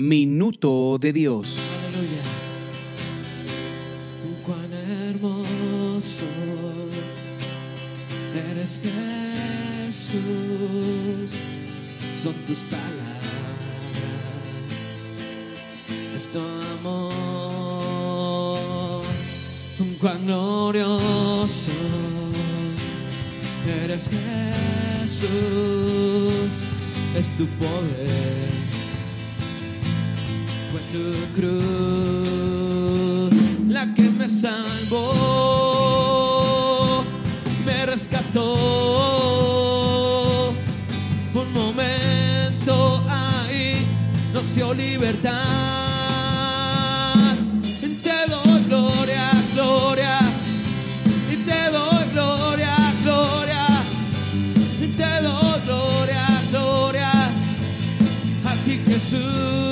Minuto 0.00 0.96
de 1.00 1.12
Dios. 1.12 1.58
Aleluya. 1.88 2.22
Cuán 4.46 4.72
hermoso 4.72 6.24
eres 8.52 8.80
Jesús. 9.90 10.20
Son 12.16 12.32
tus 12.46 12.58
palabras. 12.58 12.86
Es 16.14 16.28
tu 16.28 16.38
amor. 16.78 17.82
Cuán 20.00 20.24
glorioso 20.26 21.72
eres 23.82 24.08
Jesús. 24.08 25.28
Es 27.16 27.26
tu 27.36 27.46
poder 27.46 28.67
tu 30.92 31.26
cruz 31.40 32.98
la 33.68 33.94
que 33.94 34.02
me 34.02 34.28
salvó, 34.28 35.04
me 37.64 37.86
rescató. 37.86 38.54
Un 41.34 41.52
momento 41.52 43.02
ahí 43.08 43.86
nos 44.32 44.54
dio 44.54 44.74
libertad. 44.74 45.34
Te 48.02 48.26
doy 48.30 48.62
gloria, 48.68 49.24
gloria. 49.54 50.18
Y 51.30 51.36
te 51.36 51.70
doy 51.70 52.04
gloria, 52.12 52.74
gloria. 53.04 53.66
Y 54.80 54.86
te 54.88 55.22
doy 55.22 55.60
gloria, 55.66 56.26
gloria 56.50 57.12
a 58.44 58.52
ti 58.64 58.80
Jesús. 58.86 59.67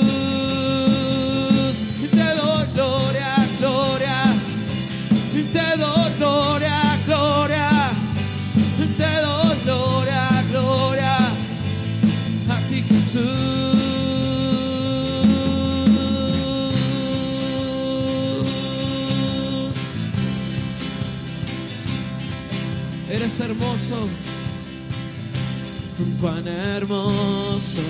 Cuán 26.27 26.45
hermoso 26.45 27.81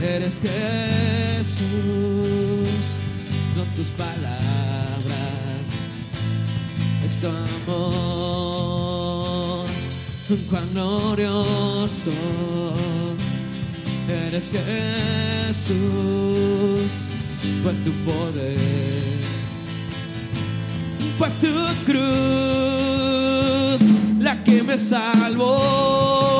eres 0.00 0.40
Jesús, 0.40 1.58
son 3.56 3.66
tus 3.74 3.88
palabras, 3.88 5.64
es 7.04 7.14
tu 7.20 7.26
amor, 7.72 8.06
cuán 10.48 10.68
glorioso 10.72 12.12
eres 14.08 14.52
Jesús, 14.52 15.72
fue 17.64 17.72
tu 17.84 17.92
poder, 18.04 19.18
fue 21.18 21.28
tu 21.40 21.54
cruz 21.84 22.74
la 24.24 24.42
que 24.42 24.62
me 24.62 24.78
salvó, 24.78 26.33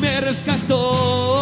me 0.00 0.20
rescató. 0.20 1.33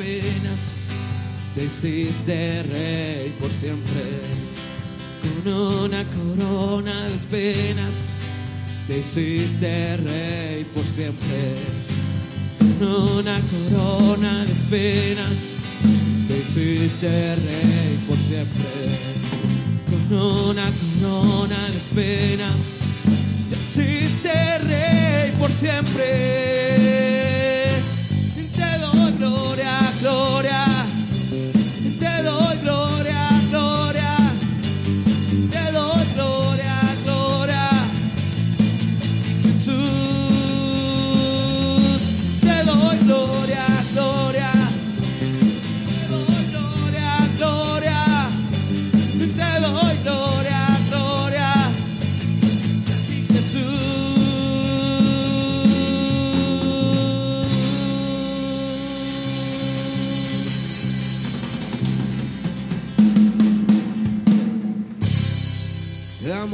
Espinas 0.00 0.76
te 1.54 1.64
hiciste 1.64 2.62
rey 2.62 3.32
por 3.38 3.52
siempre. 3.52 4.02
Con 5.44 5.52
una 5.52 6.04
corona 6.04 7.08
de 7.08 7.16
espinas 7.16 8.08
te 8.86 8.98
hiciste 8.98 9.96
rey 9.98 10.64
por 10.74 10.84
siempre. 10.86 11.56
Con 12.58 13.18
una 13.18 13.40
corona 13.50 14.44
de 14.44 14.52
espinas 14.52 15.54
te 16.28 16.38
hiciste 16.38 17.34
rey 17.36 17.98
por 18.08 18.16
siempre. 18.16 18.68
Con 19.90 20.18
una 20.18 20.70
corona 21.00 21.70
de 21.70 21.76
espinas 21.76 22.56
te 23.50 23.56
hiciste 23.56 24.58
rey 24.58 25.32
por 25.38 25.50
siempre. 25.50 27.29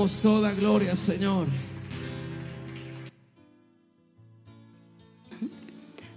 Toda 0.05 0.53
gloria, 0.53 0.95
Señor. 0.95 1.47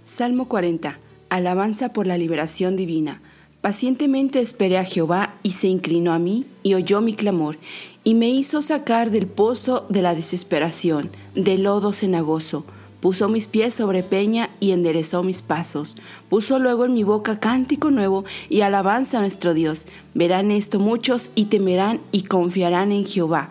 Salmo 0.04 0.48
40. 0.48 0.98
Alabanza 1.30 1.92
por 1.92 2.06
la 2.06 2.18
liberación 2.18 2.76
divina. 2.76 3.22
Pacientemente 3.62 4.40
esperé 4.40 4.76
a 4.78 4.84
Jehová 4.84 5.34
y 5.42 5.52
se 5.52 5.68
inclinó 5.68 6.12
a 6.12 6.18
mí 6.18 6.46
y 6.62 6.74
oyó 6.74 7.00
mi 7.00 7.14
clamor 7.14 7.58
y 8.04 8.14
me 8.14 8.28
hizo 8.28 8.60
sacar 8.60 9.10
del 9.10 9.26
pozo 9.26 9.86
de 9.88 10.02
la 10.02 10.14
desesperación, 10.14 11.10
del 11.34 11.62
lodo 11.62 11.92
cenagoso. 11.92 12.64
Puso 13.00 13.30
mis 13.30 13.48
pies 13.48 13.72
sobre 13.72 14.02
peña 14.02 14.50
y 14.60 14.72
enderezó 14.72 15.22
mis 15.22 15.40
pasos. 15.40 15.96
Puso 16.28 16.58
luego 16.58 16.84
en 16.84 16.92
mi 16.92 17.02
boca 17.02 17.40
cántico 17.40 17.90
nuevo 17.90 18.24
y 18.50 18.60
alabanza 18.60 19.18
a 19.18 19.20
nuestro 19.22 19.54
Dios. 19.54 19.86
Verán 20.12 20.50
esto 20.50 20.80
muchos 20.80 21.30
y 21.34 21.46
temerán 21.46 22.00
y 22.12 22.24
confiarán 22.24 22.92
en 22.92 23.06
Jehová. 23.06 23.50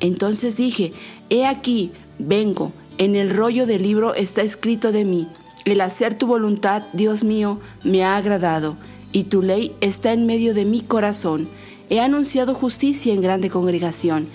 Entonces 0.00 0.56
dije, 0.56 0.92
He 1.30 1.46
aquí, 1.46 1.92
vengo. 2.18 2.72
En 2.98 3.14
el 3.14 3.30
rollo 3.30 3.66
del 3.66 3.82
libro 3.82 4.14
está 4.14 4.42
escrito 4.42 4.90
de 4.90 5.04
mí. 5.04 5.28
El 5.64 5.80
hacer 5.80 6.14
tu 6.14 6.26
voluntad, 6.26 6.82
Dios 6.92 7.24
mío, 7.24 7.60
me 7.84 8.02
ha 8.04 8.16
agradado, 8.16 8.76
y 9.12 9.24
tu 9.24 9.42
ley 9.42 9.74
está 9.80 10.12
en 10.12 10.26
medio 10.26 10.54
de 10.54 10.64
mi 10.64 10.80
corazón. 10.80 11.48
He 11.90 12.00
anunciado 12.00 12.54
justicia 12.54 13.12
en 13.12 13.20
grande 13.20 13.50
congregación. 13.50 14.28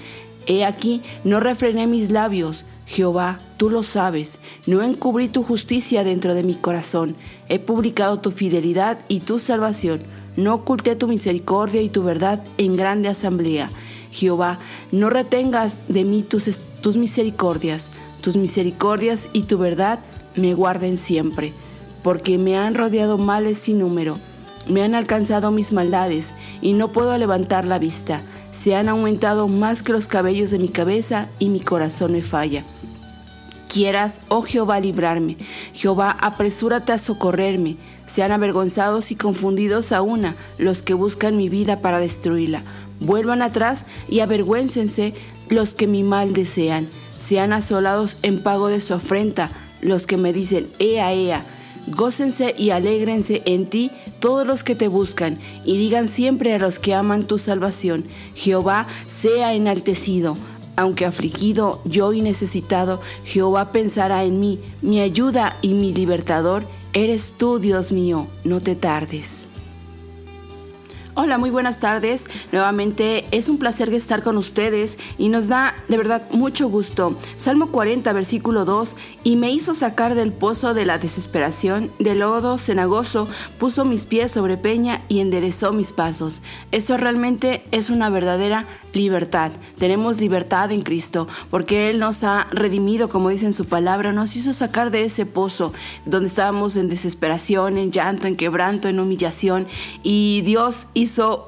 He 0.45 0.65
aquí, 0.65 1.01
no 1.23 1.39
refrené 1.39 1.87
mis 1.87 2.11
labios. 2.11 2.65
Jehová, 2.85 3.39
tú 3.57 3.69
lo 3.69 3.81
sabes, 3.81 4.39
no 4.67 4.83
encubrí 4.83 5.29
tu 5.29 5.43
justicia 5.43 6.03
dentro 6.03 6.33
de 6.35 6.43
mi 6.43 6.53
corazón. 6.53 7.15
He 7.49 7.59
publicado 7.59 8.19
tu 8.19 8.31
fidelidad 8.31 8.99
y 9.07 9.21
tu 9.21 9.39
salvación. 9.39 10.01
No 10.35 10.55
oculté 10.55 10.95
tu 10.95 11.07
misericordia 11.07 11.81
y 11.81 11.89
tu 11.89 12.03
verdad 12.03 12.43
en 12.57 12.75
grande 12.75 13.09
asamblea. 13.09 13.69
Jehová, 14.13 14.59
no 14.91 15.09
retengas 15.09 15.79
de 15.87 16.03
mí 16.03 16.23
tus, 16.23 16.95
misericordias, 16.95 17.89
tus 18.21 18.37
misericordias 18.37 19.27
y 19.33 19.43
tu 19.43 19.57
verdad 19.57 19.99
me 20.35 20.53
guarden 20.53 20.99
siempre, 20.99 21.51
porque 22.03 22.37
me 22.37 22.55
han 22.55 22.75
rodeado 22.75 23.17
males 23.17 23.57
sin 23.57 23.79
número, 23.79 24.15
me 24.69 24.83
han 24.83 24.93
alcanzado 24.93 25.49
mis 25.49 25.73
maldades 25.73 26.35
y 26.61 26.73
no 26.73 26.91
puedo 26.91 27.17
levantar 27.17 27.65
la 27.65 27.79
vista, 27.79 28.21
se 28.51 28.75
han 28.75 28.87
aumentado 28.87 29.47
más 29.47 29.81
que 29.81 29.93
los 29.93 30.05
cabellos 30.05 30.51
de 30.51 30.59
mi 30.59 30.69
cabeza 30.69 31.27
y 31.39 31.49
mi 31.49 31.59
corazón 31.59 32.13
me 32.13 32.21
falla. 32.21 32.63
Quieras, 33.67 34.21
oh 34.27 34.43
Jehová, 34.43 34.79
librarme, 34.79 35.37
Jehová, 35.73 36.11
apresúrate 36.11 36.91
a 36.91 36.99
socorrerme, 36.99 37.77
sean 38.05 38.31
avergonzados 38.31 39.11
y 39.11 39.15
confundidos 39.15 39.91
a 39.91 40.03
una 40.03 40.35
los 40.59 40.83
que 40.83 40.93
buscan 40.93 41.35
mi 41.35 41.49
vida 41.49 41.81
para 41.81 41.99
destruirla 41.99 42.61
Vuelvan 43.03 43.41
atrás 43.41 43.85
y 44.09 44.21
avergüéncense 44.21 45.13
los 45.49 45.75
que 45.75 45.87
mi 45.87 46.03
mal 46.03 46.33
desean. 46.33 46.87
Sean 47.19 47.53
asolados 47.53 48.17
en 48.21 48.41
pago 48.41 48.67
de 48.67 48.81
su 48.81 48.93
afrenta 48.93 49.51
los 49.81 50.07
que 50.07 50.17
me 50.17 50.33
dicen, 50.33 50.69
Ea, 50.79 51.13
Ea. 51.13 51.45
Gócense 51.87 52.55
y 52.57 52.69
alégrense 52.69 53.41
en 53.45 53.65
ti 53.65 53.91
todos 54.19 54.47
los 54.47 54.63
que 54.63 54.73
te 54.73 54.87
buscan, 54.87 55.37
y 55.65 55.77
digan 55.77 56.07
siempre 56.07 56.53
a 56.53 56.57
los 56.57 56.79
que 56.79 56.93
aman 56.93 57.25
tu 57.25 57.37
salvación, 57.37 58.05
Jehová 58.35 58.87
sea 59.05 59.53
enaltecido. 59.53 60.35
Aunque 60.77 61.05
afligido 61.05 61.81
yo 61.83 62.13
y 62.13 62.21
necesitado, 62.21 63.01
Jehová 63.25 63.73
pensará 63.73 64.23
en 64.23 64.39
mí, 64.39 64.59
mi 64.81 65.01
ayuda 65.01 65.57
y 65.61 65.73
mi 65.73 65.93
libertador, 65.93 66.63
eres 66.93 67.33
tú, 67.37 67.59
Dios 67.59 67.91
mío, 67.91 68.27
no 68.45 68.61
te 68.61 68.75
tardes. 68.75 69.47
Hola, 71.15 71.37
muy 71.37 71.51
buenas 71.51 71.79
tardes. 71.79 72.25
Nuevamente 72.51 73.25
es 73.29 73.47
un 73.47 73.59
placer 73.59 73.93
estar 73.93 74.23
con 74.23 74.35
ustedes 74.35 74.97
y 75.19 75.29
nos 75.29 75.47
da 75.47 75.75
de 75.87 75.97
verdad 75.97 76.23
mucho 76.31 76.69
gusto. 76.69 77.15
Salmo 77.37 77.67
40, 77.67 78.11
versículo 78.13 78.65
2, 78.65 78.95
y 79.23 79.35
me 79.35 79.51
hizo 79.51 79.75
sacar 79.75 80.15
del 80.15 80.31
pozo 80.31 80.73
de 80.73 80.85
la 80.85 80.97
desesperación, 80.97 81.91
del 81.99 82.19
lodo 82.19 82.57
cenagoso, 82.57 83.27
puso 83.59 83.85
mis 83.85 84.05
pies 84.05 84.31
sobre 84.31 84.57
peña 84.57 85.03
y 85.07 85.19
enderezó 85.19 85.71
mis 85.71 85.91
pasos. 85.91 86.41
Esto 86.71 86.97
realmente 86.97 87.63
es 87.69 87.91
una 87.91 88.09
verdadera 88.09 88.65
libertad. 88.91 89.51
Tenemos 89.77 90.19
libertad 90.19 90.71
en 90.71 90.81
Cristo 90.81 91.27
porque 91.51 91.91
Él 91.91 91.99
nos 91.99 92.23
ha 92.23 92.47
redimido, 92.49 93.07
como 93.07 93.29
dice 93.29 93.45
en 93.45 93.53
su 93.53 93.65
palabra, 93.65 94.13
nos 94.13 94.35
hizo 94.35 94.51
sacar 94.51 94.89
de 94.89 95.03
ese 95.03 95.27
pozo 95.27 95.73
donde 96.07 96.27
estábamos 96.27 96.75
en 96.75 96.89
desesperación, 96.89 97.77
en 97.77 97.91
llanto, 97.91 98.25
en 98.25 98.35
quebranto, 98.35 98.87
en 98.87 98.99
humillación 98.99 99.67
y 100.01 100.41
Dios 100.41 100.87
hizo 100.95 101.02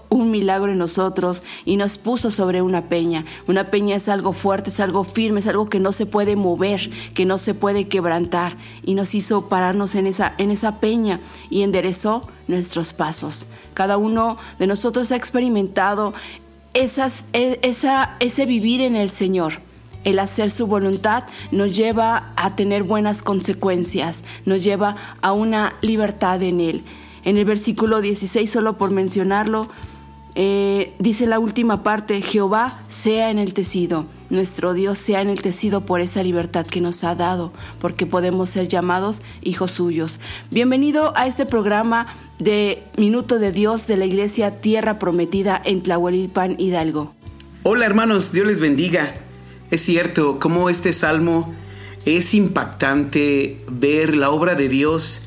un 0.09 0.31
milagro 0.31 0.71
en 0.71 0.77
nosotros 0.77 1.43
y 1.65 1.77
nos 1.77 1.97
puso 1.97 2.31
sobre 2.31 2.61
una 2.61 2.89
peña. 2.89 3.25
Una 3.47 3.71
peña 3.71 3.95
es 3.95 4.09
algo 4.09 4.33
fuerte, 4.33 4.69
es 4.69 4.79
algo 4.79 5.03
firme, 5.03 5.39
es 5.39 5.47
algo 5.47 5.69
que 5.69 5.79
no 5.79 5.91
se 5.91 6.05
puede 6.05 6.35
mover, 6.35 6.89
que 7.13 7.25
no 7.25 7.37
se 7.37 7.53
puede 7.53 7.87
quebrantar 7.87 8.57
y 8.83 8.95
nos 8.95 9.15
hizo 9.15 9.49
pararnos 9.49 9.95
en 9.95 10.07
esa, 10.07 10.33
en 10.37 10.51
esa 10.51 10.79
peña 10.79 11.19
y 11.49 11.63
enderezó 11.63 12.21
nuestros 12.47 12.93
pasos. 12.93 13.47
Cada 13.73 13.97
uno 13.97 14.37
de 14.59 14.67
nosotros 14.67 15.11
ha 15.11 15.15
experimentado 15.15 16.13
e, 16.73 17.59
esa, 17.61 18.15
ese 18.19 18.45
vivir 18.45 18.81
en 18.81 18.95
el 18.95 19.09
Señor. 19.09 19.61
El 20.03 20.19
hacer 20.19 20.51
su 20.51 20.67
voluntad 20.67 21.23
nos 21.51 21.75
lleva 21.75 22.33
a 22.35 22.55
tener 22.55 22.83
buenas 22.83 23.23
consecuencias, 23.23 24.23
nos 24.45 24.63
lleva 24.63 24.95
a 25.21 25.31
una 25.31 25.73
libertad 25.81 26.43
en 26.43 26.61
Él. 26.61 26.83
En 27.25 27.37
el 27.37 27.45
versículo 27.45 28.01
16, 28.01 28.49
solo 28.49 28.77
por 28.77 28.91
mencionarlo, 28.91 29.67
eh, 30.35 30.93
dice 30.99 31.25
la 31.25 31.39
última 31.39 31.81
parte, 31.81 32.21
Jehová 32.21 32.79
sea 32.87 33.31
en 33.31 33.39
el 33.39 33.55
tecido, 33.55 34.05
nuestro 34.29 34.73
Dios 34.73 34.99
sea 34.99 35.21
en 35.21 35.29
el 35.29 35.41
tecido 35.41 35.87
por 35.87 36.01
esa 36.01 36.21
libertad 36.21 36.67
que 36.67 36.81
nos 36.81 37.03
ha 37.03 37.15
dado, 37.15 37.51
porque 37.79 38.05
podemos 38.05 38.51
ser 38.51 38.67
llamados 38.67 39.23
hijos 39.41 39.71
suyos. 39.71 40.19
Bienvenido 40.51 41.13
a 41.17 41.25
este 41.25 41.47
programa 41.47 42.13
de 42.37 42.83
Minuto 42.95 43.39
de 43.39 43.51
Dios 43.51 43.87
de 43.87 43.97
la 43.97 44.05
Iglesia 44.05 44.61
Tierra 44.61 44.99
Prometida 44.99 45.59
en 45.65 45.81
Tlahuelilpan, 45.81 46.59
Hidalgo. 46.59 47.11
Hola 47.63 47.87
hermanos, 47.87 48.33
Dios 48.33 48.45
les 48.45 48.59
bendiga. 48.59 49.11
Es 49.71 49.81
cierto, 49.81 50.39
como 50.39 50.69
este 50.69 50.93
salmo 50.93 51.51
es 52.05 52.35
impactante 52.35 53.65
ver 53.67 54.15
la 54.15 54.29
obra 54.29 54.53
de 54.53 54.69
Dios 54.69 55.24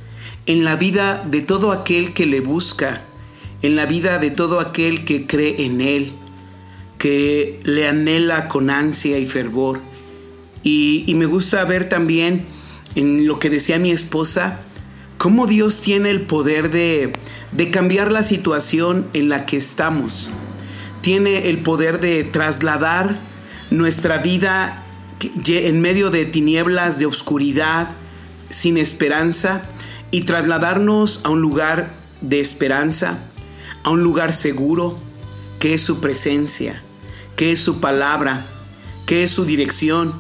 en 0.48 0.64
la 0.64 0.76
vida 0.76 1.22
de 1.26 1.42
todo 1.42 1.72
aquel 1.72 2.14
que 2.14 2.24
le 2.24 2.40
busca, 2.40 3.02
en 3.60 3.76
la 3.76 3.84
vida 3.84 4.18
de 4.18 4.30
todo 4.30 4.60
aquel 4.60 5.04
que 5.04 5.26
cree 5.26 5.66
en 5.66 5.82
Él, 5.82 6.12
que 6.96 7.60
le 7.64 7.86
anhela 7.86 8.48
con 8.48 8.70
ansia 8.70 9.18
y 9.18 9.26
fervor. 9.26 9.82
Y, 10.64 11.04
me 11.14 11.26
gusta 11.26 11.64
ver 11.66 11.90
también 11.90 12.46
en 12.94 13.26
lo 13.26 13.38
que 13.38 13.50
decía 13.50 13.78
mi 13.78 13.90
esposa, 13.90 14.60
cómo 15.18 15.46
Dios 15.46 15.82
tiene 15.82 16.10
el 16.10 16.22
poder 16.22 16.70
de, 16.70 17.12
de 17.52 17.70
cambiar 17.70 18.10
la 18.10 18.22
situación 18.22 19.06
en 19.12 19.28
la 19.28 19.44
que 19.44 19.58
estamos. 19.58 20.30
Tiene 21.02 21.50
el 21.50 21.58
poder 21.58 22.00
de 22.00 22.24
trasladar 22.24 23.18
nuestra 23.70 24.16
vida 24.18 24.82
en 25.46 25.80
medio 25.82 26.08
de 26.08 26.24
tinieblas, 26.24 26.98
de 26.98 27.04
oscuridad, 27.04 27.90
sin 28.48 28.78
esperanza, 28.78 29.62
y 30.10 30.22
trasladarnos 30.22 31.20
a 31.24 31.30
un 31.30 31.40
lugar 31.40 31.90
de 32.20 32.40
esperanza, 32.40 33.18
a 33.82 33.90
un 33.90 34.02
lugar 34.02 34.32
seguro, 34.32 34.96
que 35.58 35.74
es 35.74 35.82
su 35.82 36.00
presencia, 36.00 36.82
que 37.36 37.52
es 37.52 37.60
su 37.60 37.80
palabra, 37.80 38.46
que 39.06 39.24
es 39.24 39.30
su 39.30 39.44
dirección, 39.44 40.14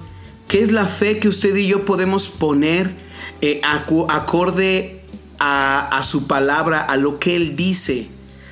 que 0.46 0.62
es 0.62 0.72
la 0.72 0.86
fe 0.86 1.18
que 1.18 1.28
usted 1.28 1.54
y 1.56 1.68
yo 1.68 1.84
podemos 1.84 2.28
poner 2.28 2.94
eh, 3.40 3.60
acorde 3.62 5.04
a, 5.38 6.00
su 6.02 6.26
palabra, 6.26 6.80
a 6.80 6.96
lo 6.96 7.18
que 7.18 7.36
Él 7.36 7.54
dice 7.54 8.08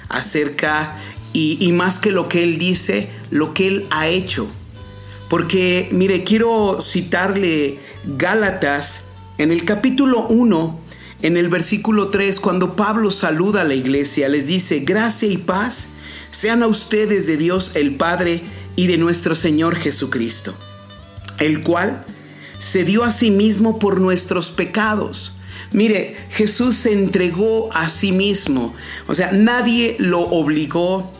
acerca, 0.09 0.97
y, 1.33 1.59
y 1.61 1.73
más 1.73 1.99
que 1.99 2.13
lo 2.13 2.29
que 2.29 2.45
Él 2.45 2.59
dice, 2.59 3.11
lo 3.31 3.53
que 3.53 3.67
Él 3.67 3.87
ha 3.91 4.07
hecho. 4.07 4.47
Porque, 5.29 5.89
mire, 5.91 6.23
quiero 6.23 6.81
citarle 6.81 7.81
Gálatas 8.05 9.07
en 9.39 9.51
el 9.51 9.65
capítulo 9.65 10.29
1, 10.29 10.81
en 11.23 11.37
el 11.37 11.49
versículo 11.49 12.09
3, 12.09 12.41
cuando 12.41 12.77
Pablo 12.77 13.11
saluda 13.11 13.63
a 13.63 13.65
la 13.65 13.75
iglesia, 13.75 14.29
les 14.29 14.47
dice, 14.47 14.81
gracia 14.81 15.29
y 15.29 15.39
paz 15.39 15.89
sean 16.31 16.63
a 16.63 16.67
ustedes 16.67 17.27
de 17.27 17.37
Dios 17.37 17.73
el 17.75 17.97
Padre 17.97 18.43
y 18.77 18.87
de 18.87 18.99
nuestro 18.99 19.35
Señor 19.35 19.77
Jesucristo, 19.77 20.55
el 21.39 21.63
cual 21.63 22.05
se 22.59 22.85
dio 22.85 23.05
a 23.05 23.11
sí 23.11 23.31
mismo 23.31 23.79
por 23.79 24.01
nuestros 24.01 24.51
pecados. 24.51 25.35
Mire, 25.73 26.17
Jesús 26.31 26.77
se 26.77 26.93
entregó 26.93 27.73
a 27.73 27.89
sí 27.89 28.13
mismo. 28.13 28.75
O 29.09 29.15
sea, 29.15 29.33
nadie 29.33 29.97
lo 29.99 30.21
obligó. 30.21 31.11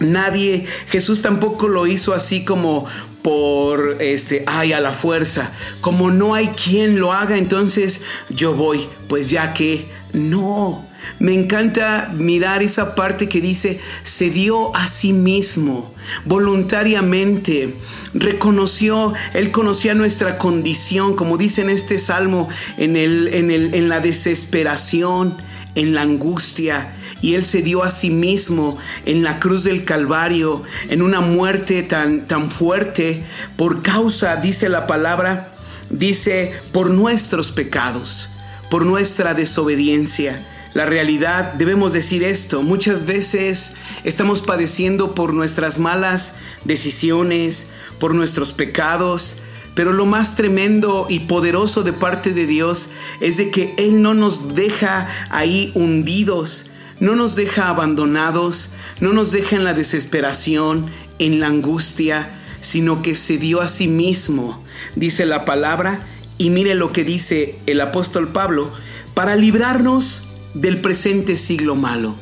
Nadie, 0.00 0.66
Jesús 0.88 1.22
tampoco 1.22 1.66
lo 1.66 1.86
hizo 1.86 2.14
así 2.14 2.44
como 2.44 2.86
por 3.28 3.98
este, 4.00 4.42
ay, 4.46 4.72
a 4.72 4.80
la 4.80 4.94
fuerza. 4.94 5.52
Como 5.82 6.10
no 6.10 6.34
hay 6.34 6.48
quien 6.48 6.98
lo 6.98 7.12
haga, 7.12 7.36
entonces 7.36 8.00
yo 8.30 8.54
voy, 8.54 8.88
pues 9.06 9.28
ya 9.28 9.52
que 9.52 9.86
no. 10.14 10.88
Me 11.18 11.34
encanta 11.34 12.10
mirar 12.16 12.62
esa 12.62 12.94
parte 12.94 13.28
que 13.28 13.42
dice, 13.42 13.82
se 14.02 14.30
dio 14.30 14.74
a 14.74 14.88
sí 14.88 15.12
mismo, 15.12 15.94
voluntariamente, 16.24 17.74
reconoció, 18.14 19.12
Él 19.34 19.50
conocía 19.50 19.94
nuestra 19.94 20.38
condición, 20.38 21.14
como 21.14 21.36
dice 21.36 21.60
en 21.60 21.68
este 21.68 21.98
salmo, 21.98 22.48
en, 22.78 22.96
el, 22.96 23.28
en, 23.34 23.50
el, 23.50 23.74
en 23.74 23.90
la 23.90 24.00
desesperación, 24.00 25.36
en 25.74 25.94
la 25.94 26.00
angustia, 26.00 26.94
y 27.20 27.34
Él 27.34 27.44
se 27.44 27.62
dio 27.62 27.82
a 27.82 27.90
sí 27.90 28.10
mismo 28.10 28.78
en 29.06 29.22
la 29.22 29.40
cruz 29.40 29.64
del 29.64 29.84
Calvario, 29.84 30.62
en 30.88 31.02
una 31.02 31.20
muerte 31.20 31.82
tan, 31.82 32.26
tan 32.26 32.50
fuerte, 32.50 33.24
por 33.56 33.82
causa, 33.82 34.36
dice 34.36 34.68
la 34.68 34.86
palabra, 34.86 35.52
dice, 35.90 36.52
por 36.72 36.90
nuestros 36.90 37.50
pecados, 37.50 38.30
por 38.70 38.84
nuestra 38.86 39.34
desobediencia. 39.34 40.44
La 40.74 40.84
realidad, 40.84 41.54
debemos 41.54 41.92
decir 41.92 42.22
esto, 42.22 42.62
muchas 42.62 43.06
veces 43.06 43.74
estamos 44.04 44.42
padeciendo 44.42 45.14
por 45.14 45.32
nuestras 45.32 45.78
malas 45.78 46.34
decisiones, 46.64 47.70
por 47.98 48.14
nuestros 48.14 48.52
pecados, 48.52 49.36
pero 49.74 49.92
lo 49.92 50.06
más 50.06 50.36
tremendo 50.36 51.06
y 51.08 51.20
poderoso 51.20 51.84
de 51.84 51.92
parte 51.92 52.32
de 52.32 52.46
Dios 52.46 52.88
es 53.20 53.36
de 53.36 53.50
que 53.50 53.74
Él 53.78 54.02
no 54.02 54.12
nos 54.12 54.54
deja 54.54 55.08
ahí 55.30 55.72
hundidos, 55.74 56.66
no 57.00 57.14
nos 57.14 57.36
deja 57.36 57.68
abandonados, 57.68 58.70
no 59.00 59.12
nos 59.12 59.30
deja 59.30 59.56
en 59.56 59.64
la 59.64 59.74
desesperación, 59.74 60.90
en 61.18 61.40
la 61.40 61.46
angustia, 61.46 62.30
sino 62.60 63.02
que 63.02 63.14
se 63.14 63.38
dio 63.38 63.60
a 63.60 63.68
sí 63.68 63.88
mismo, 63.88 64.62
dice 64.96 65.26
la 65.26 65.44
palabra, 65.44 66.00
y 66.38 66.50
mire 66.50 66.74
lo 66.74 66.92
que 66.92 67.04
dice 67.04 67.58
el 67.66 67.80
apóstol 67.80 68.28
Pablo, 68.28 68.72
para 69.14 69.36
librarnos 69.36 70.28
del 70.54 70.80
presente 70.80 71.36
siglo 71.36 71.76
malo, 71.76 72.14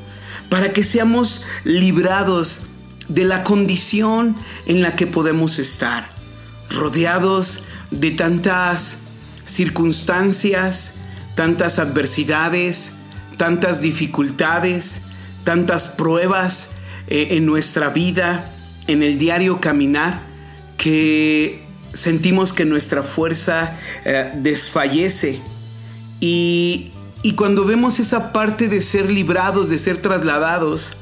para 0.49 0.73
que 0.73 0.85
seamos 0.85 1.45
librados 1.65 2.63
de 3.09 3.25
la 3.25 3.45
condición 3.45 4.37
en 4.67 4.83
la 4.83 4.97
que 4.97 5.07
podemos 5.07 5.59
estar, 5.59 6.09
rodeados 6.71 7.63
de 7.91 8.11
tantas 8.11 9.01
circunstancias, 9.45 10.97
tantas 11.35 11.79
adversidades, 11.79 12.95
tantas 13.37 13.81
dificultades, 13.81 15.03
tantas 15.45 15.89
pruebas 15.89 16.73
eh, 17.09 17.29
en 17.33 17.47
nuestra 17.47 17.91
vida, 17.91 18.51
en 18.87 19.03
el 19.03 19.19
diario 19.19 19.61
caminar, 19.61 20.21
que 20.77 21.63
sentimos 21.95 22.53
que 22.53 22.65
nuestra 22.65 23.03
fuerza 23.03 23.79
eh, 24.05 24.33
desfallece. 24.37 25.41
Y, 26.21 26.93
y 27.23 27.33
cuando 27.33 27.65
vemos 27.65 27.99
esa 27.99 28.33
parte 28.33 28.69
de 28.69 28.81
ser 28.81 29.11
librados, 29.11 29.69
de 29.69 29.79
ser 29.79 30.03
trasladados, 30.03 30.97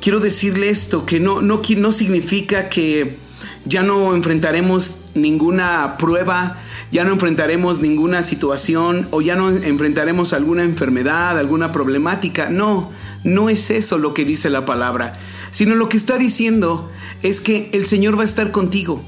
quiero 0.00 0.20
decirle 0.20 0.68
esto, 0.68 1.06
que 1.06 1.20
no, 1.20 1.42
no, 1.42 1.62
no 1.76 1.92
significa 1.92 2.68
que 2.68 3.18
ya 3.64 3.82
no 3.82 4.14
enfrentaremos 4.14 4.98
ninguna 5.14 5.96
prueba, 5.98 6.58
ya 6.90 7.04
no 7.04 7.12
enfrentaremos 7.12 7.80
ninguna 7.80 8.22
situación 8.22 9.08
o 9.10 9.20
ya 9.20 9.36
no 9.36 9.50
enfrentaremos 9.50 10.32
alguna 10.32 10.62
enfermedad, 10.62 11.38
alguna 11.38 11.72
problemática. 11.72 12.48
No, 12.48 12.90
no 13.24 13.48
es 13.48 13.70
eso 13.70 13.98
lo 13.98 14.14
que 14.14 14.24
dice 14.24 14.50
la 14.50 14.64
palabra, 14.64 15.18
sino 15.50 15.74
lo 15.74 15.88
que 15.88 15.96
está 15.96 16.18
diciendo 16.18 16.90
es 17.22 17.40
que 17.40 17.70
el 17.72 17.86
Señor 17.86 18.18
va 18.18 18.22
a 18.22 18.26
estar 18.26 18.52
contigo. 18.52 19.02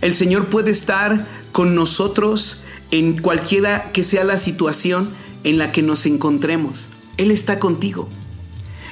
El 0.00 0.14
Señor 0.14 0.46
puede 0.46 0.70
estar 0.70 1.26
con 1.52 1.74
nosotros 1.74 2.62
en 2.90 3.18
cualquiera 3.18 3.90
que 3.92 4.04
sea 4.04 4.24
la 4.24 4.38
situación 4.38 5.08
en 5.44 5.58
la 5.58 5.72
que 5.72 5.82
nos 5.82 6.06
encontremos. 6.06 6.88
Él 7.16 7.30
está 7.30 7.58
contigo. 7.58 8.08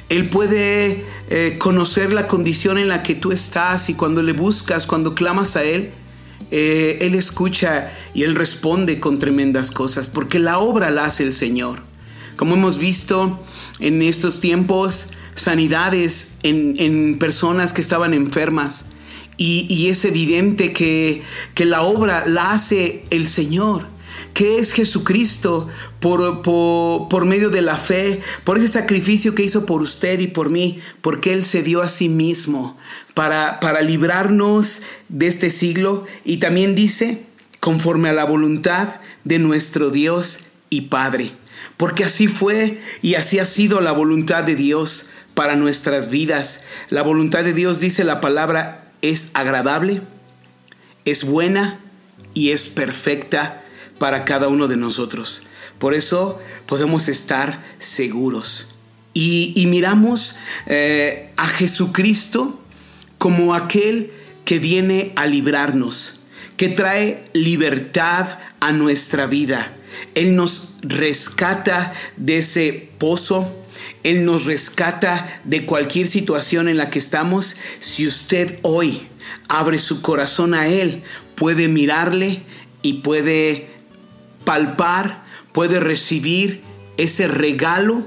Él 0.09 0.29
puede 0.29 1.05
eh, 1.29 1.57
conocer 1.59 2.13
la 2.13 2.27
condición 2.27 2.77
en 2.77 2.87
la 2.87 3.03
que 3.03 3.15
tú 3.15 3.31
estás 3.31 3.89
y 3.89 3.95
cuando 3.95 4.21
le 4.21 4.33
buscas, 4.33 4.85
cuando 4.85 5.15
clamas 5.15 5.55
a 5.55 5.63
Él, 5.63 5.91
eh, 6.55 6.99
Él 7.01 7.15
escucha 7.15 7.91
y 8.13 8.21
Él 8.21 8.35
responde 8.35 8.99
con 8.99 9.17
tremendas 9.17 9.71
cosas, 9.71 10.07
porque 10.07 10.37
la 10.37 10.59
obra 10.59 10.91
la 10.91 11.05
hace 11.05 11.23
el 11.23 11.33
Señor. 11.33 11.81
Como 12.35 12.53
hemos 12.53 12.77
visto 12.77 13.43
en 13.79 14.03
estos 14.03 14.39
tiempos, 14.39 15.07
sanidades 15.33 16.37
en, 16.43 17.17
personas 17.17 17.73
que 17.73 17.81
estaban 17.81 18.13
enfermas. 18.13 18.91
Y, 19.35 19.87
es 19.89 20.05
evidente 20.05 20.73
que, 20.73 21.23
que 21.55 21.65
la 21.65 21.81
obra 21.81 22.27
la 22.27 22.51
hace 22.51 23.03
el 23.09 23.27
Señor 23.27 23.87
que 24.33 24.57
es 24.57 24.73
Jesucristo 24.73 25.69
por, 25.99 26.41
por, 26.41 27.25
medio 27.25 27.49
de 27.49 27.61
la 27.61 27.77
fe, 27.77 28.21
por 28.43 28.57
ese 28.57 28.67
sacrificio 28.67 29.35
que 29.35 29.43
hizo 29.43 29.65
por 29.65 29.81
usted 29.81 30.19
y 30.19 30.27
por 30.27 30.49
mí, 30.49 30.79
porque 31.01 31.33
Él 31.33 31.45
se 31.45 31.61
dio 31.61 31.81
a 31.81 31.89
sí 31.89 32.09
mismo 32.09 32.77
para, 33.13 33.59
para 33.59 33.81
librarnos 33.81 34.81
de 35.09 35.27
este 35.27 35.49
siglo 35.49 36.05
y 36.25 36.37
también 36.37 36.75
dice, 36.75 37.23
conforme 37.59 38.09
a 38.09 38.13
la 38.13 38.25
voluntad 38.25 38.95
de 39.23 39.39
nuestro 39.39 39.91
Dios 39.91 40.39
y 40.69 40.81
Padre, 40.81 41.33
porque 41.77 42.03
así 42.03 42.27
fue 42.27 42.81
y 43.01 43.15
así 43.15 43.39
ha 43.39 43.45
sido 43.45 43.81
la 43.81 43.91
voluntad 43.91 44.43
de 44.43 44.55
Dios 44.55 45.09
para 45.33 45.55
nuestras 45.55 46.09
vidas. 46.09 46.63
La 46.89 47.01
voluntad 47.01 47.43
de 47.43 47.53
Dios, 47.53 47.79
dice 47.79 48.03
la 48.03 48.21
palabra, 48.21 48.91
es 49.01 49.31
agradable, 49.33 50.01
es 51.05 51.23
buena 51.23 51.79
y 52.33 52.51
es 52.51 52.67
perfecta 52.67 53.62
para 54.03 54.25
cada 54.25 54.49
uno 54.49 54.67
de 54.67 54.75
nosotros. 54.75 55.43
Por 55.79 55.93
eso 55.93 56.37
podemos 56.65 57.07
estar 57.07 57.63
seguros. 57.79 58.67
Y, 59.13 59.53
miramos 59.69 60.35
eh, 60.65 61.31
a 61.37 61.47
Jesucristo 61.47 62.59
como 63.17 63.55
aquel 63.55 64.11
que 64.43 64.59
viene 64.59 65.13
a 65.15 65.25
librarnos, 65.25 66.19
que 66.57 66.67
trae 66.67 67.23
libertad 67.31 68.39
a 68.59 68.73
nuestra 68.73 69.25
vida. 69.25 69.73
Él 70.15 70.35
nos 70.35 70.73
rescata 70.81 71.93
de 72.17 72.39
ese 72.39 72.89
pozo, 72.97 73.55
Él 74.03 74.25
nos 74.25 74.43
rescata 74.43 75.41
de 75.45 75.65
cualquier 75.65 76.09
situación 76.09 76.67
en 76.67 76.75
la 76.75 76.89
que 76.89 76.99
estamos. 76.99 77.55
Si 77.79 78.05
usted 78.05 78.59
hoy 78.63 79.07
abre 79.47 79.79
su 79.79 80.01
corazón 80.01 80.55
a 80.55 80.67
Él, 80.67 81.03
puede 81.35 81.69
mirarle 81.69 82.43
y 82.81 82.95
puede 82.95 83.72
palpar, 84.43 85.23
puede 85.51 85.79
recibir 85.79 86.61
ese 86.97 87.27
regalo 87.27 88.05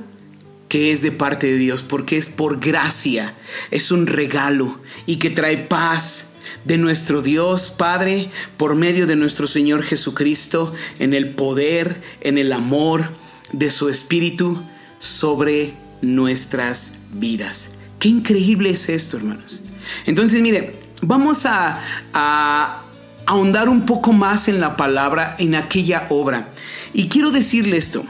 que 0.69 0.93
es 0.93 1.03
de 1.03 1.13
parte 1.13 1.47
de 1.47 1.59
Dios, 1.59 1.83
porque 1.83 2.17
es 2.17 2.29
por 2.29 2.61
gracia, 2.61 3.35
es 3.71 3.91
un 3.91 4.07
regalo 4.07 4.81
y 5.07 5.17
que 5.17 5.31
trae 5.31 5.59
paz 5.59 6.35
de 6.65 6.79
nuestro 6.79 7.23
Dios 7.23 7.71
Padre 7.71 8.31
por 8.57 8.75
medio 8.75 9.07
de 9.07 9.17
nuestro 9.17 9.47
Señor 9.47 9.83
Jesucristo 9.83 10.75
en 10.99 11.15
el 11.15 11.31
poder, 11.31 12.01
en 12.21 12.39
el 12.39 12.53
amor 12.53 13.09
de 13.53 13.71
su 13.71 13.89
Espíritu 13.89 14.61
sobre 14.99 15.75
nuestras 16.03 16.97
vidas. 17.15 17.75
Qué 18.01 18.09
increíble 18.09 18.71
es 18.71 18.89
esto, 18.89 19.17
hermanos. 19.17 19.63
Entonces, 20.07 20.41
mire, 20.43 20.75
vamos 21.03 21.47
a, 21.47 21.81
a 22.13 22.86
ahondar 23.27 23.69
un 23.69 23.85
poco 23.85 24.13
más 24.13 24.49
en 24.49 24.61
la 24.61 24.77
palabra, 24.77 25.35
en 25.39 25.55
aquella 25.55 26.07
obra. 26.09 26.49
Y 26.95 27.09
quiero 27.09 27.31
decirle 27.33 27.77
esto. 27.77 28.05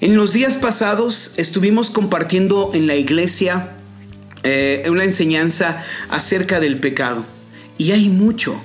En 0.00 0.16
los 0.16 0.32
días 0.32 0.56
pasados 0.56 1.32
estuvimos 1.36 1.90
compartiendo 1.90 2.70
en 2.72 2.86
la 2.86 2.94
iglesia 2.94 3.72
eh, 4.44 4.86
una 4.88 5.02
enseñanza 5.02 5.84
acerca 6.08 6.60
del 6.60 6.78
pecado. 6.78 7.26
Y 7.76 7.90
hay 7.90 8.08
mucho. 8.08 8.60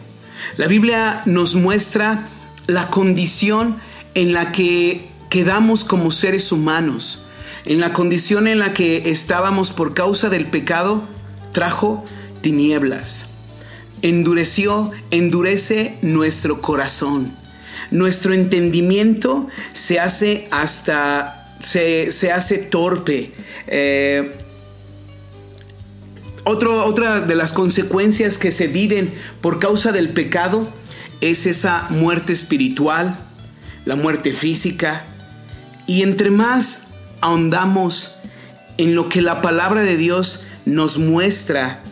La 0.58 0.68
Biblia 0.68 1.24
nos 1.26 1.56
muestra 1.56 2.28
la 2.68 2.88
condición 2.88 3.78
en 4.14 4.34
la 4.34 4.52
que 4.52 5.10
quedamos 5.30 5.84
como 5.84 6.12
seres 6.12 6.52
humanos. 6.52 7.26
En 7.66 7.80
la 7.80 7.94
condición 7.94 8.48
en 8.48 8.60
la 8.60 8.74
que 8.74 9.10
estábamos 9.10 9.72
por 9.72 9.96
causa 9.96 10.30
del 10.30 10.46
pecado, 10.46 11.04
trajo 11.52 12.06
tinieblas 12.42 13.33
endureció, 14.04 14.92
endurece 15.10 15.98
nuestro 16.04 16.62
corazón. 16.62 17.32
Nuestro 17.90 18.34
entendimiento 18.34 19.48
se 19.74 20.00
hace 20.00 20.48
hasta, 20.52 21.58
se, 21.62 22.32
hace 22.32 22.58
torpe. 22.60 23.32
Eh, 23.68 24.36
otra 26.44 27.22
de 27.22 27.36
las 27.36 27.54
consecuencias 27.54 28.38
que 28.38 28.52
se 28.52 28.68
viven 28.68 29.12
por 29.42 29.60
causa 29.60 29.92
del 29.92 30.10
pecado 30.10 30.68
es 31.22 31.46
esa 31.46 31.88
muerte 31.90 32.34
espiritual, 32.34 33.18
la 33.86 33.96
muerte 33.96 34.32
física. 34.32 35.06
Y 35.88 36.04
entre 36.04 36.30
más 36.32 36.88
ahondamos 37.22 38.16
en 38.78 38.96
lo 38.96 39.08
que 39.08 39.22
la 39.22 39.42
palabra 39.42 39.82
de 39.82 39.96
Dios 39.96 40.44
nos 40.66 40.98
muestra 40.98 41.83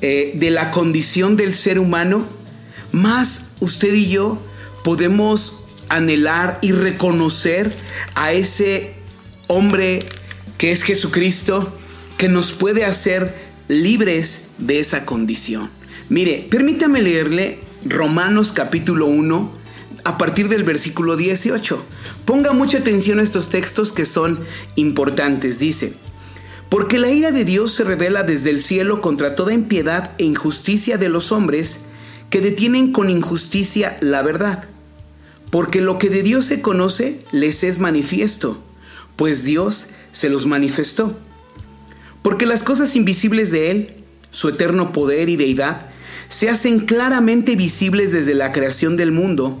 eh, 0.00 0.32
de 0.34 0.50
la 0.50 0.70
condición 0.70 1.36
del 1.36 1.54
ser 1.54 1.78
humano, 1.78 2.24
más 2.92 3.50
usted 3.60 3.92
y 3.92 4.08
yo 4.08 4.40
podemos 4.82 5.60
anhelar 5.88 6.58
y 6.62 6.72
reconocer 6.72 7.76
a 8.14 8.32
ese 8.32 8.94
hombre 9.46 10.00
que 10.56 10.72
es 10.72 10.82
Jesucristo, 10.82 11.76
que 12.16 12.28
nos 12.28 12.52
puede 12.52 12.84
hacer 12.84 13.34
libres 13.68 14.48
de 14.58 14.78
esa 14.78 15.04
condición. 15.04 15.70
Mire, 16.08 16.46
permítame 16.50 17.02
leerle 17.02 17.60
Romanos 17.84 18.52
capítulo 18.52 19.06
1 19.06 19.52
a 20.04 20.18
partir 20.18 20.48
del 20.48 20.64
versículo 20.64 21.16
18. 21.16 21.84
Ponga 22.24 22.52
mucha 22.52 22.78
atención 22.78 23.18
a 23.18 23.22
estos 23.22 23.48
textos 23.48 23.92
que 23.92 24.06
son 24.06 24.40
importantes. 24.76 25.58
Dice, 25.58 25.94
porque 26.70 27.00
la 27.00 27.10
ira 27.10 27.32
de 27.32 27.44
Dios 27.44 27.72
se 27.72 27.82
revela 27.82 28.22
desde 28.22 28.50
el 28.50 28.62
cielo 28.62 29.02
contra 29.02 29.34
toda 29.34 29.52
impiedad 29.52 30.12
e 30.18 30.24
injusticia 30.24 30.98
de 30.98 31.08
los 31.08 31.32
hombres 31.32 31.80
que 32.30 32.40
detienen 32.40 32.92
con 32.92 33.10
injusticia 33.10 33.96
la 34.00 34.22
verdad. 34.22 34.68
Porque 35.50 35.80
lo 35.80 35.98
que 35.98 36.08
de 36.08 36.22
Dios 36.22 36.44
se 36.44 36.62
conoce 36.62 37.22
les 37.32 37.64
es 37.64 37.80
manifiesto, 37.80 38.62
pues 39.16 39.42
Dios 39.42 39.88
se 40.12 40.30
los 40.30 40.46
manifestó. 40.46 41.18
Porque 42.22 42.46
las 42.46 42.62
cosas 42.62 42.94
invisibles 42.94 43.50
de 43.50 43.72
Él, 43.72 44.04
su 44.30 44.48
eterno 44.48 44.92
poder 44.92 45.28
y 45.28 45.36
deidad, 45.36 45.88
se 46.28 46.50
hacen 46.50 46.78
claramente 46.86 47.56
visibles 47.56 48.12
desde 48.12 48.34
la 48.34 48.52
creación 48.52 48.96
del 48.96 49.10
mundo, 49.10 49.58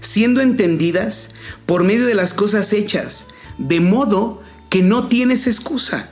siendo 0.00 0.40
entendidas 0.40 1.30
por 1.66 1.82
medio 1.82 2.06
de 2.06 2.14
las 2.14 2.34
cosas 2.34 2.72
hechas, 2.72 3.26
de 3.58 3.80
modo 3.80 4.40
que 4.70 4.82
no 4.82 5.08
tienes 5.08 5.48
excusa. 5.48 6.11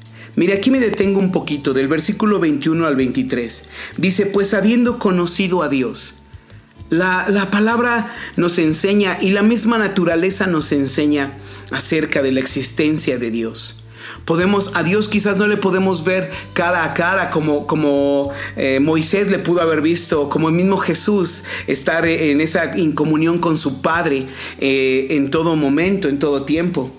Mire, 0.35 0.53
aquí 0.53 0.71
me 0.71 0.79
detengo 0.79 1.19
un 1.19 1.31
poquito 1.31 1.73
del 1.73 1.87
versículo 1.87 2.39
21 2.39 2.85
al 2.85 2.95
23. 2.95 3.69
Dice, 3.97 4.25
pues 4.27 4.53
habiendo 4.53 4.97
conocido 4.97 5.61
a 5.61 5.69
Dios, 5.69 6.21
la, 6.89 7.25
la, 7.29 7.51
palabra 7.51 8.13
nos 8.35 8.57
enseña 8.57 9.17
y 9.21 9.31
la 9.31 9.43
misma 9.43 9.77
naturaleza 9.77 10.47
nos 10.47 10.71
enseña 10.71 11.37
acerca 11.71 12.21
de 12.21 12.31
la 12.31 12.39
existencia 12.39 13.17
de 13.17 13.31
Dios. 13.31 13.81
Podemos, 14.25 14.71
a 14.75 14.83
Dios 14.83 15.09
quizás 15.09 15.37
no 15.37 15.47
le 15.47 15.57
podemos 15.57 16.03
ver 16.03 16.29
cara 16.53 16.83
a 16.83 16.93
cara 16.93 17.29
como, 17.31 17.65
como 17.65 18.31
eh, 18.55 18.79
Moisés 18.79 19.31
le 19.31 19.39
pudo 19.39 19.61
haber 19.61 19.81
visto, 19.81 20.29
como 20.29 20.49
el 20.49 20.55
mismo 20.55 20.77
Jesús 20.77 21.43
estar 21.67 22.05
en 22.05 22.39
esa 22.41 22.77
incomunión 22.77 23.39
con 23.39 23.57
su 23.57 23.81
Padre 23.81 24.27
eh, 24.59 25.07
en 25.11 25.31
todo 25.31 25.55
momento, 25.55 26.07
en 26.07 26.19
todo 26.19 26.43
tiempo. 26.43 26.91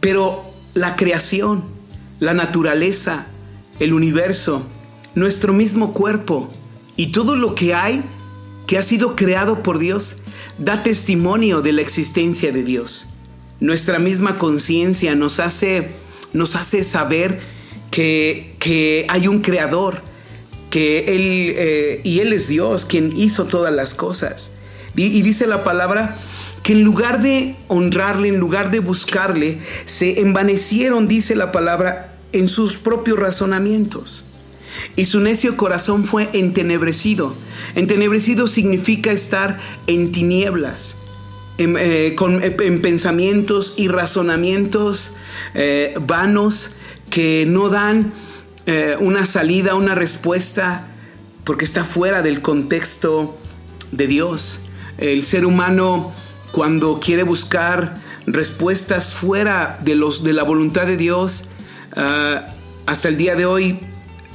Pero 0.00 0.44
la 0.74 0.96
creación, 0.96 1.64
la 2.20 2.34
naturaleza, 2.34 3.26
el 3.78 3.92
universo, 3.92 4.66
nuestro 5.14 5.52
mismo 5.52 5.92
cuerpo 5.92 6.48
y 6.96 7.12
todo 7.12 7.36
lo 7.36 7.54
que 7.54 7.74
hay 7.74 8.02
que 8.66 8.78
ha 8.78 8.82
sido 8.82 9.16
creado 9.16 9.62
por 9.62 9.78
Dios 9.78 10.16
da 10.58 10.82
testimonio 10.82 11.62
de 11.62 11.72
la 11.72 11.82
existencia 11.82 12.52
de 12.52 12.64
Dios. 12.64 13.08
Nuestra 13.60 13.98
misma 13.98 14.36
conciencia 14.36 15.14
nos 15.14 15.40
hace 15.40 15.94
nos 16.36 16.54
hace 16.54 16.84
saber 16.84 17.40
que, 17.90 19.06
hay 19.08 19.26
un 19.26 19.40
creador, 19.40 20.02
que 20.70 21.14
Él, 21.14 21.54
eh, 21.56 22.00
y 22.04 22.20
Él 22.20 22.32
es 22.32 22.48
Dios 22.48 22.84
quien 22.84 23.16
hizo 23.16 23.46
todas 23.46 23.72
las 23.72 23.94
cosas. 23.94 24.52
Y, 24.94 25.22
dice 25.22 25.46
la 25.46 25.64
palabra 25.64 26.18
que 26.62 26.72
en 26.72 26.82
lugar 26.82 27.22
de 27.22 27.54
honrarle, 27.68 28.28
en 28.28 28.38
lugar 28.38 28.70
de 28.70 28.80
buscarle, 28.80 29.58
se 29.84 30.20
envanecieron, 30.20 31.08
dice 31.08 31.36
la 31.36 31.52
palabra, 31.52 32.15
en 32.32 32.48
sus 32.48 32.74
propios 32.76 33.18
razonamientos. 33.18 34.24
Y 34.94 35.06
su 35.06 35.20
necio 35.20 35.56
corazón 35.56 36.04
fue 36.04 36.28
entenebrecido. 36.32 37.34
Entenebrecido 37.74 38.46
significa 38.46 39.12
estar 39.12 39.58
en 39.86 40.12
tinieblas, 40.12 40.98
en, 41.58 41.76
eh, 41.78 42.14
pensamientos 42.82 43.74
y 43.76 43.88
razonamientos 43.88 45.12
eh, 45.54 45.94
vanos 46.06 46.76
que 47.10 47.46
no 47.48 47.68
dan 47.68 48.12
eh, 48.66 48.96
una 49.00 49.26
salida, 49.26 49.74
una 49.74 49.94
respuesta, 49.94 50.88
porque 51.44 51.64
está 51.64 51.84
fuera 51.84 52.22
del 52.22 52.42
contexto 52.42 53.38
de 53.92 54.06
Dios. 54.06 54.60
El 54.98 55.24
ser 55.24 55.46
humano 55.46 56.12
cuando 56.52 57.00
quiere 57.00 57.22
buscar 57.22 57.94
respuestas 58.26 59.14
fuera 59.14 59.78
de, 59.82 59.94
los, 59.94 60.24
de 60.24 60.32
la 60.32 60.42
voluntad 60.42 60.86
de 60.86 60.96
Dios, 60.96 61.50
ah, 61.96 62.46
hasta 62.86 63.08
el 63.08 63.16
día 63.16 63.34
de 63.34 63.46
hoy, 63.46 63.78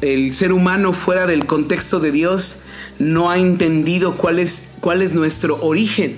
el 0.02 0.34
ser 0.34 0.52
humano 0.52 0.93
fuera 0.93 1.28
del 1.28 1.45
contexto 1.45 2.00
de 2.00 2.12
Dios 2.12 2.62
no 3.00 3.32
ha 3.32 3.38
entendido 3.38 4.17
cuál 4.17 4.39
es, 4.39 4.74
cuál 4.80 5.02
es 5.02 5.13
nuestro 5.13 5.62
origen, 5.62 6.17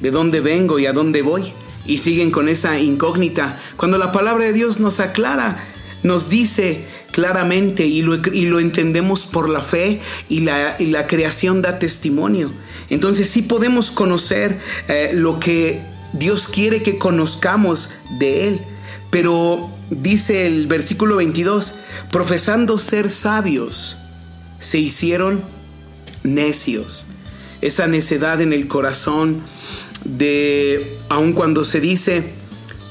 de 0.00 0.10
dónde 0.10 0.40
vengo 0.40 0.78
y 0.78 0.86
a 0.86 0.92
dónde 0.92 1.22
voy 1.22 1.52
y 1.84 1.98
siguen 1.98 2.30
con 2.30 2.48
esa 2.48 2.78
incógnita. 2.78 3.58
Cuando 3.76 3.98
la 3.98 4.12
palabra 4.12 4.44
de 4.44 4.52
Dios 4.52 4.80
nos 4.80 5.00
aclara, 5.00 5.64
nos 6.02 6.30
dice 6.30 6.84
claramente 7.10 7.86
y 7.86 8.02
lo, 8.02 8.14
y 8.32 8.46
lo 8.46 8.60
entendemos 8.60 9.26
por 9.26 9.48
la 9.48 9.60
fe 9.60 10.00
y 10.28 10.40
la, 10.40 10.76
y 10.78 10.86
la, 10.86 11.06
creación 11.06 11.62
da 11.62 11.78
testimonio. 11.78 12.50
Entonces 12.90 13.28
sí 13.28 13.42
podemos 13.42 13.90
conocer 13.90 14.58
eh, 14.88 15.10
lo 15.12 15.38
que 15.38 15.82
Dios 16.12 16.48
quiere 16.48 16.82
que 16.82 16.98
conozcamos 16.98 17.90
de 18.18 18.48
Él. 18.48 18.60
Pero 19.10 19.70
dice 20.00 20.46
el 20.46 20.66
versículo 20.66 21.16
22, 21.16 21.74
profesando 22.10 22.78
ser 22.78 23.10
sabios, 23.10 23.98
se 24.60 24.78
hicieron 24.78 25.42
necios. 26.22 27.06
Esa 27.60 27.86
necedad 27.86 28.40
en 28.40 28.52
el 28.52 28.68
corazón 28.68 29.42
de, 30.04 30.98
aun 31.08 31.32
cuando 31.32 31.64
se 31.64 31.80
dice, 31.80 32.24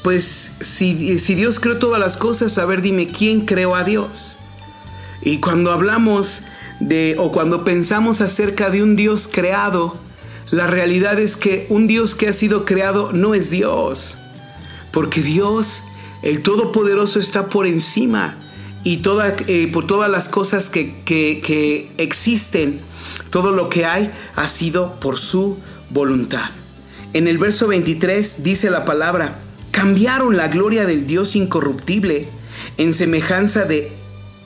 pues 0.03 0.55
si, 0.59 1.19
si 1.19 1.35
Dios 1.35 1.59
creó 1.59 1.77
todas 1.77 1.99
las 1.99 2.17
cosas, 2.17 2.57
a 2.57 2.65
ver, 2.65 2.81
dime, 2.81 3.09
¿quién 3.09 3.45
creó 3.45 3.75
a 3.75 3.83
Dios? 3.83 4.37
Y 5.21 5.37
cuando 5.37 5.71
hablamos 5.71 6.43
de, 6.79 7.15
o 7.19 7.31
cuando 7.31 7.63
pensamos 7.63 8.21
acerca 8.21 8.69
de 8.69 8.81
un 8.81 8.95
Dios 8.95 9.29
creado, 9.31 9.97
la 10.49 10.67
realidad 10.67 11.19
es 11.19 11.37
que 11.37 11.65
un 11.69 11.87
Dios 11.87 12.15
que 12.15 12.27
ha 12.27 12.33
sido 12.33 12.65
creado 12.65 13.11
no 13.13 13.35
es 13.35 13.49
Dios, 13.49 14.17
porque 14.91 15.21
Dios, 15.21 15.83
el 16.21 16.41
Todopoderoso, 16.41 17.19
está 17.19 17.49
por 17.49 17.65
encima 17.65 18.37
y 18.83 19.01
eh, 19.47 19.69
por 19.71 19.87
todas 19.87 20.09
las 20.09 20.29
cosas 20.29 20.69
que, 20.69 20.95
que, 21.05 21.41
que 21.45 21.91
existen, 21.97 22.79
todo 23.29 23.51
lo 23.51 23.69
que 23.69 23.85
hay 23.85 24.11
ha 24.35 24.47
sido 24.47 24.99
por 24.99 25.17
su 25.17 25.59
voluntad. 25.89 26.49
En 27.13 27.27
el 27.27 27.37
verso 27.37 27.67
23 27.67 28.43
dice 28.43 28.69
la 28.69 28.85
palabra, 28.85 29.39
cambiaron 29.71 30.37
la 30.37 30.47
gloria 30.47 30.85
del 30.85 31.07
Dios 31.07 31.35
incorruptible 31.35 32.27
en 32.77 32.93
semejanza 32.93 33.65
de, 33.65 33.91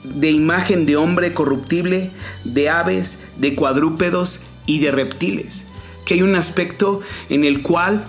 de 0.04 0.30
imagen 0.30 0.86
de 0.86 0.96
hombre 0.96 1.32
corruptible, 1.32 2.10
de 2.44 2.68
aves, 2.68 3.20
de 3.36 3.54
cuadrúpedos 3.54 4.40
y 4.66 4.80
de 4.80 4.90
reptiles. 4.90 5.66
Que 6.04 6.14
hay 6.14 6.22
un 6.22 6.36
aspecto 6.36 7.00
en 7.28 7.44
el 7.44 7.62
cual, 7.62 8.04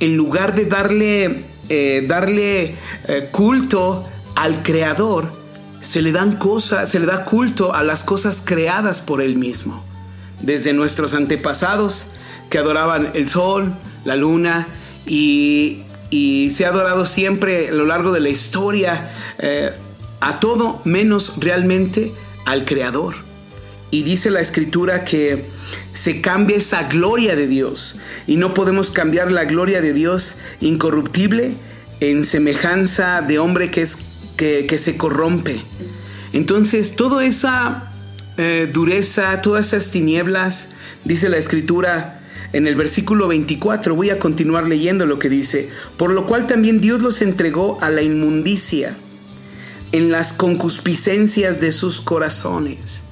en 0.00 0.16
lugar 0.16 0.54
de 0.54 0.66
darle, 0.66 1.44
eh, 1.74 2.04
darle 2.06 2.74
eh, 3.08 3.28
culto 3.30 4.04
al 4.34 4.62
Creador, 4.62 5.32
se 5.80 6.02
le 6.02 6.12
dan 6.12 6.36
cosas, 6.36 6.90
se 6.90 7.00
le 7.00 7.06
da 7.06 7.24
culto 7.24 7.74
a 7.74 7.82
las 7.82 8.04
cosas 8.04 8.42
creadas 8.44 9.00
por 9.00 9.22
Él 9.22 9.36
mismo. 9.36 9.82
Desde 10.42 10.74
nuestros 10.74 11.14
antepasados 11.14 12.08
que 12.50 12.58
adoraban 12.58 13.12
el 13.14 13.26
sol, 13.26 13.72
la 14.04 14.16
luna 14.16 14.68
y, 15.06 15.84
se 16.50 16.66
ha 16.66 16.68
adorado 16.68 17.06
siempre 17.06 17.70
a 17.70 17.72
lo 17.72 17.86
largo 17.86 18.12
de 18.12 18.20
la 18.20 18.28
historia 18.28 19.10
eh, 19.38 19.72
a 20.20 20.40
todo 20.40 20.82
menos 20.84 21.36
realmente 21.38 22.12
al 22.44 22.66
Creador. 22.66 23.14
Y 23.90 24.02
dice 24.02 24.30
la 24.30 24.42
escritura 24.42 25.06
que 25.06 25.46
se 25.92 26.20
cambia 26.20 26.56
esa 26.56 26.84
gloria 26.84 27.36
de 27.36 27.46
Dios 27.46 27.96
y 28.26 28.36
no 28.36 28.54
podemos 28.54 28.90
cambiar 28.90 29.30
la 29.30 29.44
gloria 29.44 29.80
de 29.80 29.92
Dios 29.92 30.36
incorruptible 30.60 31.52
en 32.00 32.24
semejanza 32.24 33.22
de 33.22 33.38
hombre 33.38 33.70
que, 33.70 33.82
es, 33.82 33.98
que, 34.36 34.78
se 34.78 34.96
corrompe. 34.96 35.60
Entonces, 36.32 36.96
toda 36.96 37.24
esa 37.24 37.92
eh, 38.38 38.68
dureza, 38.72 39.40
todas 39.42 39.68
esas 39.68 39.90
tinieblas, 39.90 40.70
dice 41.04 41.28
la 41.28 41.36
escritura, 41.36 42.20
en 42.52 42.66
el 42.66 42.76
versículo 42.76 43.28
24 43.28 43.94
voy 43.94 44.10
a 44.10 44.18
continuar 44.18 44.66
leyendo 44.66 45.06
lo 45.06 45.18
que 45.18 45.28
dice, 45.28 45.70
por 45.96 46.10
lo 46.10 46.26
cual 46.26 46.46
también 46.46 46.80
Dios 46.80 47.00
los 47.00 47.22
entregó 47.22 47.78
a 47.80 47.90
la 47.90 48.02
inmundicia, 48.02 48.94
en 49.92 50.10
las 50.10 50.32
concupiscencias 50.32 51.60
de 51.60 51.70
sus 51.70 52.00
corazones, 52.00 53.02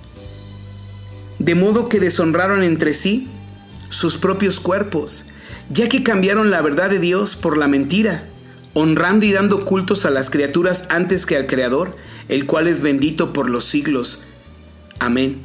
de 1.41 1.55
modo 1.55 1.89
que 1.89 1.99
deshonraron 1.99 2.63
entre 2.63 2.95
sí 2.95 3.27
sus 3.89 4.19
propios 4.19 4.61
cuerpos, 4.61 5.25
ya 5.71 5.89
que 5.89 6.03
cambiaron 6.03 6.51
la 6.51 6.61
verdad 6.61 6.91
de 6.91 6.99
Dios 6.99 7.35
por 7.35 7.57
la 7.57 7.67
mentira, 7.67 8.25
honrando 8.75 9.25
y 9.25 9.33
dando 9.33 9.65
cultos 9.65 10.05
a 10.05 10.11
las 10.11 10.29
criaturas 10.31 10.87
antes 10.91 11.25
que 11.25 11.37
al 11.37 11.47
Creador, 11.47 11.97
el 12.29 12.45
cual 12.45 12.69
es 12.69 12.83
bendito 12.83 13.33
por 13.33 13.49
los 13.49 13.65
siglos. 13.65 14.23
Amén. 14.99 15.41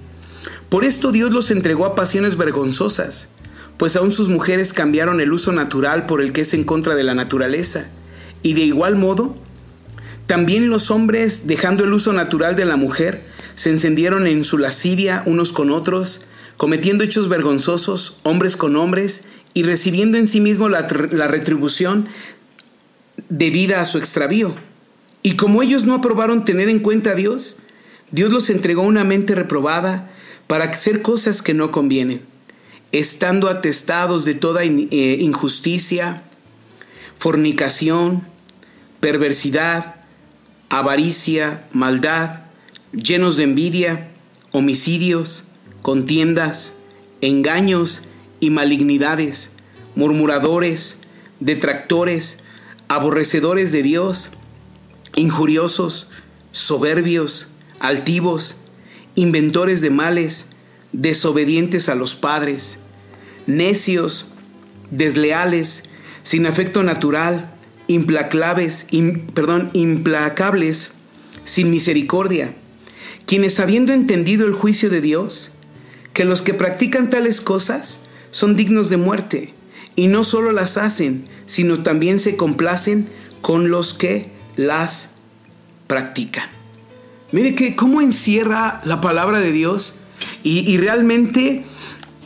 Por 0.67 0.84
esto 0.84 1.13
Dios 1.13 1.31
los 1.31 1.49
entregó 1.49 1.86
a 1.86 1.95
pasiones 1.95 2.36
vergonzosas, 2.36 3.29
pues 3.77 3.95
aún 3.95 4.12
sus 4.12 4.27
mujeres 4.27 4.73
cambiaron 4.73 5.21
el 5.21 5.31
uso 5.31 5.53
natural 5.53 6.05
por 6.08 6.21
el 6.21 6.34
que 6.34 6.41
es 6.41 6.53
en 6.53 6.65
contra 6.65 6.95
de 6.95 7.03
la 7.03 7.13
naturaleza, 7.13 7.89
y 8.43 8.53
de 8.53 8.62
igual 8.62 8.97
modo, 8.97 9.38
también 10.27 10.69
los 10.69 10.91
hombres, 10.91 11.47
dejando 11.47 11.86
el 11.86 11.93
uso 11.93 12.12
natural 12.12 12.58
de 12.58 12.65
la 12.65 12.75
mujer, 12.75 13.23
se 13.55 13.71
encendieron 13.71 14.27
en 14.27 14.43
su 14.43 14.57
lascivia 14.57 15.23
unos 15.25 15.51
con 15.51 15.71
otros, 15.71 16.21
cometiendo 16.57 17.03
hechos 17.03 17.27
vergonzosos, 17.27 18.19
hombres 18.23 18.57
con 18.57 18.75
hombres, 18.75 19.27
y 19.53 19.63
recibiendo 19.63 20.17
en 20.17 20.27
sí 20.27 20.41
mismo 20.41 20.69
la, 20.69 20.87
la 21.11 21.27
retribución 21.27 22.07
debida 23.29 23.81
a 23.81 23.85
su 23.85 23.97
extravío. 23.97 24.55
Y 25.23 25.37
como 25.37 25.63
ellos 25.63 25.85
no 25.85 25.95
aprobaron 25.95 26.45
tener 26.45 26.69
en 26.69 26.79
cuenta 26.79 27.11
a 27.11 27.15
Dios, 27.15 27.57
Dios 28.11 28.31
los 28.31 28.49
entregó 28.49 28.83
una 28.83 29.03
mente 29.03 29.33
reprobada 29.33 30.11
para 30.47 30.65
hacer 30.65 31.01
cosas 31.01 31.41
que 31.41 31.53
no 31.53 31.71
convienen, 31.71 32.21
estando 32.91 33.47
atestados 33.47 34.25
de 34.25 34.35
toda 34.35 34.63
eh, 34.63 35.17
injusticia, 35.19 36.21
fornicación, 37.17 38.23
perversidad, 38.99 39.95
avaricia, 40.69 41.65
maldad, 41.71 42.44
llenos 42.95 43.36
de 43.38 43.43
envidia, 43.43 44.10
homicidios, 44.51 45.45
contiendas, 45.81 46.73
engaños 47.21 48.03
y 48.39 48.49
malignidades, 48.49 49.51
murmuradores, 49.95 51.01
detractores, 51.39 52.39
aborrecedores 52.88 53.71
de 53.71 53.84
Dios, 53.84 54.31
injuriosos, 55.15 56.08
soberbios, 56.51 57.49
altivos, 57.79 58.58
inventores 59.15 59.81
de 59.81 59.89
males, 59.89 60.51
desobedientes 60.91 61.89
a 61.89 61.95
los 61.95 62.15
padres, 62.15 62.79
necios, 63.47 64.31
desleales, 64.91 65.89
sin 66.23 66.45
afecto 66.45 66.84
natural, 66.84 67.53
implacables, 67.88 68.88
perdón, 69.34 69.69
implacables, 69.73 70.95
sin 71.43 71.69
misericordia, 71.69 72.55
quienes 73.25 73.59
habiendo 73.59 73.93
entendido 73.93 74.45
el 74.45 74.53
juicio 74.53 74.89
de 74.89 75.01
Dios, 75.01 75.51
que 76.13 76.25
los 76.25 76.41
que 76.41 76.53
practican 76.53 77.09
tales 77.09 77.41
cosas 77.41 78.05
son 78.31 78.55
dignos 78.55 78.89
de 78.89 78.97
muerte, 78.97 79.53
y 79.95 80.07
no 80.07 80.23
solo 80.23 80.51
las 80.51 80.77
hacen, 80.77 81.27
sino 81.45 81.79
también 81.79 82.19
se 82.19 82.35
complacen 82.35 83.07
con 83.41 83.69
los 83.69 83.93
que 83.93 84.29
las 84.55 85.11
practican. 85.88 86.49
Mire 87.31 87.55
que 87.55 87.75
cómo 87.75 88.01
encierra 88.01 88.81
la 88.83 89.01
palabra 89.01 89.39
de 89.39 89.51
Dios 89.51 89.95
y, 90.43 90.59
y 90.59 90.77
realmente 90.77 91.63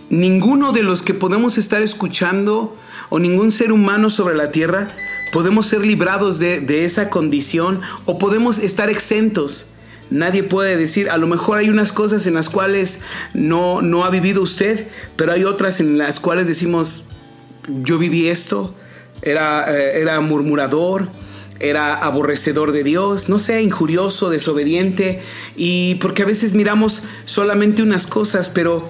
ninguno 0.10 0.72
de 0.72 0.84
los 0.84 1.02
que 1.02 1.14
podemos 1.14 1.58
estar 1.58 1.82
escuchando 1.82 2.76
o 3.10 3.20
ningún 3.20 3.52
ser 3.52 3.72
humano 3.72 4.10
sobre 4.10 4.36
la 4.36 4.52
tierra 4.52 4.88
podemos 5.32 5.68
ser 5.68 5.86
librados 5.86 6.40
de, 6.40 6.86
esa 6.86 7.10
condición 7.10 7.82
o 8.06 8.18
podemos 8.18 8.60
estar 8.60 8.90
exentos. 8.90 9.68
Nadie 10.10 10.44
puede 10.44 10.78
decir, 10.78 11.10
a 11.10 11.18
lo 11.18 11.28
mejor 11.28 11.60
hay 11.60 11.70
unas 11.70 11.92
cosas 11.92 12.26
en 12.26 12.34
las 12.34 12.50
cuales 12.50 13.02
no, 13.34 13.82
no 13.82 14.06
ha 14.06 14.10
vivido 14.10 14.42
usted, 14.42 14.88
pero 15.16 15.32
hay 15.32 15.44
otras 15.44 15.80
en 15.80 15.98
las 15.98 16.20
cuales 16.20 16.48
decimos, 16.48 17.04
yo 17.84 17.98
viví 17.98 18.28
esto, 18.28 18.74
era, 19.22 19.66
eh, 19.72 20.02
era 20.02 20.20
murmurador, 20.20 21.10
era 21.60 21.94
aborrecedor 21.94 22.72
de 22.72 22.84
Dios, 22.84 23.30
no 23.30 23.38
sea 23.38 23.62
injurioso, 23.62 24.30
desobediente, 24.30 25.22
y 25.56 25.96
porque 25.96 26.24
a 26.24 26.26
veces 26.26 26.54
miramos 26.54 27.04
solamente 27.26 27.84
unas 27.84 28.08
cosas, 28.08 28.50
pero 28.50 28.88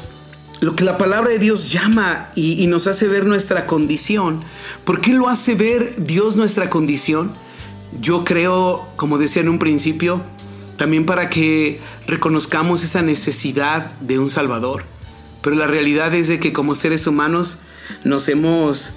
lo 0.62 0.76
que 0.76 0.84
la 0.84 0.98
palabra 0.98 1.30
de 1.30 1.40
Dios 1.40 1.72
llama 1.72 2.32
y, 2.36 2.68
nos 2.68 2.88
hace 2.88 3.08
ver 3.08 3.26
nuestra 3.26 3.66
condición. 3.66 4.44
¿Por 4.84 5.02
qué 5.02 5.14
lo 5.14 5.30
hace 5.30 5.56
ver 5.56 5.96
Dios 5.98 6.36
nuestra 6.36 6.70
condición? 6.70 7.32
Yo 8.00 8.26
creo, 8.26 8.88
como 8.96 9.18
decía 9.18 9.42
en 9.42 9.50
un 9.50 9.58
principio, 9.58 10.22
también 10.80 11.06
para 11.06 11.30
que 11.30 11.80
reconozcamos 12.08 12.84
esa 12.84 13.04
necesidad 13.04 13.92
de 14.00 14.18
un 14.18 14.30
Salvador. 14.30 14.84
Pero 15.44 15.56
la 15.56 15.68
realidad 15.68 16.16
es 16.16 16.28
de 16.28 16.40
que 16.40 16.52
como 16.52 16.74
seres 16.74 17.06
humanos 17.06 17.60
nos 18.04 18.28
hemos 18.30 18.94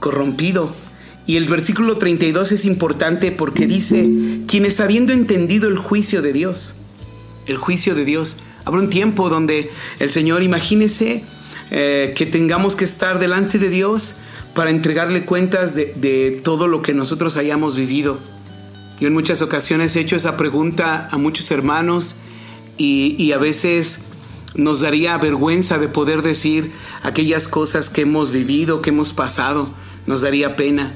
corrompido. 0.00 0.74
Y 1.26 1.36
el 1.36 1.44
versículo 1.44 1.98
32 1.98 2.52
es 2.52 2.64
importante 2.64 3.32
porque 3.32 3.66
dice, 3.66 4.08
quienes 4.48 4.80
habiendo 4.80 5.12
entendido 5.12 5.68
el 5.68 5.76
juicio 5.76 6.22
de 6.22 6.32
Dios, 6.32 6.74
el 7.46 7.58
juicio 7.58 7.94
de 7.94 8.06
Dios, 8.06 8.38
Habrá 8.64 8.80
un 8.80 8.90
tiempo 8.90 9.28
donde 9.28 9.70
el 9.98 10.10
Señor, 10.10 10.42
imagínese 10.42 11.22
eh, 11.70 12.14
que 12.16 12.26
tengamos 12.26 12.76
que 12.76 12.84
estar 12.84 13.18
delante 13.18 13.58
de 13.58 13.68
Dios 13.68 14.16
para 14.54 14.70
entregarle 14.70 15.24
cuentas 15.24 15.74
de, 15.74 16.40
todo 16.42 16.66
lo 16.68 16.80
que 16.80 16.94
nosotros 16.94 17.36
hayamos 17.36 17.76
vivido. 17.76 18.18
Yo 19.00 19.08
en 19.08 19.14
muchas 19.14 19.42
ocasiones 19.42 19.96
he 19.96 20.00
hecho 20.00 20.16
esa 20.16 20.36
pregunta 20.36 21.08
a 21.10 21.18
muchos 21.18 21.50
hermanos 21.50 22.16
y, 22.76 23.32
a 23.32 23.38
veces 23.38 24.00
nos 24.54 24.80
daría 24.80 25.18
vergüenza 25.18 25.78
de 25.78 25.88
poder 25.88 26.22
decir 26.22 26.70
aquellas 27.02 27.48
cosas 27.48 27.90
que 27.90 28.02
hemos 28.02 28.30
vivido, 28.30 28.82
que 28.82 28.90
hemos 28.90 29.12
pasado, 29.12 29.70
nos 30.06 30.22
daría 30.22 30.54
pena. 30.56 30.94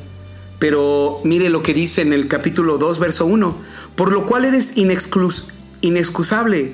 Pero 0.61 1.21
mire 1.25 1.51
lo 1.51 1.63
que 1.63 1.75
dice 1.75 2.03
en 2.03 2.13
el 2.13 2.29
capítulo 2.29 2.79
2, 2.79 2.99
verso 2.99 3.27
1, 3.27 3.57
por 3.97 4.13
lo 4.13 4.27
cual 4.27 4.45
eres 4.45 4.77
inexcusable 4.77 6.73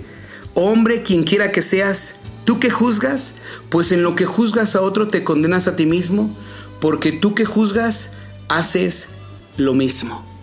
Hombre, 0.54 1.02
quien 1.02 1.24
quiera 1.24 1.50
que 1.50 1.62
seas, 1.62 2.20
tú 2.44 2.60
que 2.60 2.70
juzgas, 2.70 3.34
pues 3.70 3.90
en 3.90 4.04
lo 4.04 4.14
que 4.14 4.24
juzgas 4.24 4.76
a 4.76 4.82
otro 4.82 5.08
te 5.08 5.24
condenas 5.24 5.66
a 5.66 5.74
ti 5.74 5.84
mismo, 5.84 6.34
porque 6.80 7.10
tú 7.10 7.34
que 7.34 7.44
juzgas 7.44 8.12
haces 8.48 9.08
lo 9.56 9.74
mismo. 9.74 10.34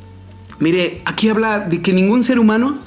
Mire, 0.62 1.02
aquí 1.06 1.28
habla 1.28 1.60
de 1.60 1.82
que 1.82 1.92
ningún 1.92 2.24
ser 2.24 2.38
humano 2.38 2.78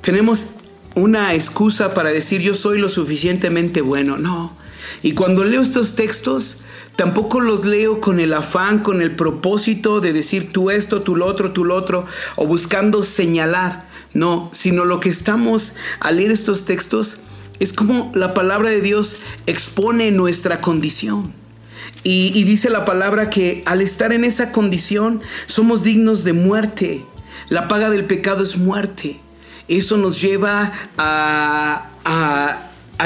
tenemos 0.00 0.48
una 0.96 1.34
excusa 1.34 1.94
para 1.94 2.10
decir 2.10 2.40
yo 2.40 2.52
soy 2.52 2.80
lo 2.80 2.88
suficientemente 2.88 3.80
bueno. 3.80 4.18
No. 4.18 4.56
Y 5.04 5.12
cuando 5.12 5.44
leo 5.44 5.62
estos 5.62 5.94
textos, 5.94 6.62
tampoco 6.96 7.40
los 7.40 7.64
leo 7.64 8.00
con 8.00 8.18
el 8.18 8.34
afán, 8.34 8.80
con 8.80 9.02
el 9.02 9.14
propósito 9.14 10.00
de 10.00 10.12
decir 10.12 10.52
tú 10.52 10.72
esto, 10.72 11.02
tú 11.02 11.14
lo 11.14 11.26
otro, 11.26 11.52
tú 11.52 11.64
lo 11.64 11.76
otro, 11.76 12.06
o 12.34 12.46
buscando 12.48 13.04
señalar. 13.04 13.88
No, 14.14 14.50
sino 14.52 14.84
lo 14.84 14.98
que 14.98 15.08
estamos 15.08 15.74
al 16.00 16.16
leer 16.16 16.32
estos 16.32 16.64
textos 16.64 17.18
es 17.60 17.72
como 17.72 18.10
la 18.16 18.34
palabra 18.34 18.70
de 18.70 18.80
Dios 18.80 19.18
expone 19.46 20.10
nuestra 20.10 20.60
condición. 20.60 21.32
Y, 22.04 22.42
dice 22.42 22.68
la 22.68 22.84
palabra 22.84 23.30
que 23.30 23.62
al 23.64 23.80
estar 23.80 24.12
en 24.12 24.24
esa 24.24 24.50
condición 24.50 25.20
somos 25.46 25.84
dignos 25.84 26.24
de 26.24 26.32
muerte. 26.32 27.06
La 27.48 27.68
paga 27.68 27.90
del 27.90 28.04
pecado 28.04 28.42
es 28.42 28.56
muerte. 28.56 29.20
Eso 29.68 29.96
nos 29.96 30.20
lleva 30.20 30.72
a, 30.98 31.88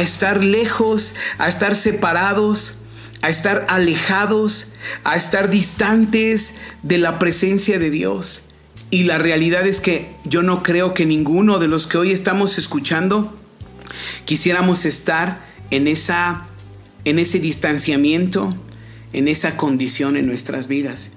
estar 0.01 0.43
lejos, 0.43 1.15
a 1.39 1.49
estar 1.49 1.77
separados, 1.77 2.79
a 3.23 3.29
estar 3.29 3.67
alejados, 3.69 4.73
a 5.05 5.17
estar 5.17 5.51
distantes 5.51 6.57
de 6.83 6.99
la 6.99 7.19
presencia 7.19 7.79
de 7.79 7.91
Dios. 7.91 8.43
Y 8.91 9.05
la 9.05 9.19
realidad 9.19 9.67
es 9.67 9.81
que 9.81 10.15
yo 10.25 10.43
no 10.43 10.63
creo 10.63 10.95
que 10.95 11.07
ninguno 11.07 11.59
de 11.59 11.69
los 11.69 11.87
que 11.87 11.99
hoy 11.99 12.13
estamos 12.13 12.59
escuchando 12.59 13.37
quisiéramos 14.25 14.85
estar 14.85 15.41
en, 15.71 15.89
esa, 15.89 16.47
en 17.05 17.19
ese 17.19 17.39
distanciamiento, 17.39 18.57
en 19.13 19.29
esa 19.29 19.57
condición 19.57 20.17
en 20.17 20.27
nuestras 20.27 20.69
vidas. 20.69 21.11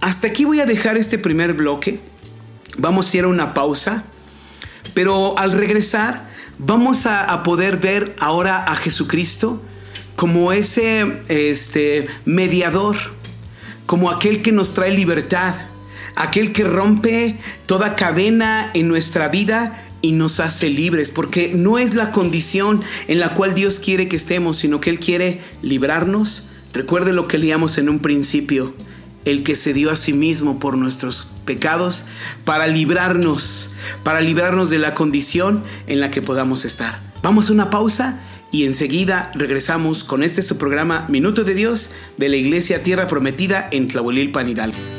Hasta 0.00 0.28
aquí 0.28 0.44
voy 0.44 0.60
a 0.60 0.66
dejar 0.66 0.96
este 0.96 1.18
primer 1.18 1.54
bloque. 1.54 2.00
Vamos 2.78 3.12
a 3.12 3.16
ir 3.16 3.24
a 3.24 3.28
una 3.28 3.54
pausa. 3.54 4.04
Pero 4.94 5.38
al 5.38 5.52
regresar 5.52 6.28
vamos 6.58 7.06
a, 7.06 7.42
poder 7.42 7.76
ver 7.78 8.16
ahora 8.18 8.64
a 8.64 8.74
Jesucristo 8.76 9.62
como 10.14 10.52
ese 10.52 11.20
este, 11.28 12.08
mediador, 12.24 12.96
como 13.84 14.10
aquel 14.10 14.40
que 14.40 14.52
nos 14.52 14.72
trae 14.72 14.90
libertad 14.90 15.54
aquel 16.16 16.52
que 16.52 16.64
rompe 16.64 17.36
toda 17.66 17.94
cadena 17.94 18.70
en 18.74 18.88
nuestra 18.88 19.28
vida 19.28 19.84
y 20.02 20.12
nos 20.12 20.40
hace 20.40 20.68
libres, 20.70 21.10
porque 21.10 21.52
no 21.54 21.78
es 21.78 21.94
la 21.94 22.10
condición 22.10 22.82
en 23.06 23.20
la 23.20 23.34
cual 23.34 23.54
Dios 23.54 23.78
quiere 23.78 24.08
que 24.08 24.16
estemos, 24.16 24.56
sino 24.56 24.80
que 24.80 24.90
Él 24.90 24.98
quiere 24.98 25.40
librarnos. 25.62 26.48
Recuerde 26.72 27.12
lo 27.12 27.28
que 27.28 27.38
leíamos 27.38 27.78
en 27.78 27.88
un 27.88 28.00
principio. 28.00 28.74
El 29.26 29.42
que 29.42 29.54
se 29.54 29.74
dio 29.74 29.90
a 29.90 29.96
sí 29.96 30.14
mismo 30.14 30.58
por 30.58 30.78
nuestros 30.78 31.26
pecados 31.44 32.06
para 32.46 32.66
librarnos, 32.66 33.74
para 34.02 34.22
librarnos 34.22 34.70
de 34.70 34.78
la 34.78 34.94
condición 34.94 35.62
en 35.86 36.00
la 36.00 36.10
que 36.10 36.22
podamos 36.22 36.64
estar. 36.64 37.00
Vamos 37.22 37.50
a 37.50 37.52
una 37.52 37.68
pausa 37.68 38.20
y 38.50 38.64
enseguida 38.64 39.32
regresamos 39.34 40.04
con 40.04 40.22
este 40.22 40.40
su 40.40 40.56
programa 40.56 41.06
Minuto 41.08 41.44
de 41.44 41.54
Dios 41.54 41.90
de 42.16 42.28
la 42.28 42.36
Iglesia 42.36 42.82
Tierra 42.82 43.08
Prometida 43.08 43.68
en 43.72 43.88
Tlahuelilpan 43.88 44.48
Hidalgo. 44.48 44.95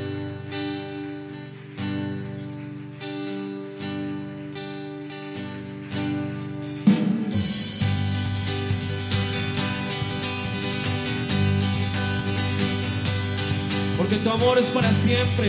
Siempre. 15.08 15.48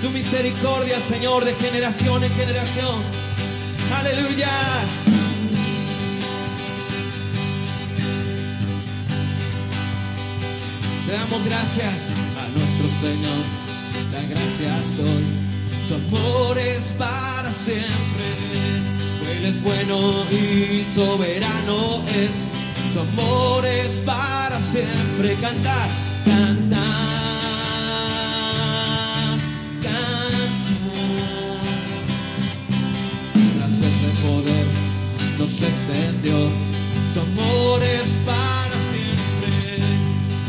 Tu 0.00 0.08
misericordia, 0.10 0.98
Señor, 0.98 1.44
de 1.44 1.54
generación 1.54 2.24
en 2.24 2.32
generación. 2.32 2.96
Aleluya. 3.98 4.48
Te 11.06 11.12
damos 11.12 11.44
gracias 11.44 12.14
a 12.40 12.44
nuestro 12.56 12.88
Señor. 13.04 13.42
La 14.12 14.22
gracias 14.32 14.98
hoy. 15.00 15.24
Tu 15.88 15.94
amor 16.16 16.58
es 16.58 16.94
para 16.98 17.52
siempre. 17.52 18.26
Él 19.36 19.44
es 19.44 19.62
bueno 19.62 19.98
y 20.30 20.82
soberano 20.82 22.02
es. 22.14 22.52
Tu 22.92 23.00
amor 23.00 23.66
es 23.66 24.00
para 24.06 24.58
siempre. 24.60 25.34
Cantar, 25.42 25.88
cantar. 26.24 26.81
Nos 35.42 35.60
extendió. 35.60 36.38
Tu 37.12 37.20
amor 37.20 37.82
es 37.82 38.08
para 38.24 38.76
siempre. 38.92 39.54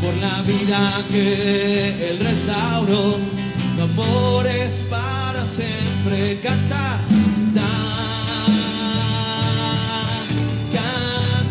Por 0.00 0.14
la 0.22 0.36
vida 0.42 0.80
que 1.10 1.88
Él 2.10 2.16
restauró. 2.20 3.18
Tu 3.76 3.82
amor 3.82 4.46
es 4.46 4.84
para 4.88 5.44
siempre. 5.44 6.38
Cantar, 6.44 7.00
cantar, 7.54 7.82
cantar, 10.72 11.44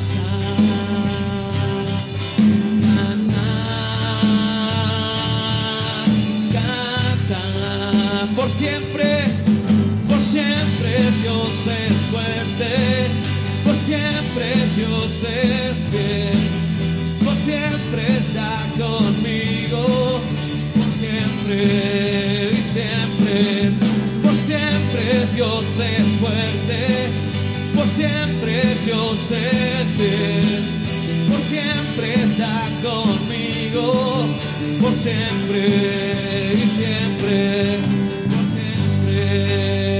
cantar. 7.18 8.28
Por 8.38 8.50
siempre, 8.52 9.10
por 10.08 10.22
siempre 10.32 10.92
Dios 11.22 11.68
es 11.68 11.98
fuerte. 12.10 13.23
Siempre 13.94 14.50
Dios 14.76 15.24
es 15.24 15.76
fiel. 15.92 16.40
Por 17.24 17.36
siempre 17.36 18.18
está 18.18 18.52
conmigo. 18.76 20.20
Por 20.74 20.90
siempre 21.00 22.54
y 22.54 22.62
siempre. 22.74 23.72
Por 24.24 24.34
siempre 24.34 25.04
Dios 25.36 25.66
es 25.80 26.08
fuerte. 26.20 26.82
Por 27.76 27.88
siempre 27.90 28.64
Dios 28.84 29.32
es 29.32 29.86
fiel. 29.98 30.64
Por 31.30 31.42
siempre 31.54 32.14
está 32.16 32.56
conmigo. 32.82 34.26
Por 34.82 34.94
siempre 34.96 35.68
y 36.56 36.66
siempre. 36.80 37.78
Por 38.26 38.44
siempre. 38.56 39.93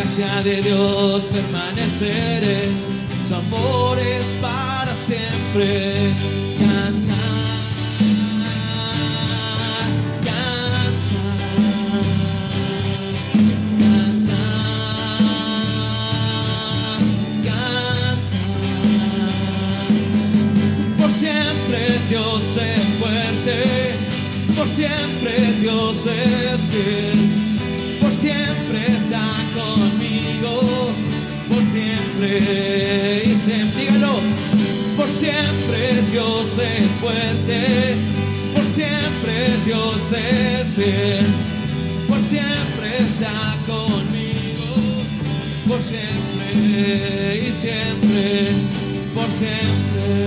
Gracia 0.00 0.42
de 0.42 0.62
Dios 0.62 1.24
permaneceré. 1.24 2.68
Su 3.28 3.34
amor 3.34 3.98
es 3.98 4.26
para 4.40 4.94
siempre. 4.94 6.12
Cantar, 6.58 7.16
cantar, 10.24 10.92
cantar. 13.84 14.46
Por 20.98 21.10
siempre 21.10 21.80
Dios 22.08 22.42
es 22.56 22.84
fuerte, 22.98 23.56
por 24.56 24.66
siempre 24.66 25.32
Dios 25.60 26.06
es 26.06 26.60
fiel, 26.70 27.18
por 28.00 28.12
siempre 28.12 28.60
conmigo, 29.10 29.39
por 31.48 31.62
siempre. 31.72 33.22
Y 33.26 33.34
siempre, 33.36 33.80
dígalo, 33.80 34.14
por 34.96 35.08
siempre 35.08 36.02
Dios 36.10 36.46
es 36.58 36.90
fuerte, 37.00 37.96
por 38.54 38.64
siempre 38.74 39.34
Dios 39.66 40.12
es 40.12 40.68
fiel, 40.70 41.26
por 42.08 42.18
siempre 42.18 42.88
está 42.98 43.56
conmigo, 43.66 44.70
por 45.68 45.80
siempre 45.80 47.38
y 47.38 47.52
siempre, 47.52 48.24
por 49.14 49.28
siempre. 49.38 50.20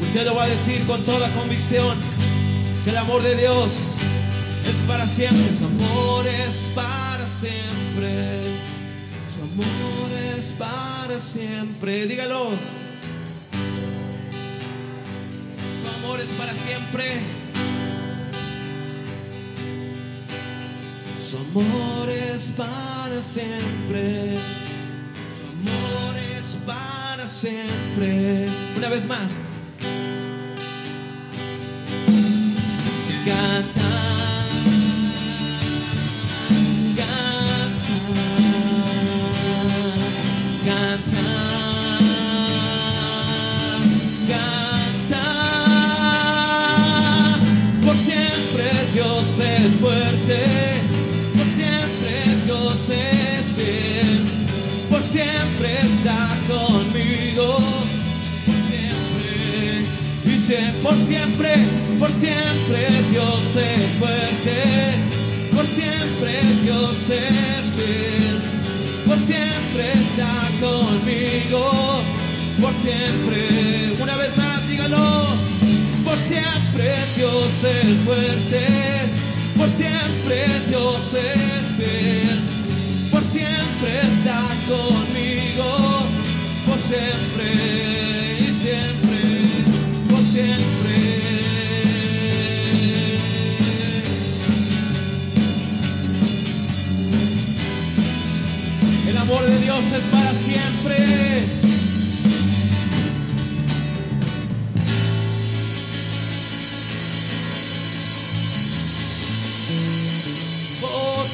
Usted 0.00 0.24
lo 0.26 0.34
va 0.34 0.44
a 0.44 0.48
decir 0.48 0.86
con 0.86 1.02
toda 1.02 1.28
convicción 1.30 1.96
que 2.84 2.90
el 2.90 2.96
amor 2.96 3.22
de 3.22 3.36
Dios 3.36 3.72
es 4.70 4.76
para 4.86 5.06
siempre. 5.06 5.50
Su 5.58 5.64
amor 5.64 6.26
es 6.26 6.68
para 6.74 7.03
siempre. 7.34 8.42
Su 9.34 9.42
amor 9.42 10.10
es 10.38 10.52
para 10.52 11.18
siempre. 11.18 12.06
Dígalo. 12.06 12.50
Su 15.80 15.88
amor 15.98 16.20
es 16.20 16.30
para 16.30 16.54
siempre. 16.54 17.20
Su 21.18 21.36
amor 21.38 22.08
es 22.08 22.52
para 22.56 23.20
siempre. 23.20 24.36
Su 25.36 25.44
amor 25.54 26.16
es 26.38 26.58
para 26.64 27.26
siempre. 27.26 28.46
Una 28.76 28.88
vez 28.88 29.06
más. 29.06 29.38
Cantar, 33.24 33.83
por 60.82 60.94
siempre, 60.94 61.54
por 61.98 62.10
siempre 62.20 62.80
Dios 63.10 63.56
es 63.56 63.84
fuerte, 63.98 64.56
por 65.54 65.64
siempre 65.64 66.32
Dios 66.62 67.08
es 67.08 67.66
fiel, 67.72 68.42
por 69.06 69.16
siempre 69.20 69.92
está 69.94 70.28
conmigo, 70.60 72.02
por 72.60 72.72
siempre, 72.82 74.02
una 74.02 74.16
vez 74.16 74.36
más 74.36 74.68
dígalo, 74.68 75.06
por 76.04 76.18
siempre 76.28 76.92
Dios 77.16 77.64
es 77.64 77.96
fuerte, 78.04 78.66
por 79.56 79.68
siempre 79.70 80.36
Dios 80.68 81.14
es 81.14 81.64
fiel, 81.78 82.40
por 83.10 83.22
siempre 83.22 84.00
está 84.02 84.42
conmigo, 84.68 86.02
por 86.66 86.78
siempre 86.80 88.23
siempre. 90.34 90.94
El 99.08 99.16
amor 99.16 99.44
de 99.44 99.58
Dios 99.60 99.84
es 99.96 100.02
para 100.04 100.32
siempre. 100.32 100.96
Oh, 110.82 111.26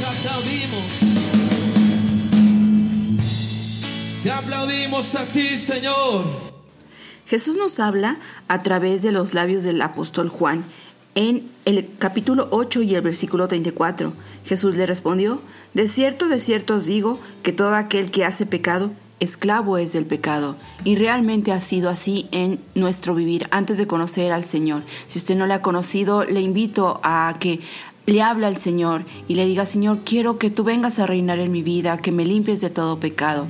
te 4.22 4.30
aplaudimos 4.30 5.14
a 5.14 5.24
ti, 5.24 5.56
Señor. 5.56 6.50
Jesús 7.30 7.56
nos 7.56 7.78
habla 7.78 8.18
a 8.50 8.62
través 8.64 9.02
de 9.02 9.12
los 9.12 9.32
labios 9.32 9.62
del 9.62 9.80
apóstol 9.80 10.28
Juan 10.28 10.64
en 11.14 11.48
el 11.66 11.88
capítulo 11.98 12.48
8 12.50 12.82
y 12.82 12.96
el 12.96 13.00
versículo 13.00 13.46
34. 13.46 14.12
Jesús 14.44 14.74
le 14.74 14.86
respondió, 14.86 15.40
De 15.72 15.86
cierto, 15.86 16.28
de 16.28 16.40
cierto 16.40 16.74
os 16.74 16.84
digo 16.84 17.20
que 17.44 17.52
todo 17.52 17.76
aquel 17.76 18.10
que 18.10 18.24
hace 18.24 18.46
pecado, 18.46 18.90
esclavo 19.20 19.78
es 19.78 19.92
del 19.92 20.04
pecado. 20.04 20.56
Y 20.82 20.96
realmente 20.96 21.52
ha 21.52 21.60
sido 21.60 21.90
así 21.90 22.28
en 22.32 22.58
nuestro 22.74 23.14
vivir 23.14 23.46
antes 23.52 23.78
de 23.78 23.86
conocer 23.86 24.32
al 24.32 24.44
Señor. 24.44 24.82
Si 25.06 25.20
usted 25.20 25.36
no 25.36 25.46
le 25.46 25.54
ha 25.54 25.62
conocido, 25.62 26.24
le 26.24 26.40
invito 26.40 27.00
a 27.04 27.36
que 27.38 27.60
le 28.06 28.20
hable 28.20 28.46
al 28.46 28.56
Señor 28.56 29.04
y 29.28 29.36
le 29.36 29.46
diga, 29.46 29.64
Señor, 29.64 30.00
quiero 30.04 30.38
que 30.38 30.50
tú 30.50 30.64
vengas 30.64 30.98
a 30.98 31.06
reinar 31.06 31.38
en 31.38 31.52
mi 31.52 31.62
vida, 31.62 31.98
que 31.98 32.10
me 32.10 32.26
limpies 32.26 32.60
de 32.60 32.70
todo 32.70 32.98
pecado. 32.98 33.46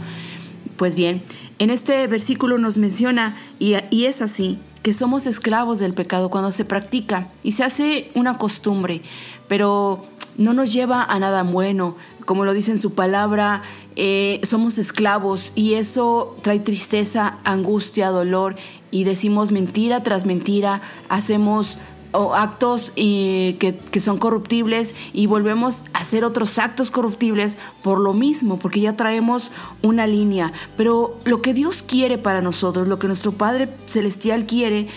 Pues 0.76 0.94
bien, 0.94 1.22
en 1.58 1.70
este 1.70 2.06
versículo 2.06 2.58
nos 2.58 2.76
menciona, 2.76 3.34
y, 3.58 3.76
y 3.90 4.04
es 4.04 4.20
así, 4.20 4.58
que 4.82 4.92
somos 4.92 5.26
esclavos 5.26 5.78
del 5.78 5.94
pecado 5.94 6.30
cuando 6.30 6.52
se 6.52 6.64
practica 6.64 7.28
y 7.42 7.52
se 7.52 7.64
hace 7.64 8.10
una 8.14 8.38
costumbre, 8.38 9.02
pero 9.48 10.06
no 10.36 10.54
nos 10.54 10.72
lleva 10.72 11.04
a 11.04 11.18
nada 11.18 11.42
bueno. 11.42 11.96
Como 12.24 12.44
lo 12.44 12.52
dice 12.54 12.70
en 12.70 12.78
su 12.78 12.94
palabra, 12.94 13.62
eh, 13.96 14.40
somos 14.42 14.78
esclavos 14.78 15.52
y 15.54 15.74
eso 15.74 16.36
trae 16.42 16.60
tristeza, 16.60 17.38
angustia, 17.44 18.08
dolor 18.08 18.56
y 18.90 19.04
decimos 19.04 19.52
mentira 19.52 20.02
tras 20.02 20.26
mentira, 20.26 20.80
hacemos 21.08 21.78
o 22.12 22.34
actos 22.34 22.92
eh, 22.96 23.56
que, 23.58 23.76
que, 23.76 24.00
son 24.00 24.18
corruptibles 24.18 24.94
y 25.12 25.26
volvemos 25.26 25.84
a 25.92 25.98
hacer 25.98 26.24
otros 26.24 26.58
actos 26.58 26.90
corruptibles 26.90 27.56
por 27.82 28.00
lo 28.00 28.12
mismo, 28.12 28.58
porque 28.58 28.80
ya 28.80 28.96
traemos 28.96 29.50
una 29.82 30.06
línea. 30.06 30.52
Pero 30.76 31.16
lo 31.24 31.42
que 31.42 31.54
Dios 31.54 31.82
quiere 31.82 32.18
para 32.18 32.42
nosotros, 32.42 32.88
lo 32.88 32.98
que 32.98 33.06
nuestro 33.06 33.32
Padre 33.32 33.68
Celestial 33.86 34.46
quiere, 34.46 34.88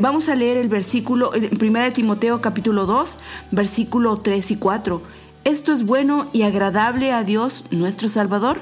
vamos 0.00 0.28
a 0.28 0.36
leer 0.36 0.56
el 0.56 0.68
versículo, 0.68 1.32
1 1.32 1.92
Timoteo 1.92 2.40
capítulo 2.40 2.86
2, 2.86 3.18
versículo 3.50 4.18
3 4.18 4.50
y 4.52 4.56
4. 4.56 5.02
Esto 5.44 5.72
es 5.72 5.84
bueno 5.84 6.28
y 6.32 6.42
agradable 6.42 7.12
a 7.12 7.22
Dios 7.22 7.64
nuestro 7.70 8.08
Salvador, 8.08 8.60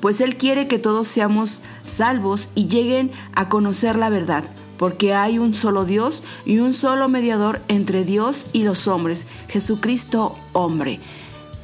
pues 0.00 0.20
Él 0.20 0.36
quiere 0.36 0.68
que 0.68 0.78
todos 0.78 1.08
seamos 1.08 1.62
salvos 1.84 2.48
y 2.54 2.68
lleguen 2.68 3.10
a 3.34 3.48
conocer 3.48 3.96
la 3.96 4.10
verdad 4.10 4.44
porque 4.80 5.12
hay 5.12 5.38
un 5.38 5.52
solo 5.52 5.84
Dios 5.84 6.22
y 6.46 6.58
un 6.58 6.72
solo 6.72 7.10
mediador 7.10 7.60
entre 7.68 8.02
Dios 8.06 8.46
y 8.54 8.62
los 8.62 8.88
hombres, 8.88 9.26
Jesucristo 9.46 10.38
hombre. 10.54 11.00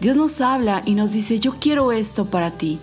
Dios 0.03 0.19
nos 0.19 0.43
habla 0.43 0.83
y 0.85 0.97
nos 0.97 1.13
dice, 1.13 1.41
yo 1.41 1.55
quiero 1.59 1.93
esto 1.93 2.27
para 2.27 2.51
ti. 2.51 2.79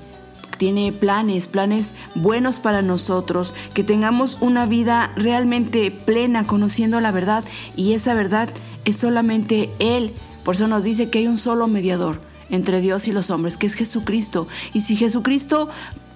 Tiene 0.57 0.91
planes, 0.91 1.45
planes 1.45 1.93
buenos 2.15 2.57
para 2.57 2.81
nosotros, 2.81 3.53
que 3.75 3.83
tengamos 3.83 4.39
una 4.41 4.65
vida 4.65 5.13
realmente 5.15 5.91
plena 5.91 6.47
conociendo 6.47 6.99
la 6.99 7.11
verdad 7.11 7.43
y 7.75 7.93
esa 7.93 8.15
verdad 8.15 8.49
es 8.85 8.97
solamente 8.97 9.71
Él. 9.77 10.13
Por 10.43 10.55
eso 10.55 10.67
nos 10.67 10.83
dice 10.83 11.11
que 11.11 11.19
hay 11.19 11.27
un 11.27 11.37
solo 11.37 11.67
mediador 11.67 12.19
entre 12.49 12.81
Dios 12.81 13.07
y 13.07 13.11
los 13.11 13.29
hombres, 13.29 13.55
que 13.55 13.67
es 13.67 13.75
Jesucristo. 13.75 14.47
Y 14.73 14.81
si 14.81 14.95
Jesucristo 14.95 15.69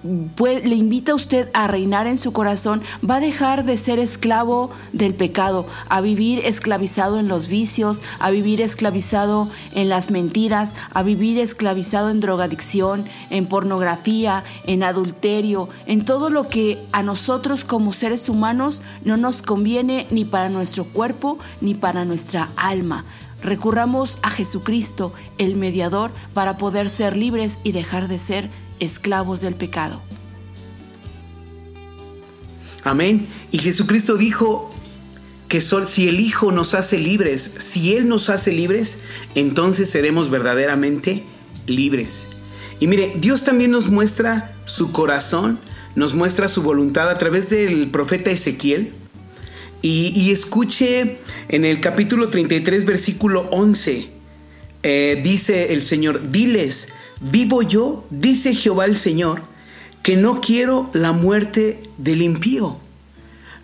le 0.04 0.74
invita 0.74 1.12
a 1.12 1.14
usted 1.16 1.48
a 1.54 1.66
reinar 1.66 2.06
en 2.06 2.18
su 2.18 2.32
corazón, 2.32 2.82
va 3.08 3.16
a 3.16 3.20
dejar 3.20 3.64
de 3.64 3.76
ser 3.76 3.98
esclavo 3.98 4.70
del 4.92 5.14
pecado, 5.14 5.66
a 5.88 6.00
vivir 6.00 6.44
esclavizado 6.44 7.18
en 7.18 7.28
los 7.28 7.48
vicios, 7.48 8.02
a 8.18 8.30
vivir 8.30 8.60
esclavizado 8.60 9.48
en 9.72 9.88
las 9.88 10.10
mentiras, 10.10 10.74
a 10.92 11.02
vivir 11.02 11.38
esclavizado 11.38 12.10
en 12.10 12.20
drogadicción, 12.20 13.06
en 13.30 13.46
pornografía, 13.46 14.44
en 14.64 14.82
adulterio, 14.82 15.68
en 15.86 16.04
todo 16.04 16.30
lo 16.30 16.48
que 16.48 16.78
a 16.92 17.02
nosotros 17.02 17.64
como 17.64 17.92
seres 17.92 18.28
humanos 18.28 18.82
no 19.04 19.16
nos 19.16 19.42
conviene 19.42 20.06
ni 20.10 20.24
para 20.24 20.48
nuestro 20.48 20.84
cuerpo 20.84 21.38
ni 21.60 21.74
para 21.74 22.04
nuestra 22.04 22.48
alma. 22.56 23.04
Recurramos 23.42 24.18
a 24.22 24.30
Jesucristo, 24.30 25.12
el 25.38 25.56
mediador, 25.56 26.10
para 26.34 26.56
poder 26.56 26.90
ser 26.90 27.16
libres 27.16 27.60
y 27.62 27.72
dejar 27.72 28.08
de 28.08 28.18
ser 28.18 28.50
esclavos 28.80 29.40
del 29.40 29.54
pecado. 29.54 30.02
Amén. 32.84 33.26
Y 33.50 33.58
Jesucristo 33.58 34.16
dijo 34.16 34.72
que 35.48 35.60
si 35.60 36.08
el 36.08 36.20
Hijo 36.20 36.52
nos 36.52 36.74
hace 36.74 36.98
libres, 36.98 37.42
si 37.42 37.94
Él 37.94 38.08
nos 38.08 38.28
hace 38.28 38.52
libres, 38.52 39.00
entonces 39.34 39.90
seremos 39.90 40.30
verdaderamente 40.30 41.24
libres. 41.66 42.28
Y 42.80 42.86
mire, 42.86 43.14
Dios 43.16 43.44
también 43.44 43.70
nos 43.70 43.88
muestra 43.88 44.52
su 44.66 44.92
corazón, 44.92 45.58
nos 45.96 46.14
muestra 46.14 46.48
su 46.48 46.62
voluntad 46.62 47.08
a 47.08 47.18
través 47.18 47.50
del 47.50 47.90
profeta 47.90 48.30
Ezequiel. 48.30 48.92
Y, 49.80 50.32
escuche 50.32 51.18
en 51.48 51.64
el 51.64 51.80
capítulo 51.80 52.28
33, 52.28 52.84
versículo 52.84 53.48
11, 53.52 54.08
eh, 54.82 55.20
dice 55.22 55.72
el 55.72 55.84
Señor, 55.84 56.30
diles, 56.30 56.94
Vivo 57.20 57.62
yo, 57.62 58.06
dice 58.10 58.54
Jehová 58.54 58.84
el 58.84 58.96
Señor, 58.96 59.42
que 60.02 60.16
no 60.16 60.40
quiero 60.40 60.88
la 60.92 61.12
muerte 61.12 61.82
del 61.98 62.22
impío. 62.22 62.78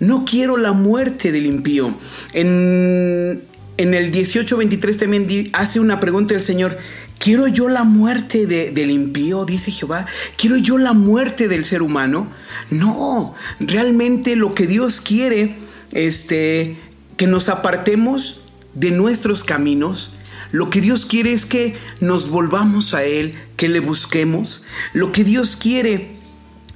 No 0.00 0.24
quiero 0.24 0.56
la 0.56 0.72
muerte 0.72 1.32
del 1.32 1.46
impío. 1.46 1.96
En, 2.32 3.42
en 3.76 3.94
el 3.94 4.12
18:23 4.12 4.98
también 4.98 5.50
hace 5.52 5.80
una 5.80 6.00
pregunta 6.00 6.34
el 6.34 6.42
Señor. 6.42 6.76
¿Quiero 7.18 7.46
yo 7.46 7.68
la 7.68 7.84
muerte 7.84 8.46
del 8.46 8.90
impío? 8.90 9.44
Dice 9.44 9.70
Jehová. 9.70 10.06
¿Quiero 10.36 10.56
yo 10.56 10.76
la 10.78 10.92
muerte 10.92 11.48
del 11.48 11.64
ser 11.64 11.80
humano? 11.80 12.28
No, 12.70 13.34
realmente 13.60 14.36
lo 14.36 14.54
que 14.54 14.66
Dios 14.66 15.00
quiere, 15.00 15.56
este, 15.92 16.76
que 17.16 17.26
nos 17.26 17.48
apartemos 17.48 18.42
de 18.74 18.90
nuestros 18.90 19.44
caminos, 19.44 20.13
lo 20.54 20.70
que 20.70 20.80
Dios 20.80 21.04
quiere 21.04 21.32
es 21.32 21.46
que 21.46 21.74
nos 21.98 22.30
volvamos 22.30 22.94
a 22.94 23.02
Él, 23.02 23.34
que 23.56 23.68
le 23.68 23.80
busquemos. 23.80 24.62
Lo 24.92 25.10
que 25.10 25.24
Dios 25.24 25.56
quiere 25.56 26.10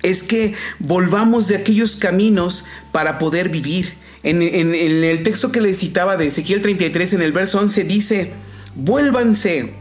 es 0.02 0.24
que 0.24 0.54
volvamos 0.80 1.46
de 1.46 1.54
aquellos 1.54 1.94
caminos 1.94 2.64
para 2.90 3.18
poder 3.18 3.50
vivir. 3.50 3.92
En, 4.24 4.42
el 4.42 5.22
texto 5.22 5.52
que 5.52 5.60
le 5.60 5.76
citaba 5.76 6.16
de 6.16 6.26
Ezequiel 6.26 6.60
33, 6.60 7.12
en 7.12 7.22
el 7.22 7.30
verso 7.30 7.60
11, 7.60 7.84
dice, 7.84 8.32
vuélvanse. 8.74 9.74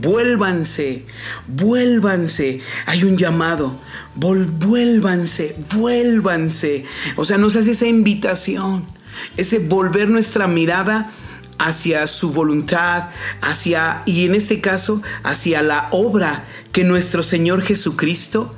Vuélvanse, 0.00 1.06
vuélvanse. 1.46 2.58
Hay 2.86 3.04
un 3.04 3.16
llamado. 3.16 3.80
vuélvanse, 4.16 5.54
vuélvanse. 5.76 6.84
O 7.14 7.24
sea, 7.24 7.38
nos 7.38 7.54
hace 7.54 7.70
esa 7.70 7.86
invitación, 7.86 8.86
ese 9.36 9.60
volver 9.60 10.10
nuestra 10.10 10.48
mirada 10.48 11.12
hacia 11.60 12.06
su 12.06 12.32
voluntad, 12.32 13.10
hacia, 13.42 14.02
y 14.06 14.24
en 14.24 14.34
este 14.34 14.62
caso, 14.62 15.02
hacia 15.22 15.60
la 15.60 15.88
obra 15.90 16.44
que 16.72 16.84
nuestro 16.84 17.22
Señor 17.22 17.60
Jesucristo 17.60 18.54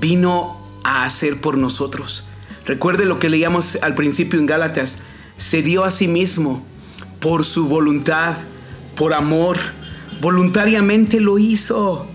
vino 0.00 0.58
a 0.82 1.04
hacer 1.04 1.42
por 1.42 1.58
nosotros. 1.58 2.24
Recuerde 2.64 3.04
lo 3.04 3.18
que 3.18 3.28
leíamos 3.28 3.76
al 3.82 3.94
principio 3.94 4.40
en 4.40 4.46
Gálatas, 4.46 5.00
se 5.36 5.62
dio 5.62 5.84
a 5.84 5.90
sí 5.90 6.08
mismo 6.08 6.64
por 7.20 7.44
su 7.44 7.68
voluntad, 7.68 8.38
por 8.96 9.12
amor, 9.12 9.58
voluntariamente 10.22 11.20
lo 11.20 11.38
hizo 11.38 12.06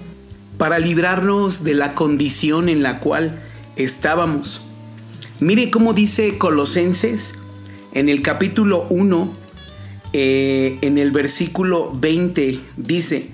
para 0.58 0.80
librarnos 0.80 1.64
de 1.64 1.76
la 1.76 1.94
condición 1.94 2.68
en 2.68 2.82
la 2.82 3.00
cual 3.00 3.44
estábamos. 3.76 4.62
Mire 5.40 5.70
cómo 5.70 5.94
dice 5.94 6.40
Colosenses 6.40 7.36
en 7.94 8.10
el 8.10 8.24
capítulo 8.24 8.88
1, 8.90 9.45
eh, 10.14 10.78
en 10.82 10.98
el 10.98 11.12
versículo 11.12 11.92
20 11.94 12.60
dice, 12.78 13.30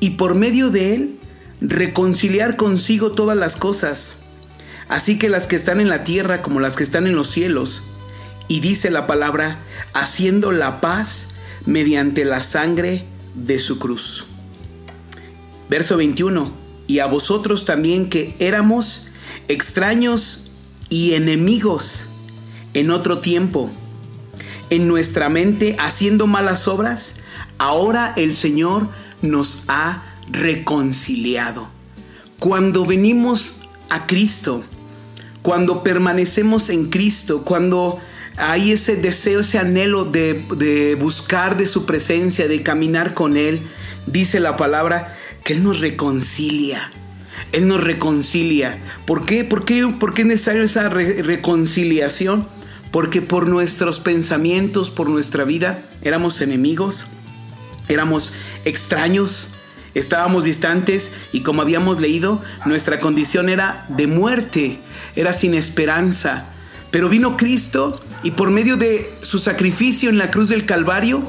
y 0.00 0.10
por 0.10 0.34
medio 0.34 0.70
de 0.70 0.94
él 0.94 1.18
reconciliar 1.60 2.56
consigo 2.56 3.12
todas 3.12 3.36
las 3.36 3.56
cosas, 3.56 4.16
así 4.88 5.18
que 5.18 5.28
las 5.28 5.46
que 5.46 5.56
están 5.56 5.80
en 5.80 5.88
la 5.88 6.04
tierra 6.04 6.42
como 6.42 6.60
las 6.60 6.76
que 6.76 6.84
están 6.84 7.06
en 7.06 7.14
los 7.14 7.28
cielos. 7.28 7.82
Y 8.48 8.60
dice 8.60 8.90
la 8.90 9.06
palabra, 9.06 9.58
haciendo 9.94 10.50
la 10.50 10.80
paz 10.80 11.28
mediante 11.66 12.24
la 12.24 12.40
sangre 12.40 13.04
de 13.34 13.60
su 13.60 13.78
cruz. 13.78 14.26
Verso 15.68 15.96
21, 15.96 16.50
y 16.88 16.98
a 16.98 17.06
vosotros 17.06 17.64
también 17.64 18.08
que 18.08 18.34
éramos 18.40 19.06
extraños 19.46 20.50
y 20.88 21.14
enemigos 21.14 22.06
en 22.74 22.90
otro 22.90 23.20
tiempo 23.20 23.70
en 24.70 24.88
nuestra 24.88 25.28
mente 25.28 25.76
haciendo 25.78 26.26
malas 26.26 26.68
obras, 26.68 27.16
ahora 27.58 28.12
el 28.16 28.34
Señor 28.34 28.88
nos 29.22 29.64
ha 29.68 30.02
reconciliado. 30.30 31.68
Cuando 32.38 32.86
venimos 32.86 33.60
a 33.88 34.06
Cristo, 34.06 34.64
cuando 35.42 35.82
permanecemos 35.82 36.70
en 36.70 36.88
Cristo, 36.90 37.42
cuando 37.44 37.98
hay 38.36 38.72
ese 38.72 38.96
deseo, 38.96 39.40
ese 39.40 39.58
anhelo 39.58 40.04
de, 40.04 40.96
buscar 40.98 41.56
de 41.56 41.66
su 41.66 41.84
presencia, 41.84 42.48
de 42.48 42.62
caminar 42.62 43.12
con 43.12 43.36
Él, 43.36 43.62
dice 44.06 44.40
la 44.40 44.56
palabra 44.56 45.16
que 45.44 45.54
Él 45.54 45.62
nos 45.62 45.80
reconcilia. 45.80 46.92
Él 47.52 47.66
nos 47.66 47.82
reconcilia. 47.82 48.78
¿Por 49.06 49.26
qué? 49.26 49.44
¿Por 49.44 49.64
qué, 49.64 49.86
por 49.98 50.14
qué 50.14 50.22
es 50.22 50.28
necesaria 50.28 50.62
esa 50.62 50.88
re- 50.88 51.22
reconciliación? 51.22 52.46
Porque 52.90 53.22
por 53.22 53.46
nuestros 53.46 54.00
pensamientos, 54.00 54.90
por 54.90 55.08
nuestra 55.08 55.44
vida, 55.44 55.82
éramos 56.02 56.40
enemigos, 56.40 57.06
éramos 57.88 58.32
extraños, 58.64 59.48
estábamos 59.94 60.44
distantes 60.44 61.12
y 61.32 61.42
como 61.42 61.62
habíamos 61.62 62.00
leído, 62.00 62.42
nuestra 62.66 63.00
condición 63.00 63.48
era 63.48 63.86
de 63.88 64.06
muerte, 64.06 64.78
era 65.16 65.32
sin 65.32 65.54
esperanza. 65.54 66.46
Pero 66.90 67.08
vino 67.08 67.36
Cristo 67.36 68.00
y 68.22 68.32
por 68.32 68.50
medio 68.50 68.76
de 68.76 69.12
su 69.22 69.38
sacrificio 69.38 70.10
en 70.10 70.18
la 70.18 70.30
cruz 70.30 70.48
del 70.48 70.66
Calvario, 70.66 71.22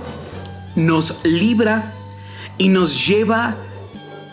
nos 0.75 1.23
libra 1.23 1.93
y 2.57 2.69
nos 2.69 3.07
lleva 3.07 3.57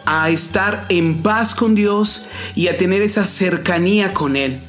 a 0.07 0.31
estar 0.31 0.87
en 0.89 1.23
paz 1.23 1.55
con 1.55 1.75
Dios 1.75 2.23
y 2.55 2.69
a 2.69 2.79
tener 2.79 3.03
esa 3.03 3.27
cercanía 3.27 4.15
con 4.15 4.37
Él. 4.37 4.61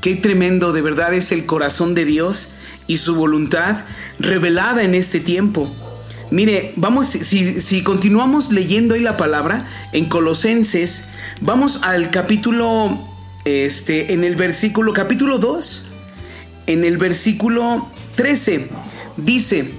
Qué 0.00 0.16
tremendo 0.16 0.72
de 0.72 0.82
verdad 0.82 1.12
es 1.12 1.30
el 1.30 1.44
corazón 1.44 1.94
de 1.94 2.04
Dios 2.04 2.48
y 2.86 2.98
su 2.98 3.14
voluntad 3.14 3.84
revelada 4.18 4.82
en 4.82 4.94
este 4.94 5.20
tiempo. 5.20 5.70
Mire, 6.30 6.72
vamos, 6.76 7.08
si, 7.08 7.82
continuamos 7.82 8.52
leyendo 8.52 8.94
ahí 8.94 9.00
la 9.02 9.16
palabra 9.16 9.66
en 9.92 10.06
Colosenses, 10.06 11.04
vamos 11.40 11.82
al 11.82 12.10
capítulo, 12.10 12.98
este, 13.44 14.12
en 14.12 14.24
el 14.24 14.36
versículo, 14.36 14.92
capítulo 14.92 15.38
2, 15.38 15.86
en 16.68 16.84
el 16.84 16.98
versículo 16.98 17.88
13, 18.14 18.68
dice, 19.16 19.70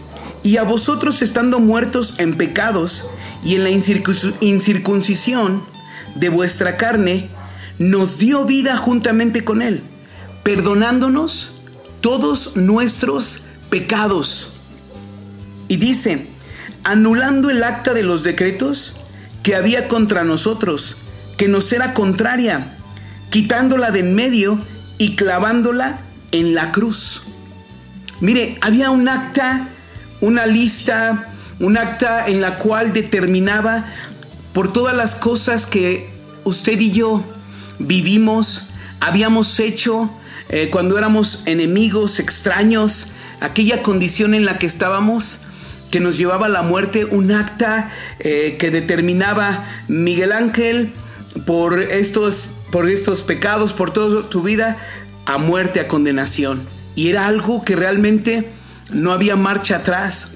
y 0.44 0.58
a 0.58 0.64
vosotros 0.64 1.22
estando 1.22 1.60
muertos 1.60 2.16
en 2.18 2.36
pecados 2.36 3.06
y 3.44 3.56
en 3.56 3.64
la 3.64 3.70
incircunc- 3.70 4.36
incircuncisión 4.42 5.64
de 6.16 6.30
vuestra 6.30 6.78
carne, 6.78 7.30
nos 7.80 8.18
dio 8.18 8.46
vida 8.46 8.76
juntamente 8.76 9.44
con 9.46 9.62
Él, 9.62 9.82
perdonándonos 10.44 11.54
todos 12.02 12.56
nuestros 12.56 13.42
pecados. 13.70 14.54
Y 15.68 15.78
dice, 15.78 16.28
anulando 16.84 17.50
el 17.50 17.64
acta 17.64 17.94
de 17.94 18.04
los 18.04 18.24
decretos 18.24 18.98
que 19.44 19.56
había 19.56 19.88
contra 19.88 20.24
nosotros, 20.24 20.98
que 21.38 21.48
nos 21.48 21.72
era 21.72 21.94
contraria, 21.94 22.76
quitándola 23.30 23.92
de 23.92 24.00
en 24.00 24.14
medio 24.14 24.60
y 24.98 25.16
clavándola 25.16 26.00
en 26.32 26.54
la 26.54 26.72
cruz. 26.72 27.24
Mire, 28.20 28.58
había 28.62 28.92
un 28.92 29.08
acta, 29.08 29.70
una 30.20 30.46
lista, 30.46 31.28
un 31.60 31.78
acta 31.78 32.28
en 32.28 32.42
la 32.42 32.58
cual 32.58 32.94
determinaba 32.94 33.86
por 34.54 34.74
todas 34.74 34.96
las 34.96 35.16
cosas 35.16 35.66
que 35.66 36.10
usted 36.44 36.80
y 36.80 36.92
yo 36.92 37.24
vivimos, 37.80 38.70
habíamos 39.00 39.60
hecho 39.60 40.12
eh, 40.52 40.70
cuando 40.70 40.98
éramos 40.98 41.48
enemigos, 41.48 42.20
extraños, 42.20 43.08
aquella 43.40 43.82
condición 43.82 44.34
en 44.34 44.46
la 44.46 44.58
que 44.58 44.66
estábamos 44.66 45.42
que 45.90 46.00
nos 46.00 46.18
llevaba 46.18 46.48
a 46.48 46.50
la 46.50 46.62
muerte, 46.62 47.06
un 47.06 47.32
acta 47.32 47.92
eh, 48.20 48.58
que 48.60 48.70
determinaba 48.70 49.66
Miguel 49.88 50.32
Ángel 50.32 50.92
por 51.46 51.80
estos, 51.80 52.48
por 52.72 52.90
estos 52.90 53.22
pecados, 53.22 53.74
por 53.74 53.92
toda 53.92 54.30
su 54.30 54.42
vida, 54.42 54.78
a 55.26 55.38
muerte, 55.38 55.80
a 55.80 55.88
condenación. 55.88 56.64
Y 56.96 57.10
era 57.10 57.28
algo 57.28 57.64
que 57.64 57.76
realmente 57.76 58.50
no 58.92 59.12
había 59.12 59.36
marcha 59.36 59.78
atrás. 59.78 60.32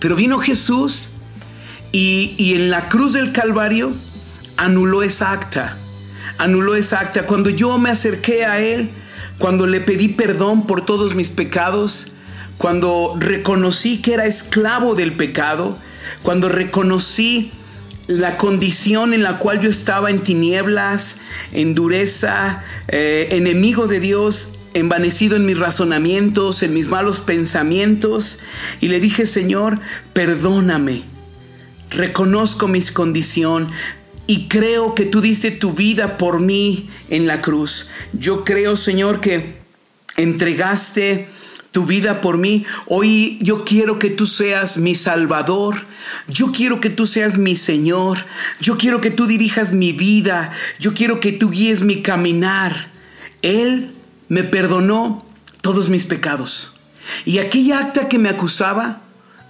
Pero 0.00 0.16
vino 0.16 0.38
Jesús 0.38 1.10
y, 1.92 2.34
y 2.38 2.54
en 2.54 2.70
la 2.70 2.88
cruz 2.88 3.12
del 3.14 3.32
Calvario 3.32 3.92
anuló 4.56 5.02
esa 5.02 5.32
acta. 5.32 5.76
Anuló 6.38 6.74
esa 6.76 7.00
acta. 7.00 7.26
Cuando 7.26 7.50
yo 7.50 7.78
me 7.78 7.90
acerqué 7.90 8.44
a 8.46 8.60
Él, 8.60 8.90
cuando 9.38 9.66
le 9.66 9.80
pedí 9.80 10.08
perdón 10.08 10.66
por 10.66 10.84
todos 10.84 11.14
mis 11.14 11.30
pecados, 11.30 12.12
cuando 12.58 13.16
reconocí 13.18 14.02
que 14.02 14.14
era 14.14 14.26
esclavo 14.26 14.94
del 14.94 15.12
pecado, 15.12 15.78
cuando 16.22 16.48
reconocí 16.48 17.52
la 18.08 18.36
condición 18.36 19.14
en 19.14 19.22
la 19.22 19.38
cual 19.38 19.60
yo 19.60 19.70
estaba 19.70 20.10
en 20.10 20.20
tinieblas, 20.20 21.20
en 21.52 21.74
dureza, 21.74 22.64
eh, 22.88 23.28
enemigo 23.32 23.86
de 23.86 24.00
Dios, 24.00 24.54
envanecido 24.74 25.36
en 25.36 25.46
mis 25.46 25.58
razonamientos, 25.58 26.62
en 26.62 26.74
mis 26.74 26.88
malos 26.88 27.20
pensamientos, 27.20 28.40
y 28.80 28.88
le 28.88 28.98
dije, 28.98 29.26
Señor, 29.26 29.78
perdóname, 30.14 31.04
reconozco 31.90 32.66
mi 32.66 32.80
condición, 32.82 33.68
y 34.28 34.46
creo 34.46 34.94
que 34.94 35.06
tú 35.06 35.22
diste 35.22 35.50
tu 35.50 35.72
vida 35.72 36.18
por 36.18 36.38
mí 36.38 36.90
en 37.08 37.26
la 37.26 37.40
cruz. 37.40 37.88
Yo 38.12 38.44
creo, 38.44 38.76
Señor, 38.76 39.20
que 39.20 39.56
entregaste 40.18 41.28
tu 41.72 41.86
vida 41.86 42.20
por 42.20 42.36
mí. 42.36 42.66
Hoy 42.88 43.38
yo 43.40 43.64
quiero 43.64 43.98
que 43.98 44.10
tú 44.10 44.26
seas 44.26 44.76
mi 44.76 44.94
Salvador. 44.94 45.86
Yo 46.28 46.52
quiero 46.52 46.78
que 46.78 46.90
tú 46.90 47.06
seas 47.06 47.38
mi 47.38 47.56
Señor. 47.56 48.18
Yo 48.60 48.76
quiero 48.76 49.00
que 49.00 49.10
tú 49.10 49.26
dirijas 49.26 49.72
mi 49.72 49.92
vida. 49.92 50.52
Yo 50.78 50.92
quiero 50.92 51.20
que 51.20 51.32
tú 51.32 51.48
guíes 51.48 51.82
mi 51.82 52.02
caminar. 52.02 52.90
Él 53.40 53.92
me 54.28 54.44
perdonó 54.44 55.24
todos 55.62 55.88
mis 55.88 56.04
pecados. 56.04 56.74
Y 57.24 57.38
aquella 57.38 57.78
acta 57.78 58.10
que 58.10 58.18
me 58.18 58.28
acusaba, 58.28 59.00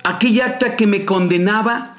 aquella 0.04 0.46
acta 0.46 0.76
que 0.76 0.86
me 0.86 1.04
condenaba, 1.04 1.97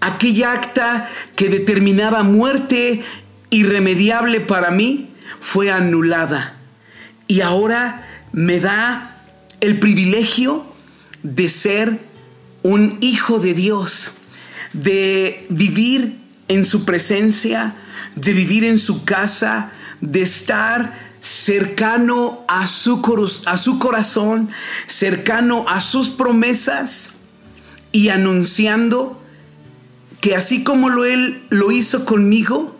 aquella 0.00 0.52
acta 0.52 1.08
que 1.36 1.48
determinaba 1.48 2.22
muerte 2.22 3.02
irremediable 3.50 4.40
para 4.40 4.70
mí, 4.70 5.10
fue 5.40 5.70
anulada. 5.70 6.54
Y 7.26 7.40
ahora 7.40 8.06
me 8.32 8.60
da 8.60 9.22
el 9.60 9.78
privilegio 9.78 10.66
de 11.22 11.48
ser 11.48 12.00
un 12.62 12.98
hijo 13.00 13.38
de 13.38 13.54
Dios, 13.54 14.10
de 14.72 15.46
vivir 15.48 16.18
en 16.48 16.64
su 16.64 16.84
presencia, 16.84 17.74
de 18.14 18.32
vivir 18.32 18.64
en 18.64 18.78
su 18.78 19.04
casa, 19.04 19.72
de 20.00 20.22
estar 20.22 20.92
cercano 21.20 22.44
a 22.48 22.66
su, 22.66 23.02
a 23.46 23.58
su 23.58 23.78
corazón, 23.78 24.50
cercano 24.86 25.64
a 25.68 25.80
sus 25.80 26.10
promesas 26.10 27.10
y 27.92 28.08
anunciando 28.08 29.17
que 30.20 30.34
así 30.34 30.64
como 30.64 30.88
lo 30.88 31.04
él 31.04 31.42
lo 31.50 31.70
hizo 31.70 32.04
conmigo, 32.04 32.76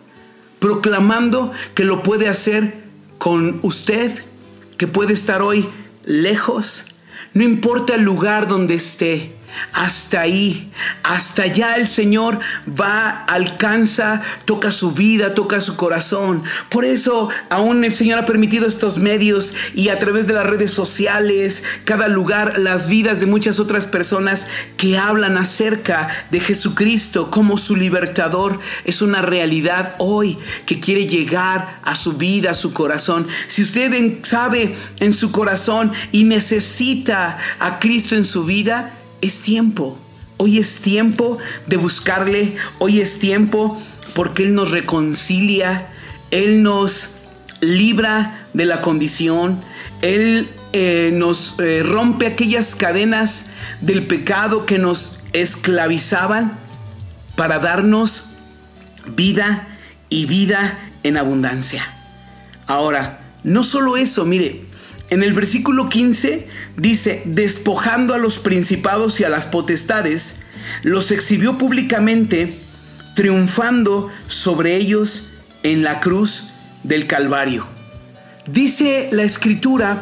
proclamando 0.59 1.51
que 1.73 1.85
lo 1.85 2.03
puede 2.03 2.27
hacer 2.27 2.83
con 3.17 3.59
usted, 3.61 4.11
que 4.77 4.87
puede 4.87 5.13
estar 5.13 5.41
hoy 5.41 5.67
lejos, 6.05 6.85
no 7.33 7.43
importa 7.43 7.95
el 7.95 8.03
lugar 8.03 8.47
donde 8.47 8.75
esté, 8.75 9.33
hasta 9.73 10.21
ahí, 10.21 10.71
hasta 11.03 11.43
allá 11.43 11.75
el 11.75 11.87
Señor 11.87 12.39
va, 12.67 13.23
alcanza, 13.25 14.21
toca 14.45 14.71
su 14.71 14.91
vida, 14.91 15.33
toca 15.33 15.61
su 15.61 15.75
corazón. 15.75 16.43
Por 16.69 16.85
eso 16.85 17.29
aún 17.49 17.83
el 17.83 17.93
Señor 17.93 18.19
ha 18.19 18.25
permitido 18.25 18.67
estos 18.67 18.97
medios 18.97 19.53
y 19.73 19.89
a 19.89 19.99
través 19.99 20.27
de 20.27 20.33
las 20.33 20.45
redes 20.45 20.71
sociales, 20.71 21.63
cada 21.85 22.07
lugar, 22.07 22.59
las 22.59 22.89
vidas 22.89 23.19
de 23.19 23.25
muchas 23.25 23.59
otras 23.59 23.87
personas 23.87 24.47
que 24.77 24.97
hablan 24.97 25.37
acerca 25.37 26.09
de 26.31 26.39
Jesucristo 26.39 27.31
como 27.31 27.57
su 27.57 27.75
libertador. 27.75 28.59
Es 28.85 29.01
una 29.01 29.21
realidad 29.21 29.95
hoy 29.97 30.37
que 30.65 30.79
quiere 30.79 31.07
llegar 31.07 31.79
a 31.83 31.95
su 31.95 32.13
vida, 32.13 32.51
a 32.51 32.55
su 32.55 32.73
corazón. 32.73 33.27
Si 33.47 33.61
usted 33.61 33.89
sabe 34.23 34.75
en 34.99 35.13
su 35.13 35.31
corazón 35.31 35.91
y 36.11 36.23
necesita 36.23 37.37
a 37.59 37.79
Cristo 37.79 38.15
en 38.15 38.25
su 38.25 38.45
vida, 38.45 38.98
es 39.21 39.41
tiempo. 39.41 39.97
Hoy 40.37 40.57
es 40.57 40.81
tiempo 40.81 41.37
de 41.67 41.77
buscarle. 41.77 42.55
Hoy 42.79 43.01
es 43.01 43.19
tiempo 43.19 43.81
porque 44.15 44.43
Él 44.43 44.53
nos 44.53 44.71
reconcilia. 44.71 45.89
Él 46.31 46.63
nos 46.63 47.17
libra 47.61 48.47
de 48.53 48.65
la 48.65 48.81
condición. 48.81 49.59
Él 50.01 50.49
eh, 50.71 51.11
nos 51.13 51.55
eh, 51.59 51.83
rompe 51.83 52.27
aquellas 52.27 52.75
cadenas 52.75 53.47
del 53.81 54.05
pecado 54.05 54.65
que 54.65 54.77
nos 54.77 55.19
esclavizaban 55.33 56.57
para 57.35 57.59
darnos 57.59 58.29
vida 59.07 59.67
y 60.09 60.25
vida 60.25 60.77
en 61.03 61.17
abundancia. 61.17 61.85
Ahora, 62.67 63.19
no 63.43 63.63
solo 63.63 63.97
eso, 63.97 64.25
mire, 64.25 64.68
en 65.09 65.23
el 65.23 65.33
versículo 65.33 65.89
15 65.89 66.47
dice, 66.77 67.23
despojando 67.25 68.13
a 68.13 68.17
los 68.17 68.37
principados 68.37 69.19
y 69.19 69.23
a 69.23 69.29
las 69.29 69.47
potestades, 69.47 70.41
los 70.83 71.11
exhibió 71.11 71.57
públicamente, 71.57 72.53
triunfando 73.15 74.09
sobre 74.27 74.75
ellos 74.75 75.31
en 75.63 75.83
la 75.83 75.99
cruz 75.99 76.49
del 76.83 77.07
Calvario. 77.07 77.65
Dice 78.45 79.09
la 79.11 79.23
escritura 79.23 80.01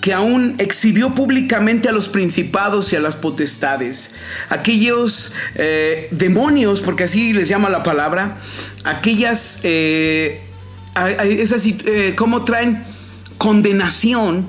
que 0.00 0.12
aún 0.12 0.54
exhibió 0.58 1.14
públicamente 1.14 1.88
a 1.88 1.92
los 1.92 2.08
principados 2.08 2.92
y 2.92 2.96
a 2.96 3.00
las 3.00 3.16
potestades, 3.16 4.14
aquellos 4.48 5.34
eh, 5.54 6.08
demonios, 6.12 6.80
porque 6.80 7.04
así 7.04 7.32
les 7.32 7.48
llama 7.48 7.68
la 7.68 7.82
palabra, 7.82 8.38
aquellas, 8.84 9.60
eh, 9.64 10.42
esas, 11.22 11.66
eh, 11.66 12.14
cómo 12.16 12.44
traen 12.44 12.84
condenación 13.38 14.46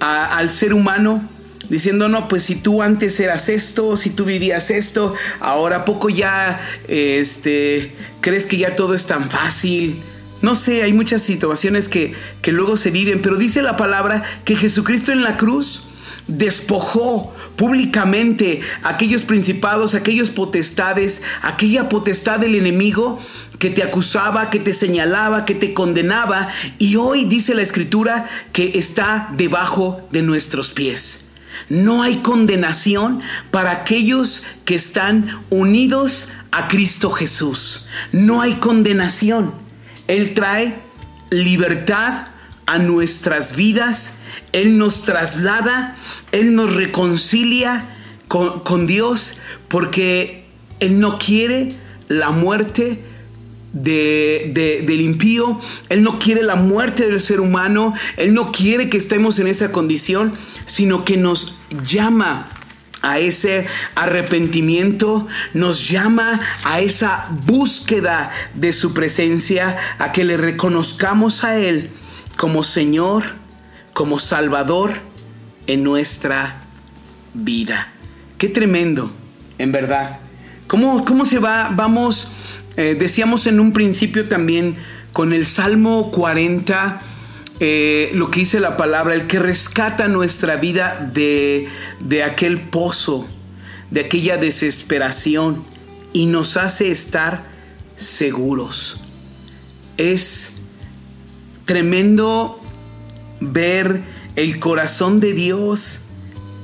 al 0.00 0.50
ser 0.50 0.74
humano, 0.74 1.28
diciendo, 1.68 2.08
no, 2.08 2.28
pues 2.28 2.42
si 2.42 2.56
tú 2.56 2.82
antes 2.82 3.18
eras 3.20 3.48
esto, 3.48 3.96
si 3.96 4.10
tú 4.10 4.24
vivías 4.24 4.70
esto, 4.70 5.14
ahora 5.40 5.84
poco 5.84 6.10
ya, 6.10 6.60
este, 6.88 7.94
crees 8.20 8.46
que 8.46 8.58
ya 8.58 8.76
todo 8.76 8.94
es 8.94 9.06
tan 9.06 9.30
fácil. 9.30 10.02
No 10.42 10.54
sé, 10.56 10.82
hay 10.82 10.92
muchas 10.92 11.22
situaciones 11.22 11.88
que, 11.88 12.14
que 12.42 12.52
luego 12.52 12.76
se 12.76 12.90
viven, 12.90 13.22
pero 13.22 13.36
dice 13.36 13.62
la 13.62 13.76
palabra 13.76 14.22
que 14.44 14.56
Jesucristo 14.56 15.12
en 15.12 15.22
la 15.22 15.36
cruz 15.36 15.84
despojó 16.26 17.34
públicamente 17.56 18.60
aquellos 18.82 19.22
principados, 19.22 19.94
aquellos 19.94 20.30
potestades, 20.30 21.22
aquella 21.42 21.88
potestad 21.88 22.40
del 22.40 22.54
enemigo 22.54 23.20
que 23.58 23.70
te 23.70 23.82
acusaba, 23.82 24.50
que 24.50 24.58
te 24.58 24.72
señalaba, 24.72 25.44
que 25.44 25.54
te 25.54 25.72
condenaba, 25.72 26.48
y 26.78 26.96
hoy 26.96 27.24
dice 27.26 27.54
la 27.54 27.62
escritura 27.62 28.28
que 28.52 28.72
está 28.78 29.28
debajo 29.36 30.00
de 30.10 30.22
nuestros 30.22 30.70
pies. 30.70 31.28
No 31.68 32.02
hay 32.02 32.16
condenación 32.16 33.20
para 33.50 33.70
aquellos 33.70 34.42
que 34.64 34.74
están 34.74 35.40
unidos 35.50 36.28
a 36.50 36.68
Cristo 36.68 37.10
Jesús. 37.10 37.86
No 38.10 38.40
hay 38.40 38.54
condenación. 38.54 39.54
Él 40.08 40.34
trae 40.34 40.74
libertad 41.30 42.26
a 42.66 42.78
nuestras 42.78 43.56
vidas. 43.56 44.18
Él 44.52 44.78
nos 44.78 45.02
traslada, 45.02 45.96
Él 46.30 46.54
nos 46.54 46.74
reconcilia 46.74 47.84
con, 48.28 48.86
Dios 48.86 49.38
porque 49.68 50.44
Él 50.80 51.00
no 51.00 51.18
quiere 51.18 51.68
la 52.08 52.30
muerte 52.30 53.02
del 53.72 55.00
impío, 55.00 55.60
Él 55.88 56.02
no 56.02 56.18
quiere 56.18 56.42
la 56.42 56.56
muerte 56.56 57.06
del 57.06 57.20
ser 57.20 57.40
humano, 57.40 57.94
Él 58.16 58.34
no 58.34 58.52
quiere 58.52 58.88
que 58.88 58.98
estemos 58.98 59.38
en 59.38 59.46
esa 59.46 59.72
condición, 59.72 60.34
sino 60.66 61.04
que 61.04 61.16
nos 61.16 61.58
llama 61.84 62.48
a 63.02 63.18
ese 63.18 63.66
arrepentimiento, 63.96 65.26
nos 65.54 65.88
llama 65.88 66.40
a 66.64 66.80
esa 66.80 67.28
búsqueda 67.46 68.30
de 68.54 68.72
su 68.72 68.94
presencia, 68.94 69.76
a 69.98 70.12
que 70.12 70.24
le 70.24 70.36
reconozcamos 70.36 71.44
a 71.44 71.58
Él 71.58 71.90
como 72.36 72.62
Señor, 72.62 73.41
como 73.92 74.18
Salvador 74.18 74.92
en 75.66 75.84
nuestra 75.84 76.64
vida. 77.34 77.92
Qué 78.38 78.48
tremendo, 78.48 79.12
en 79.58 79.72
verdad. 79.72 80.20
¿Cómo, 80.66 81.04
cómo 81.04 81.24
se 81.24 81.38
va? 81.38 81.70
Vamos, 81.74 82.32
eh, 82.76 82.96
decíamos 82.98 83.46
en 83.46 83.60
un 83.60 83.72
principio 83.72 84.28
también 84.28 84.76
con 85.12 85.32
el 85.32 85.46
Salmo 85.46 86.10
40, 86.10 87.02
eh, 87.60 88.10
lo 88.14 88.30
que 88.30 88.40
dice 88.40 88.58
la 88.60 88.76
palabra, 88.76 89.14
el 89.14 89.26
que 89.26 89.38
rescata 89.38 90.08
nuestra 90.08 90.56
vida 90.56 91.10
de, 91.12 91.68
de 92.00 92.22
aquel 92.24 92.60
pozo, 92.60 93.28
de 93.90 94.00
aquella 94.00 94.38
desesperación 94.38 95.64
y 96.12 96.26
nos 96.26 96.56
hace 96.56 96.90
estar 96.90 97.44
seguros. 97.96 99.00
Es 99.98 100.62
tremendo 101.66 102.61
ver 103.50 104.02
el 104.36 104.58
corazón 104.58 105.20
de 105.20 105.32
Dios 105.32 106.00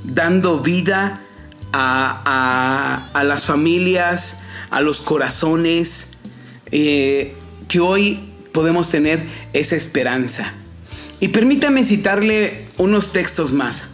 dando 0.04 0.60
vida 0.60 1.22
a, 1.72 3.22
las 3.24 3.44
familias, 3.44 4.40
a 4.70 4.80
los 4.80 5.02
corazones, 5.02 6.12
eh, 6.70 7.34
que 7.68 7.80
hoy 7.80 8.32
podemos 8.52 8.90
tener 8.90 9.26
esa 9.52 9.76
esperanza. 9.76 10.52
Y 11.20 11.28
permítame 11.28 11.82
citarle 11.82 12.66
unos 12.78 13.12
textos 13.12 13.52
más, 13.52 13.84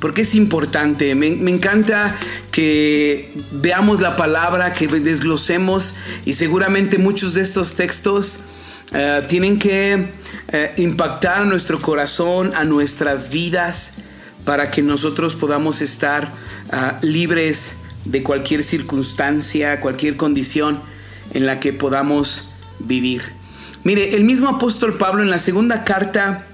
porque 0.00 0.22
es 0.22 0.34
importante. 0.34 1.14
Me, 1.14 1.26
encanta 1.50 2.16
que 2.52 3.32
veamos 3.50 4.00
la 4.00 4.16
palabra, 4.16 4.72
que 4.72 4.86
desglosemos 4.86 5.96
y 6.24 6.34
seguramente 6.34 6.98
muchos 6.98 7.34
de 7.34 7.42
estos 7.42 7.74
textos 7.74 8.40
eh, 8.92 9.22
tienen 9.28 9.58
que 9.58 10.08
eh, 10.48 10.74
impactar 10.78 11.46
nuestro 11.46 11.80
corazón, 11.80 12.52
a 12.54 12.64
nuestras 12.64 13.30
vidas, 13.30 13.96
para 14.44 14.70
que 14.70 14.80
nosotros 14.82 15.34
podamos 15.34 15.82
estar 15.82 16.32
ah, 16.72 16.98
libres 17.02 17.76
de 18.04 18.22
cualquier 18.22 18.62
circunstancia, 18.62 19.80
cualquier 19.80 20.16
condición 20.16 20.80
en 21.34 21.44
la 21.44 21.60
que 21.60 21.74
podamos 21.74 22.48
vivir. 22.78 23.22
Mire, 23.84 24.16
el 24.16 24.24
mismo 24.24 24.48
apóstol 24.48 24.96
Pablo 24.96 25.22
en 25.22 25.30
la 25.30 25.38
segunda 25.38 25.84
carta 25.84 26.46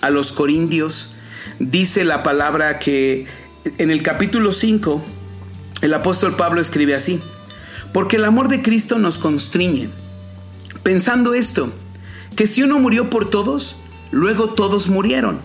a 0.00 0.10
los 0.10 0.32
Corintios, 0.32 1.14
dice 1.58 2.04
la 2.04 2.22
palabra 2.22 2.78
que 2.78 3.26
en 3.78 3.90
el 3.90 4.02
capítulo 4.02 4.52
5, 4.52 5.02
el 5.82 5.94
apóstol 5.94 6.36
Pablo 6.36 6.60
escribe 6.60 6.94
así, 6.94 7.20
porque 7.92 8.16
el 8.16 8.24
amor 8.24 8.48
de 8.48 8.62
Cristo 8.62 8.98
nos 8.98 9.18
constriñe, 9.18 9.90
pensando 10.86 11.34
esto, 11.34 11.72
que 12.36 12.46
si 12.46 12.62
uno 12.62 12.78
murió 12.78 13.10
por 13.10 13.28
todos, 13.28 13.74
luego 14.12 14.50
todos 14.50 14.88
murieron, 14.88 15.40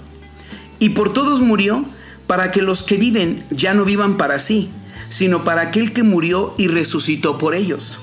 y 0.77 0.89
por 0.89 1.13
todos 1.13 1.41
murió 1.41 1.83
para 2.27 2.51
que 2.51 2.61
los 2.61 2.83
que 2.83 2.97
viven 2.97 3.43
ya 3.49 3.73
no 3.73 3.83
vivan 3.83 4.17
para 4.17 4.37
sí, 4.37 4.69
sino 5.09 5.43
para 5.43 5.63
aquel 5.63 5.93
que 5.93 6.03
murió 6.03 6.53
y 6.59 6.67
resucitó 6.67 7.39
por 7.39 7.55
ellos. 7.55 7.97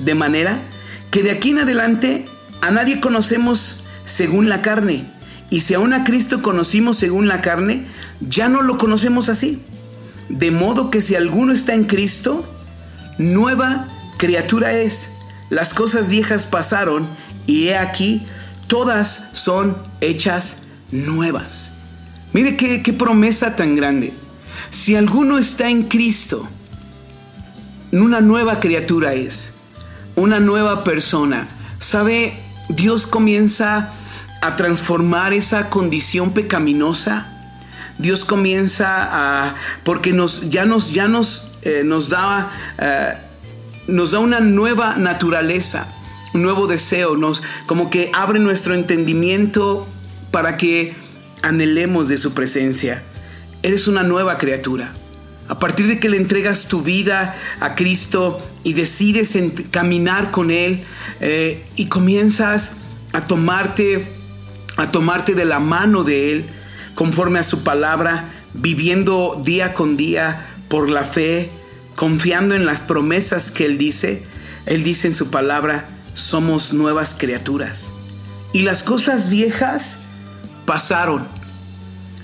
De 0.00 0.16
manera 0.16 0.60
que 1.12 1.22
de 1.22 1.30
aquí 1.30 1.50
en 1.50 1.60
adelante 1.60 2.26
a 2.62 2.72
nadie 2.72 2.98
conocemos 2.98 3.84
según 4.04 4.48
la 4.48 4.60
carne, 4.60 5.08
y 5.50 5.60
si 5.60 5.74
aún 5.74 5.92
a 5.92 6.02
Cristo 6.02 6.42
conocimos 6.42 6.96
según 6.96 7.28
la 7.28 7.42
carne, 7.42 7.86
ya 8.28 8.48
no 8.48 8.62
lo 8.62 8.76
conocemos 8.76 9.28
así. 9.28 9.62
De 10.28 10.50
modo 10.50 10.90
que 10.90 11.00
si 11.00 11.14
alguno 11.14 11.52
está 11.52 11.74
en 11.74 11.84
Cristo, 11.84 12.44
nueva 13.18 13.86
criatura 14.18 14.72
es. 14.72 15.12
Las 15.50 15.74
cosas 15.74 16.08
viejas 16.08 16.46
pasaron 16.46 17.08
y 17.46 17.68
he 17.68 17.78
aquí, 17.78 18.26
todas 18.66 19.30
son 19.32 19.76
hechas 20.00 20.62
nuevas. 20.90 21.72
Mire 22.32 22.56
qué, 22.56 22.92
promesa 22.92 23.56
tan 23.56 23.76
grande. 23.76 24.12
Si 24.70 24.96
alguno 24.96 25.38
está 25.38 25.70
en 25.70 25.84
Cristo, 25.84 26.48
una 27.92 28.20
nueva 28.20 28.60
criatura 28.60 29.14
es, 29.14 29.54
una 30.16 30.40
nueva 30.40 30.84
persona. 30.84 31.46
¿Sabe? 31.78 32.34
Dios 32.68 33.06
comienza 33.06 33.92
a 34.42 34.56
transformar 34.56 35.32
esa 35.32 35.70
condición 35.70 36.32
pecaminosa. 36.32 37.32
Dios 37.98 38.24
comienza 38.24 39.08
a, 39.10 39.54
porque 39.84 40.12
nos, 40.12 40.50
ya 40.50 40.64
nos, 40.64 40.92
ya 40.92 41.08
nos, 41.08 41.52
eh, 41.62 41.82
nos, 41.84 42.10
da, 42.10 42.50
eh, 42.78 43.14
nos 43.86 44.10
da 44.10 44.18
una 44.18 44.40
nueva 44.40 44.96
naturaleza, 44.96 45.88
un 46.34 46.42
nuevo 46.42 46.66
deseo, 46.66 47.16
nos, 47.16 47.42
como 47.66 47.90
que 47.90 48.10
abre 48.12 48.38
nuestro 48.38 48.74
entendimiento 48.74 49.86
para 50.30 50.56
que 50.56 50.94
anhelemos 51.42 52.08
de 52.08 52.16
su 52.16 52.34
presencia. 52.34 53.02
Eres 53.62 53.88
una 53.88 54.02
nueva 54.02 54.38
criatura. 54.38 54.92
A 55.48 55.58
partir 55.58 55.86
de 55.86 56.00
que 56.00 56.08
le 56.08 56.16
entregas 56.16 56.66
tu 56.66 56.82
vida 56.82 57.36
a 57.60 57.76
Cristo 57.76 58.40
y 58.64 58.72
decides 58.72 59.38
caminar 59.70 60.32
con 60.32 60.50
Él 60.50 60.82
eh, 61.20 61.64
y 61.76 61.86
comienzas 61.86 62.78
a 63.12 63.24
tomarte 63.24 64.16
a 64.76 64.90
tomarte 64.90 65.34
de 65.34 65.44
la 65.44 65.58
mano 65.58 66.04
de 66.04 66.32
Él 66.32 66.44
conforme 66.94 67.38
a 67.38 67.42
su 67.42 67.62
palabra, 67.62 68.30
viviendo 68.54 69.40
día 69.44 69.74
con 69.74 69.96
día 69.96 70.46
por 70.68 70.90
la 70.90 71.02
fe, 71.02 71.50
confiando 71.96 72.54
en 72.54 72.66
las 72.66 72.82
promesas 72.82 73.50
que 73.50 73.64
Él 73.64 73.78
dice. 73.78 74.22
Él 74.66 74.84
dice 74.84 75.08
en 75.08 75.14
su 75.14 75.30
palabra, 75.30 75.88
somos 76.14 76.72
nuevas 76.72 77.14
criaturas. 77.14 77.90
Y 78.52 78.62
las 78.62 78.82
cosas 78.82 79.28
viejas 79.28 80.00
pasaron. 80.66 81.26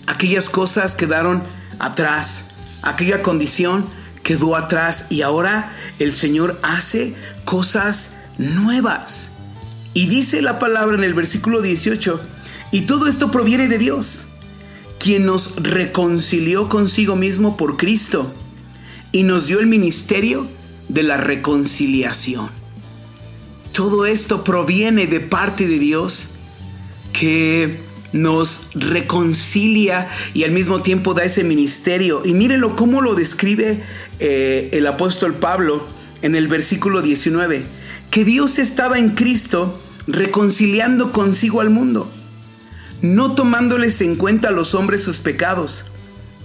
Aquellas 0.06 0.48
cosas 0.48 0.94
quedaron 0.94 1.42
atrás. 1.78 2.50
Aquella 2.82 3.22
condición 3.22 3.86
quedó 4.22 4.56
atrás 4.56 5.06
y 5.10 5.22
ahora 5.22 5.72
el 5.98 6.12
Señor 6.12 6.58
hace 6.62 7.14
cosas 7.44 8.18
nuevas. 8.38 9.32
Y 9.94 10.06
dice 10.06 10.42
la 10.42 10.58
palabra 10.58 10.96
en 10.96 11.04
el 11.04 11.14
versículo 11.14 11.60
18, 11.60 12.20
y 12.70 12.82
todo 12.82 13.06
esto 13.06 13.30
proviene 13.30 13.68
de 13.68 13.78
Dios, 13.78 14.26
quien 14.98 15.26
nos 15.26 15.56
reconcilió 15.56 16.68
consigo 16.68 17.14
mismo 17.14 17.56
por 17.56 17.76
Cristo 17.76 18.34
y 19.12 19.22
nos 19.22 19.46
dio 19.46 19.60
el 19.60 19.66
ministerio 19.66 20.48
de 20.88 21.02
la 21.02 21.18
reconciliación. 21.18 22.48
Todo 23.72 24.06
esto 24.06 24.44
proviene 24.44 25.06
de 25.06 25.20
parte 25.20 25.66
de 25.66 25.78
Dios 25.78 26.30
que 27.12 27.78
nos 28.12 28.68
reconcilia 28.74 30.08
y 30.34 30.44
al 30.44 30.50
mismo 30.50 30.82
tiempo 30.82 31.14
da 31.14 31.24
ese 31.24 31.44
ministerio. 31.44 32.22
Y 32.24 32.34
mírenlo 32.34 32.76
cómo 32.76 33.00
lo 33.00 33.14
describe 33.14 33.82
eh, 34.18 34.70
el 34.72 34.86
apóstol 34.86 35.34
Pablo 35.34 35.86
en 36.20 36.34
el 36.34 36.48
versículo 36.48 37.02
19, 37.02 37.62
que 38.10 38.24
Dios 38.24 38.58
estaba 38.58 38.98
en 38.98 39.10
Cristo 39.10 39.80
reconciliando 40.06 41.12
consigo 41.12 41.60
al 41.60 41.70
mundo, 41.70 42.10
no 43.00 43.34
tomándoles 43.34 44.00
en 44.00 44.16
cuenta 44.16 44.48
a 44.48 44.52
los 44.52 44.74
hombres 44.74 45.02
sus 45.02 45.18
pecados, 45.18 45.86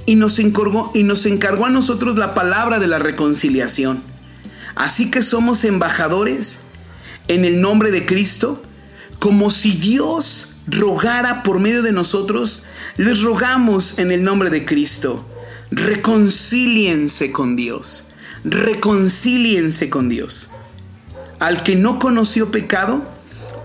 y 0.08 0.16
nos 0.16 0.40
encargó, 0.40 0.90
y 0.96 1.04
nos 1.04 1.28
encargó 1.28 1.66
a 1.66 1.70
nosotros 1.70 2.18
la 2.18 2.34
palabra 2.34 2.80
de 2.80 2.88
la 2.88 2.98
reconciliación. 2.98 4.02
Así 4.74 5.12
que 5.12 5.22
somos 5.22 5.66
embajadores 5.66 6.62
en 7.28 7.44
el 7.44 7.60
nombre 7.60 7.92
de 7.92 8.06
Cristo, 8.06 8.64
como 9.20 9.50
si 9.50 9.74
Dios 9.74 10.56
rogara 10.66 11.44
por 11.44 11.60
medio 11.60 11.82
de 11.82 11.92
nosotros, 11.92 12.64
les 12.96 13.22
rogamos 13.22 14.00
en 14.00 14.12
el 14.14 14.24
nombre 14.24 14.50
de 14.50 14.66
Cristo, 14.66 15.26
reconcíliense 15.72 17.34
con 17.34 17.58
Dios, 17.58 18.06
reconcíliense 18.46 19.90
con 19.90 20.08
Dios. 20.08 20.52
Al 21.40 21.64
que 21.64 21.76
no 21.76 22.00
conoció 22.00 22.50
pecado, 22.50 23.06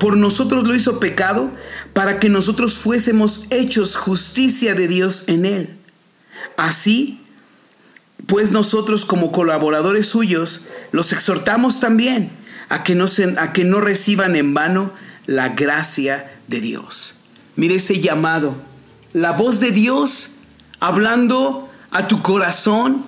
por 0.00 0.16
nosotros 0.16 0.66
lo 0.66 0.74
hizo 0.74 0.98
pecado, 0.98 1.52
para 1.92 2.18
que 2.18 2.28
nosotros 2.28 2.78
fuésemos 2.78 3.46
hechos 3.50 3.94
justicia 3.94 4.74
de 4.74 4.88
Dios 4.88 5.24
en 5.28 5.44
él. 5.44 5.81
Así, 6.56 7.20
pues 8.26 8.52
nosotros 8.52 9.04
como 9.04 9.32
colaboradores 9.32 10.06
suyos, 10.06 10.62
los 10.90 11.12
exhortamos 11.12 11.80
también 11.80 12.30
a 12.68 12.82
que 12.82 12.94
no, 12.94 13.08
se, 13.08 13.38
a 13.38 13.52
que 13.52 13.64
no 13.64 13.80
reciban 13.80 14.36
en 14.36 14.54
vano 14.54 14.92
la 15.26 15.50
gracia 15.50 16.32
de 16.48 16.60
Dios. 16.60 17.16
Mire 17.56 17.76
ese 17.76 18.00
llamado. 18.00 18.54
La 19.12 19.32
voz 19.32 19.60
de 19.60 19.72
Dios 19.72 20.36
hablando 20.80 21.70
a 21.90 22.08
tu 22.08 22.22
corazón. 22.22 23.04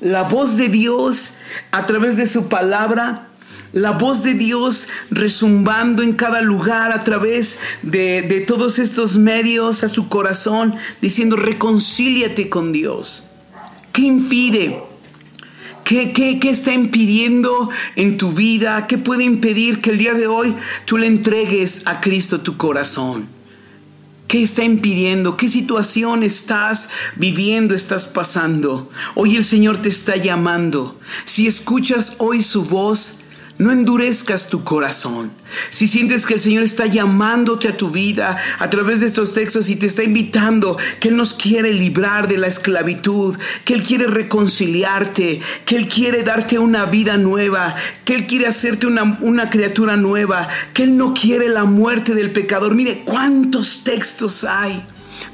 La 0.00 0.22
voz 0.22 0.56
de 0.56 0.68
Dios 0.68 1.34
a 1.70 1.86
través 1.86 2.16
de 2.16 2.26
su 2.26 2.48
palabra. 2.48 3.28
La 3.74 3.90
voz 3.90 4.22
de 4.22 4.34
Dios 4.34 4.86
resumbando 5.10 6.04
en 6.04 6.12
cada 6.12 6.42
lugar 6.42 6.92
a 6.92 7.02
través 7.02 7.58
de, 7.82 8.22
de 8.22 8.40
todos 8.40 8.78
estos 8.78 9.16
medios 9.16 9.82
a 9.82 9.88
su 9.88 10.08
corazón, 10.08 10.76
diciendo, 11.02 11.34
reconcíliate 11.34 12.48
con 12.48 12.70
Dios. 12.70 13.24
¿Qué 13.92 14.02
impide? 14.02 14.80
¿Qué, 15.82 16.12
qué, 16.12 16.38
qué 16.38 16.50
está 16.50 16.72
impidiendo 16.72 17.68
en 17.96 18.16
tu 18.16 18.30
vida? 18.30 18.86
¿Qué 18.86 18.96
puede 18.96 19.24
impedir 19.24 19.80
que 19.80 19.90
el 19.90 19.98
día 19.98 20.14
de 20.14 20.28
hoy 20.28 20.54
tú 20.84 20.96
le 20.96 21.08
entregues 21.08 21.82
a 21.86 22.00
Cristo 22.00 22.42
tu 22.42 22.56
corazón? 22.56 23.26
¿Qué 24.28 24.44
está 24.44 24.62
impidiendo? 24.62 25.36
¿Qué 25.36 25.48
situación 25.48 26.22
estás 26.22 26.90
viviendo, 27.16 27.74
estás 27.74 28.04
pasando? 28.04 28.88
Hoy 29.16 29.34
el 29.36 29.44
Señor 29.44 29.78
te 29.78 29.88
está 29.88 30.14
llamando. 30.14 30.96
Si 31.24 31.48
escuchas 31.48 32.16
hoy 32.18 32.40
su 32.40 32.64
voz, 32.64 33.23
no 33.58 33.70
endurezcas 33.70 34.48
tu 34.48 34.64
corazón. 34.64 35.30
Si 35.70 35.86
sientes 35.86 36.26
que 36.26 36.34
el 36.34 36.40
Señor 36.40 36.64
está 36.64 36.86
llamándote 36.86 37.68
a 37.68 37.76
tu 37.76 37.90
vida 37.90 38.36
a 38.58 38.70
través 38.70 39.00
de 39.00 39.06
estos 39.06 39.34
textos 39.34 39.68
y 39.68 39.76
te 39.76 39.86
está 39.86 40.02
invitando, 40.02 40.76
que 41.00 41.08
Él 41.08 41.16
nos 41.16 41.34
quiere 41.34 41.72
librar 41.72 42.26
de 42.26 42.38
la 42.38 42.48
esclavitud, 42.48 43.36
que 43.64 43.74
Él 43.74 43.82
quiere 43.82 44.06
reconciliarte, 44.06 45.40
que 45.64 45.76
Él 45.76 45.88
quiere 45.88 46.22
darte 46.22 46.58
una 46.58 46.86
vida 46.86 47.16
nueva, 47.16 47.74
que 48.04 48.14
Él 48.14 48.26
quiere 48.26 48.46
hacerte 48.46 48.86
una, 48.86 49.18
una 49.20 49.50
criatura 49.50 49.96
nueva, 49.96 50.48
que 50.72 50.84
Él 50.84 50.96
no 50.96 51.14
quiere 51.14 51.48
la 51.48 51.64
muerte 51.64 52.14
del 52.14 52.32
pecador. 52.32 52.74
Mire 52.74 53.02
cuántos 53.04 53.84
textos 53.84 54.44
hay 54.44 54.84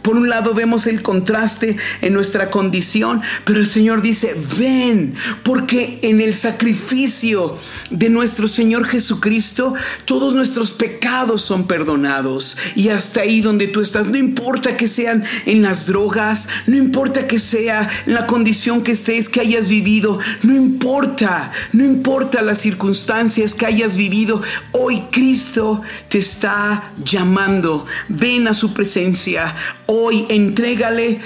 por 0.02 0.16
un 0.16 0.28
lado 0.28 0.54
vemos 0.54 0.86
el 0.86 1.02
contraste 1.02 1.76
en 2.00 2.12
nuestra 2.12 2.50
condición, 2.50 3.20
pero 3.44 3.60
el 3.60 3.66
Señor 3.66 4.02
dice, 4.02 4.34
ven, 4.58 5.14
porque 5.42 5.98
en 6.02 6.20
el 6.20 6.34
sacrificio 6.34 7.58
de 7.90 8.08
nuestro 8.08 8.48
Señor 8.48 8.86
Jesucristo, 8.86 9.74
todos 10.04 10.34
nuestros 10.34 10.72
pecados 10.72 11.42
son 11.42 11.66
perdonados. 11.66 12.56
Y 12.74 12.88
hasta 12.88 13.20
ahí 13.20 13.40
donde 13.40 13.68
tú 13.68 13.80
estás, 13.80 14.06
no 14.08 14.16
importa 14.16 14.76
que 14.76 14.88
sean 14.88 15.24
en 15.46 15.62
las 15.62 15.86
drogas, 15.86 16.48
no 16.66 16.76
importa 16.76 17.26
que 17.26 17.38
sea 17.38 17.88
en 18.06 18.14
la 18.14 18.26
condición 18.26 18.82
que 18.82 18.92
estés, 18.92 19.28
que 19.28 19.40
hayas 19.40 19.68
vivido, 19.68 20.18
no 20.42 20.54
importa, 20.54 21.52
no 21.72 21.84
importa 21.84 22.42
las 22.42 22.58
circunstancias 22.58 23.54
que 23.54 23.66
hayas 23.66 23.96
vivido, 23.96 24.42
hoy 24.72 25.04
Cristo 25.10 25.82
te 26.08 26.18
está 26.18 26.92
llamando, 27.04 27.86
ven 28.08 28.48
a 28.48 28.54
su 28.54 28.72
presencia 28.72 29.54
Hoy 29.92 30.24
entrégale 30.28 31.18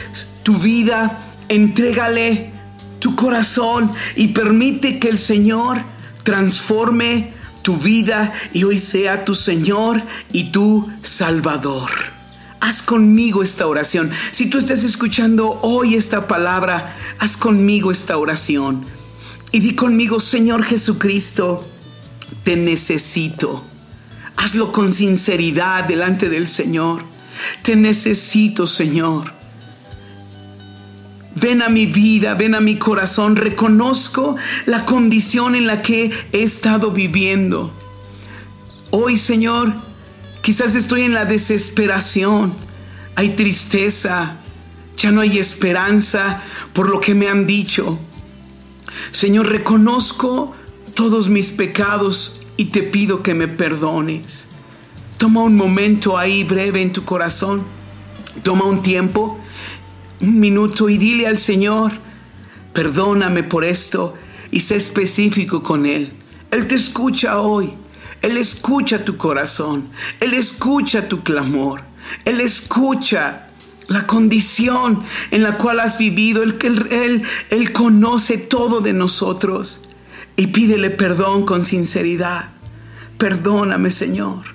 tu 0.42 0.56
vida, 0.56 1.22
entrégale 1.50 2.50
tu 2.98 3.14
corazón 3.14 3.92
y 4.16 4.28
permite 4.28 4.98
que 4.98 5.10
el 5.10 5.18
Señor 5.18 5.82
transforme 6.22 7.34
tu 7.60 7.76
vida 7.76 8.32
y 8.54 8.64
hoy 8.64 8.78
sea 8.78 9.26
tu 9.26 9.34
Señor 9.34 10.02
y 10.32 10.44
tu 10.44 10.90
Salvador. 11.02 11.90
Haz 12.60 12.80
conmigo 12.80 13.42
esta 13.42 13.66
oración. 13.66 14.10
Si 14.30 14.48
tú 14.48 14.56
estás 14.56 14.82
escuchando 14.82 15.58
hoy 15.60 15.94
esta 15.94 16.26
palabra, 16.26 16.96
haz 17.18 17.36
conmigo 17.36 17.90
esta 17.90 18.16
oración. 18.16 18.80
Y 19.52 19.60
di 19.60 19.74
conmigo, 19.74 20.20
Señor 20.20 20.64
Jesucristo, 20.64 21.68
te 22.44 22.56
necesito. 22.56 23.62
Hazlo 24.38 24.72
con 24.72 24.94
sinceridad 24.94 25.84
delante 25.84 26.30
del 26.30 26.48
Señor. 26.48 27.12
Te 27.62 27.76
necesito, 27.76 28.66
Señor. 28.66 29.32
Ven 31.40 31.62
a 31.62 31.68
mi 31.68 31.86
vida, 31.86 32.34
ven 32.34 32.54
a 32.54 32.60
mi 32.60 32.76
corazón. 32.76 33.36
Reconozco 33.36 34.36
la 34.66 34.84
condición 34.84 35.54
en 35.54 35.66
la 35.66 35.80
que 35.80 36.10
he 36.32 36.42
estado 36.42 36.90
viviendo. 36.90 37.72
Hoy, 38.90 39.16
Señor, 39.16 39.74
quizás 40.42 40.74
estoy 40.74 41.02
en 41.02 41.14
la 41.14 41.24
desesperación. 41.24 42.54
Hay 43.16 43.30
tristeza. 43.30 44.36
Ya 44.96 45.10
no 45.10 45.20
hay 45.20 45.38
esperanza 45.38 46.42
por 46.72 46.88
lo 46.88 47.00
que 47.00 47.14
me 47.14 47.28
han 47.28 47.46
dicho. 47.46 47.98
Señor, 49.10 49.48
reconozco 49.48 50.54
todos 50.94 51.28
mis 51.28 51.48
pecados 51.50 52.40
y 52.56 52.66
te 52.66 52.82
pido 52.82 53.22
que 53.22 53.34
me 53.34 53.48
perdones. 53.48 54.46
Toma 55.24 55.40
un 55.40 55.56
momento 55.56 56.18
ahí 56.18 56.44
breve 56.44 56.82
en 56.82 56.92
tu 56.92 57.02
corazón. 57.06 57.62
Toma 58.42 58.66
un 58.66 58.82
tiempo, 58.82 59.40
un 60.20 60.38
minuto 60.38 60.90
y 60.90 60.98
dile 60.98 61.26
al 61.26 61.38
Señor, 61.38 61.92
perdóname 62.74 63.42
por 63.42 63.64
esto 63.64 64.18
y 64.50 64.60
sé 64.60 64.76
específico 64.76 65.62
con 65.62 65.86
Él. 65.86 66.12
Él 66.50 66.66
te 66.66 66.74
escucha 66.74 67.40
hoy. 67.40 67.72
Él 68.20 68.36
escucha 68.36 69.02
tu 69.02 69.16
corazón. 69.16 69.88
Él 70.20 70.34
escucha 70.34 71.08
tu 71.08 71.22
clamor. 71.22 71.80
Él 72.26 72.42
escucha 72.42 73.48
la 73.88 74.06
condición 74.06 75.04
en 75.30 75.42
la 75.42 75.56
cual 75.56 75.80
has 75.80 75.96
vivido. 75.96 76.42
Él, 76.42 76.58
él, 76.90 77.22
él 77.48 77.72
conoce 77.72 78.36
todo 78.36 78.82
de 78.82 78.92
nosotros. 78.92 79.84
Y 80.36 80.48
pídele 80.48 80.90
perdón 80.90 81.46
con 81.46 81.64
sinceridad. 81.64 82.50
Perdóname, 83.16 83.90
Señor 83.90 84.53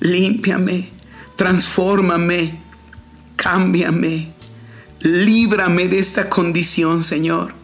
límpiame, 0.00 0.90
transfórmame, 1.36 2.58
cámbiame, 3.36 4.32
líbrame 5.00 5.88
de 5.88 5.98
esta 5.98 6.28
condición, 6.28 7.04
Señor. 7.04 7.54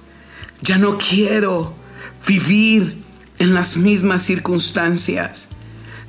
Ya 0.63 0.79
no 0.79 0.97
quiero 0.99 1.75
vivir 2.27 3.03
en 3.39 3.55
las 3.55 3.77
mismas 3.77 4.23
circunstancias. 4.23 5.49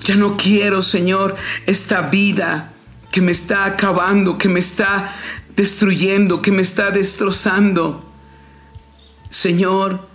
Ya 0.04 0.16
no 0.16 0.38
quiero, 0.38 0.82
Señor, 0.82 1.36
esta 1.66 2.02
vida 2.04 2.74
que 3.12 3.22
me 3.22 3.32
está 3.32 3.66
acabando, 3.66 4.38
que 4.38 4.48
me 4.48 4.60
está 4.60 5.16
destruyendo, 5.56 6.42
que 6.42 6.52
me 6.52 6.62
está 6.62 6.92
destrozando. 6.92 8.10
Señor, 9.30 10.08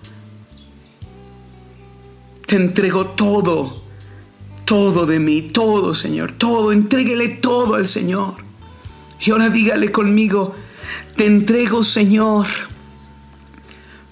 te 2.46 2.56
entrego 2.56 3.06
todo 3.06 3.81
todo 4.72 5.04
de 5.04 5.20
mí, 5.20 5.42
todo, 5.42 5.94
Señor, 5.94 6.32
todo, 6.32 6.72
entréguele 6.72 7.28
todo 7.28 7.74
al 7.74 7.86
Señor. 7.86 8.36
Y 9.20 9.30
ahora 9.30 9.50
dígale 9.50 9.92
conmigo, 9.92 10.54
te 11.14 11.26
entrego, 11.26 11.84
Señor, 11.84 12.46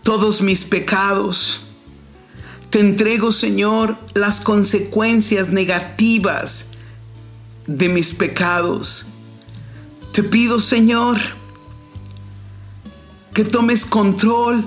todos 0.02 0.42
mis 0.42 0.64
pecados. 0.64 1.62
Te 2.68 2.78
entrego, 2.78 3.32
Señor, 3.32 3.96
las 4.12 4.42
consecuencias 4.42 5.48
negativas 5.48 6.72
de 7.66 7.88
mis 7.88 8.12
pecados. 8.12 9.06
Te 10.12 10.22
pido, 10.22 10.60
Señor, 10.60 11.16
que 13.32 13.44
tomes 13.46 13.86
control 13.86 14.62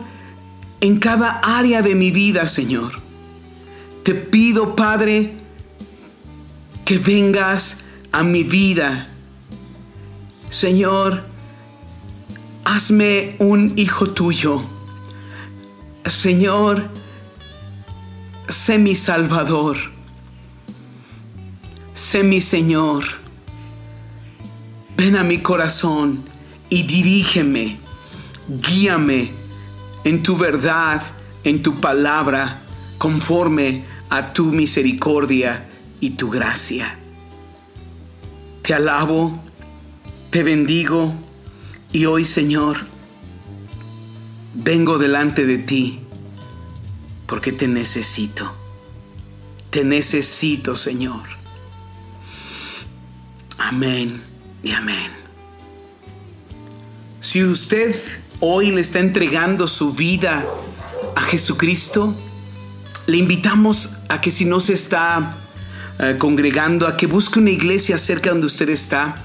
en 0.81 0.97
cada 0.97 1.39
área 1.43 1.83
de 1.83 1.93
mi 1.93 2.09
vida, 2.09 2.47
Señor. 2.47 2.93
Te 4.01 4.15
pido, 4.15 4.75
Padre, 4.75 5.42
que 6.85 6.97
vengas 6.97 7.83
a 8.11 8.23
mi 8.23 8.43
vida 8.43 9.09
Señor, 10.53 11.25
hazme 12.63 13.35
un 13.39 13.73
hijo 13.75 14.11
tuyo. 14.11 14.63
Señor, 16.05 16.89
sé 18.47 18.77
mi 18.77 18.93
Salvador. 18.93 19.77
Sé 21.95 22.21
mi 22.23 22.39
Señor. 22.39 23.03
Ven 24.95 25.15
a 25.15 25.23
mi 25.23 25.39
corazón 25.39 26.23
y 26.69 26.83
dirígeme, 26.83 27.79
guíame 28.47 29.31
en 30.03 30.21
tu 30.21 30.37
verdad, 30.37 31.01
en 31.43 31.63
tu 31.63 31.77
palabra, 31.77 32.61
conforme 32.99 33.85
a 34.11 34.33
tu 34.33 34.51
misericordia 34.51 35.67
y 36.03 36.09
tu 36.09 36.29
gracia. 36.29 36.99
Te 38.61 38.73
alabo, 38.73 39.41
te 40.31 40.43
bendigo 40.43 41.13
y 41.93 42.07
hoy 42.07 42.25
Señor, 42.25 42.77
vengo 44.53 44.97
delante 44.97 45.45
de 45.45 45.59
ti 45.59 46.01
porque 47.25 47.53
te 47.53 47.69
necesito. 47.69 48.53
Te 49.69 49.85
necesito, 49.85 50.75
Señor. 50.75 51.23
Amén 53.57 54.21
y 54.61 54.73
amén. 54.73 55.09
Si 57.21 57.45
usted 57.45 57.95
hoy 58.41 58.71
le 58.71 58.81
está 58.81 58.99
entregando 58.99 59.69
su 59.69 59.93
vida 59.93 60.45
a 61.15 61.21
Jesucristo, 61.21 62.13
le 63.07 63.15
invitamos 63.15 63.91
a 64.09 64.19
que 64.19 64.31
si 64.31 64.43
no 64.43 64.59
se 64.59 64.73
está 64.73 65.39
eh, 65.99 66.15
congregando, 66.17 66.87
a 66.87 66.97
que 66.97 67.07
busque 67.07 67.39
una 67.39 67.51
iglesia 67.51 67.97
cerca 67.97 68.31
donde 68.31 68.47
usted 68.47 68.69
está, 68.69 69.15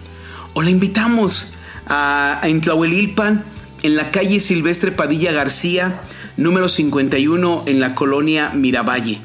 o 0.55 0.63
le 0.63 0.71
invitamos 0.71 1.55
a, 1.87 2.41
a 2.43 2.49
en 2.49 2.61
Tlahuelilpan, 2.61 3.45
en 3.83 3.97
la 3.97 4.11
calle 4.11 4.41
Silvestre 4.41 4.93
Padilla 4.93 5.33
García, 5.33 6.01
número 6.37 6.69
51, 6.69 7.65
en 7.67 7.81
la 7.81 7.95
colonia 7.95 8.51
Miravalle. 8.51 9.19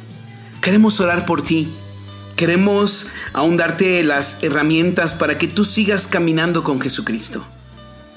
Queremos 0.62 1.00
orar 1.00 1.26
por 1.26 1.44
ti. 1.44 1.68
Queremos 2.36 3.08
aún 3.34 3.58
darte 3.58 4.02
las 4.04 4.42
herramientas 4.44 5.14
para 5.14 5.38
que 5.38 5.48
tú 5.48 5.66
sigas 5.66 6.08
caminando 6.08 6.64
con 6.64 6.80
Jesucristo. 6.82 7.46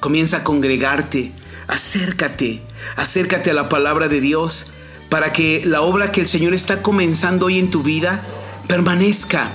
Comienza 0.01 0.39
a 0.39 0.45
congregarte, 0.45 1.33
acércate, 1.67 2.63
acércate 2.97 3.51
a 3.51 3.55
la 3.55 3.69
palabra 3.69 4.09
de 4.09 4.21
Dios 4.21 4.69
para 5.09 5.33
que 5.33 5.65
la 5.67 5.83
obra 5.83 6.13
que 6.13 6.21
el 6.21 6.27
Señor 6.27 6.55
está 6.55 6.83
comenzando 6.83 7.47
hoy 7.47 7.59
en 7.59 7.71
tu 7.71 7.83
vida 7.83 8.23
permanezca, 8.67 9.53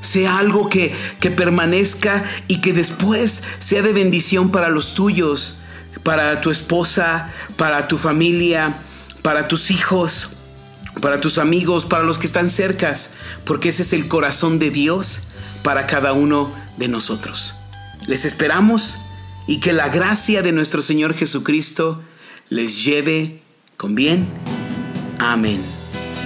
sea 0.00 0.38
algo 0.38 0.68
que, 0.68 0.94
que 1.20 1.30
permanezca 1.30 2.24
y 2.48 2.60
que 2.60 2.72
después 2.72 3.42
sea 3.58 3.82
de 3.82 3.92
bendición 3.92 4.50
para 4.50 4.68
los 4.68 4.94
tuyos, 4.94 5.58
para 6.02 6.40
tu 6.40 6.50
esposa, 6.50 7.32
para 7.56 7.88
tu 7.88 7.98
familia, 7.98 8.76
para 9.22 9.48
tus 9.48 9.70
hijos, 9.70 10.30
para 11.00 11.20
tus 11.20 11.38
amigos, 11.38 11.84
para 11.84 12.04
los 12.04 12.18
que 12.18 12.26
están 12.26 12.50
cercas, 12.50 13.10
porque 13.44 13.70
ese 13.70 13.82
es 13.82 13.92
el 13.92 14.08
corazón 14.08 14.58
de 14.58 14.70
Dios 14.70 15.22
para 15.62 15.86
cada 15.86 16.12
uno 16.12 16.52
de 16.76 16.88
nosotros. 16.88 17.54
Les 18.06 18.24
esperamos 18.24 18.98
y 19.46 19.60
que 19.60 19.72
la 19.72 19.88
gracia 19.88 20.42
de 20.42 20.52
nuestro 20.52 20.82
Señor 20.82 21.14
Jesucristo 21.14 22.02
les 22.48 22.84
lleve 22.84 23.42
con 23.76 23.94
bien. 23.94 24.26
Amén. 25.18 25.81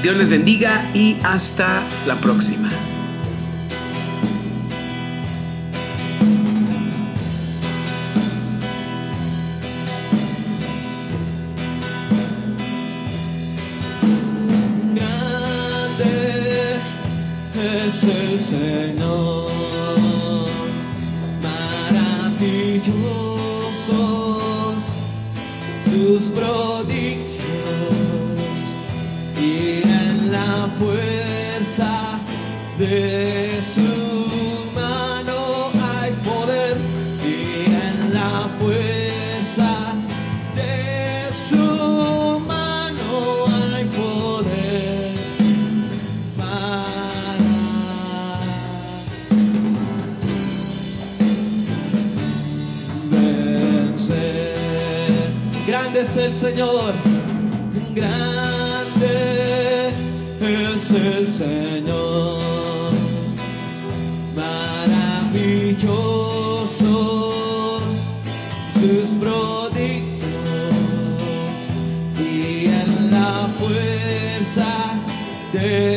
Dios 0.06 0.18
les 0.18 0.30
bendiga 0.30 0.88
y 0.94 1.16
hasta 1.24 1.82
la 2.06 2.14
próxima. 2.14 2.70
Es 17.58 18.04
el 18.04 18.38
Señor, 18.38 19.50
maravillosos 21.42 22.84
sus 25.90 26.22
prodigios 26.30 27.05
de 32.78 33.62
su 33.62 33.80
mano 34.74 35.70
hay 35.72 36.12
poder 36.24 36.76
y 37.24 37.64
en 37.72 38.12
la 38.12 38.50
fuerza 38.58 39.94
de 40.54 41.32
su 41.48 42.40
mano 42.46 43.46
hay 43.74 43.84
poder 43.86 45.08
para 46.36 47.36
vencer. 53.90 54.56
Grande 55.66 56.00
es 56.02 56.16
el 56.18 56.34
Señor, 56.34 56.92
grande 57.94 59.16
es 60.42 60.90
el 60.90 61.26
Señor, 61.26 62.45
maravillosos 65.76 66.76
sus 68.74 69.08
prodigios 69.20 70.06
y 72.18 72.66
en 72.66 73.10
la 73.10 73.46
fuerza 73.58 74.66
de 75.52 75.95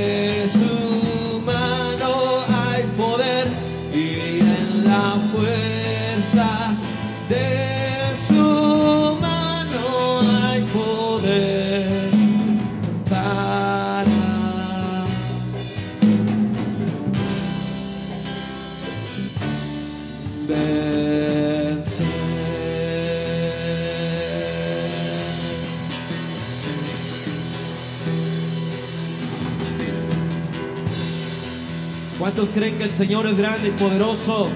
¿Cuántos 32.39 32.57
creen 32.57 32.77
que 32.77 32.85
el 32.85 32.91
Señor 32.91 33.27
es 33.27 33.37
grande 33.37 33.67
y 33.67 33.71
poderoso? 33.71 34.47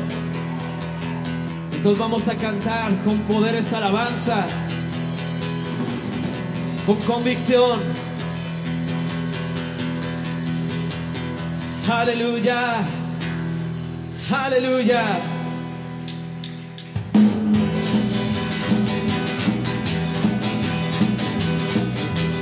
Entonces 1.74 2.00
vamos 2.00 2.26
a 2.30 2.36
cantar 2.36 2.94
con 3.04 3.20
poder 3.24 3.56
esta 3.56 3.80
alabanza, 3.80 4.46
con 6.86 6.96
convicción. 7.02 7.82
Aleluya, 11.92 12.86
aleluya. 14.32 15.04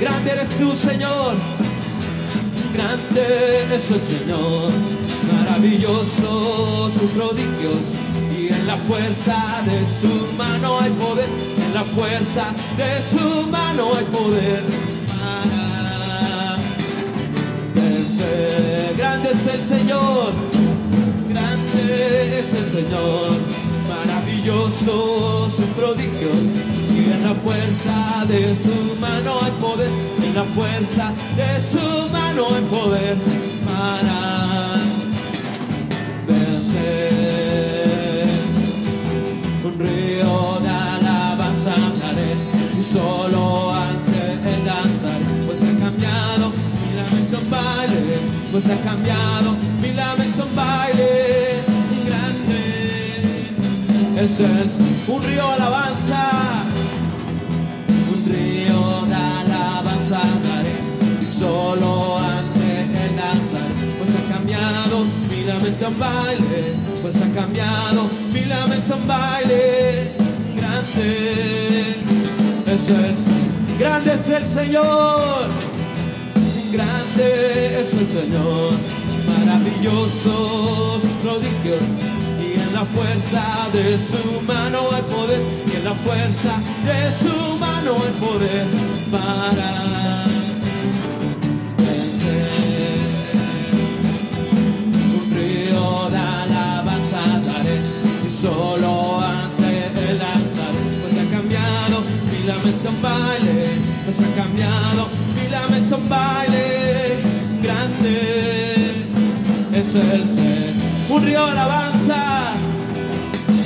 Grande 0.00 0.30
eres 0.30 0.48
tú, 0.50 0.76
Señor. 0.76 1.34
Grande 2.74 3.74
es 3.74 3.90
el 3.90 4.00
Señor, 4.00 4.70
maravilloso 5.30 6.90
sus 6.90 7.10
prodigios. 7.10 7.80
Y 8.38 8.48
en 8.48 8.66
la 8.66 8.76
fuerza 8.76 9.62
de 9.64 9.86
su 9.86 10.34
mano 10.36 10.80
hay 10.80 10.90
poder, 10.90 11.28
en 11.66 11.74
la 11.74 11.84
fuerza 11.84 12.46
de 12.76 13.02
su 13.02 13.46
mano 13.48 13.94
hay 13.96 14.04
poder 14.06 14.62
para 15.08 16.56
vencer. 17.74 18.94
Grande 18.96 19.30
es 19.30 19.54
el 19.54 19.62
Señor, 19.62 20.32
grande 21.28 22.38
es 22.40 22.54
el 22.54 22.68
Señor, 22.68 23.36
maravilloso 23.88 25.48
sus 25.54 25.66
prodigios. 25.76 26.36
Y 26.94 27.10
en 27.10 27.22
la 27.24 27.34
fuerza 27.34 28.24
de 28.28 28.54
su 28.54 29.00
mano 29.00 29.38
hay 29.42 29.52
poder, 29.52 29.90
en 30.24 30.34
la 30.34 30.44
fuerza 30.44 31.12
de 31.36 31.60
su 31.62 32.12
mano 32.12 32.54
hay 32.54 32.62
poder 32.64 33.16
para 33.66 34.51
pues 48.52 48.66
ha 48.66 48.76
cambiado. 48.82 49.56
Mi 49.80 49.92
lamento 49.94 50.46
en 50.46 50.54
baile. 50.54 51.62
Grande. 52.06 52.60
Es 54.22 54.40
el 54.40 54.70
un 55.08 55.22
río 55.24 55.48
alabanza, 55.50 56.30
un 58.12 58.32
río 58.32 59.06
de 59.08 59.14
alabanza 59.14 60.20
daré, 60.44 60.78
y 61.20 61.24
solo 61.24 62.18
ante 62.18 62.82
el 62.82 63.16
danzar, 63.16 63.72
pues 63.98 64.10
ha 64.10 64.34
cambiado. 64.34 65.04
Mi 65.30 65.44
lamento 65.44 65.86
en 65.86 65.98
baile, 65.98 66.74
pues 67.00 67.16
ha 67.16 67.28
cambiado. 67.34 68.08
Mi 68.32 68.44
lamento 68.44 68.94
en 68.94 69.06
baile, 69.08 70.12
grande. 70.54 71.96
Es. 72.66 72.90
El 72.90 73.78
grande 73.78 74.14
es 74.14 74.28
el 74.28 74.46
Señor, 74.46 75.46
grande 76.72 77.80
es 77.80 77.92
el 77.92 78.08
Señor, 78.08 78.72
maravillosos 79.28 81.02
prodigios 81.22 81.84
y 82.40 82.58
en 82.58 82.72
la 82.72 82.84
fuerza 82.84 83.68
de 83.72 83.98
su 83.98 84.40
mano 84.46 84.80
el 84.96 85.04
poder, 85.04 85.40
y 85.70 85.76
en 85.76 85.84
la 85.84 85.92
fuerza 85.92 86.56
de 86.88 87.12
su 87.12 87.58
mano 87.58 87.92
el 88.06 88.14
poder 88.14 88.66
para 89.10 90.24
vencer. 91.76 92.50
Un 95.14 95.24
río 95.36 96.10
de 96.10 96.18
alabanza 96.18 97.20
daré, 97.44 97.80
y 98.26 98.30
solo 98.30 99.20
ante 99.20 100.10
el 100.10 100.20
alzar, 100.20 100.74
pues 101.02 101.14
ha 101.20 101.30
cambiado 101.30 101.96
mi 102.30 102.46
lamento 102.46 102.88
en 102.88 103.02
baile, 103.02 103.68
pues 104.04 104.18
ha 104.20 104.34
cambiado 104.34 105.21
en 105.74 106.08
baile, 106.08 107.18
grande. 107.62 109.04
Es 109.72 109.94
el 109.94 110.28
ser. 110.28 110.72
Un 111.08 111.24
río 111.24 111.44
de 111.46 111.52
alabanza, 111.52 112.52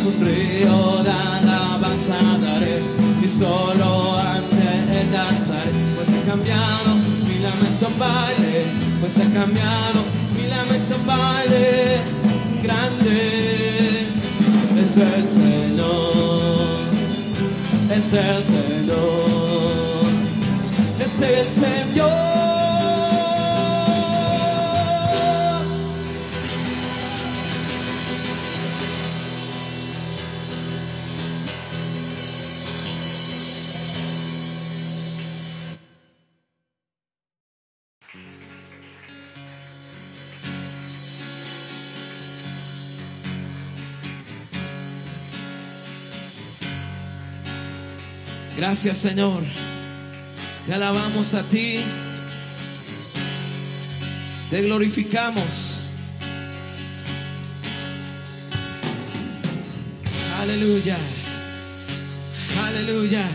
un 0.05 0.27
río 0.27 1.03
de 1.05 1.11
alabanza 1.11 2.17
daré, 2.41 2.79
y 3.23 3.29
solo 3.29 4.19
ante 4.19 5.01
el 5.01 5.13
danzar, 5.13 5.69
pues 5.97 6.09
ha 6.09 6.23
cambiado 6.31 6.91
mi 7.29 7.39
lamento 7.39 7.87
en 7.87 7.99
baile, 7.99 8.65
pues 9.01 9.17
ha 9.19 9.33
cambiado 9.33 10.01
mi 10.37 10.49
lamento 10.49 10.95
en 10.95 11.07
baile, 11.07 12.01
grande. 12.63 14.07
Es 14.81 14.97
el 14.97 15.29
Señor, 15.29 16.79
es 17.91 18.13
el 18.13 18.43
Señor, 18.45 19.86
es 21.17 21.23
el 21.23 21.49
Señor. 21.49 22.27
Gracias 48.59 48.97
Señor. 48.97 49.43
Te 50.67 50.75
alabamos 50.75 51.33
a 51.35 51.43
ti. 51.45 51.79
Te 54.51 54.63
glorificamos. 54.63 55.77
Aleluya. 60.41 60.97
Aleluya. 62.67 63.29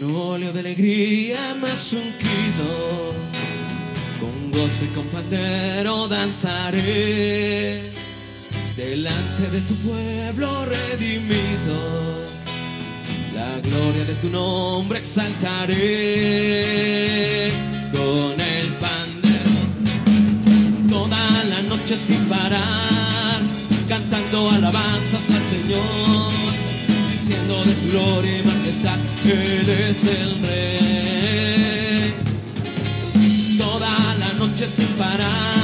Con 0.00 0.14
óleo 0.16 0.52
de 0.52 0.60
alegría 0.60 1.54
has 1.72 1.92
ungido. 1.92 3.14
Con 4.18 4.50
gozo 4.50 4.84
y 4.84 4.88
con 4.88 5.06
pandero 5.06 6.08
danzaré 6.08 7.82
delante 8.76 9.50
de 9.50 9.60
tu 9.62 9.74
pueblo 9.76 10.64
redimido. 10.64 12.22
La 13.34 13.58
gloria 13.60 14.04
de 14.04 14.14
tu 14.14 14.28
nombre 14.30 14.98
exaltaré 14.98 15.74
con 17.92 18.40
el 18.40 18.66
pandero. 18.84 19.50
Toda 20.88 21.44
la 21.44 21.62
noche 21.68 21.96
sin 21.96 22.24
parar, 22.26 23.40
cantando 23.88 24.50
alabanzas 24.50 25.30
al 25.30 25.46
Señor, 25.46 26.30
diciendo 27.10 27.64
de 27.64 27.74
su 27.74 27.90
gloria 27.90 28.38
y 28.38 28.42
majestad, 28.42 28.98
Él 29.24 29.68
es 29.68 30.04
el 30.04 30.40
Rey. 30.46 32.14
Toda 33.58 33.90
la 34.18 34.32
noche 34.38 34.66
sin 34.68 34.88
parar 34.98 35.61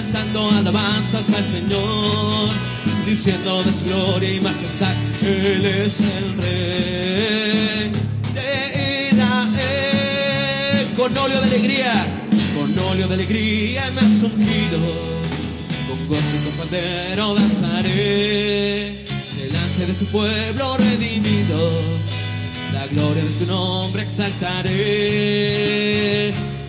cantando 0.00 0.50
alabanzas 0.50 1.28
al 1.34 1.46
Señor, 1.48 2.48
diciendo 3.04 3.62
de 3.62 3.72
su 3.72 3.84
gloria 3.84 4.32
y 4.32 4.40
majestad, 4.40 4.94
Él 5.22 5.66
es 5.66 6.00
el 6.00 6.36
Rey 6.42 7.90
de 8.34 9.10
Israel. 9.12 10.88
Con 10.96 11.16
óleo 11.18 11.40
de 11.40 11.46
alegría, 11.46 12.06
con 12.54 12.78
óleo 12.92 13.08
de 13.08 13.14
alegría 13.14 13.90
me 13.94 14.00
has 14.00 14.22
ungido, 14.22 14.78
con 15.88 16.08
gozo 16.08 16.34
y 16.34 16.38
con 16.44 16.54
pandero 16.58 17.34
danzaré, 17.34 18.92
delante 19.36 19.86
de 19.86 19.92
tu 19.94 20.06
pueblo 20.06 20.76
redimido, 20.78 21.70
la 22.72 22.86
gloria 22.86 23.22
de 23.22 23.30
tu 23.38 23.46
nombre 23.46 24.02
exaltaré, 24.02 24.72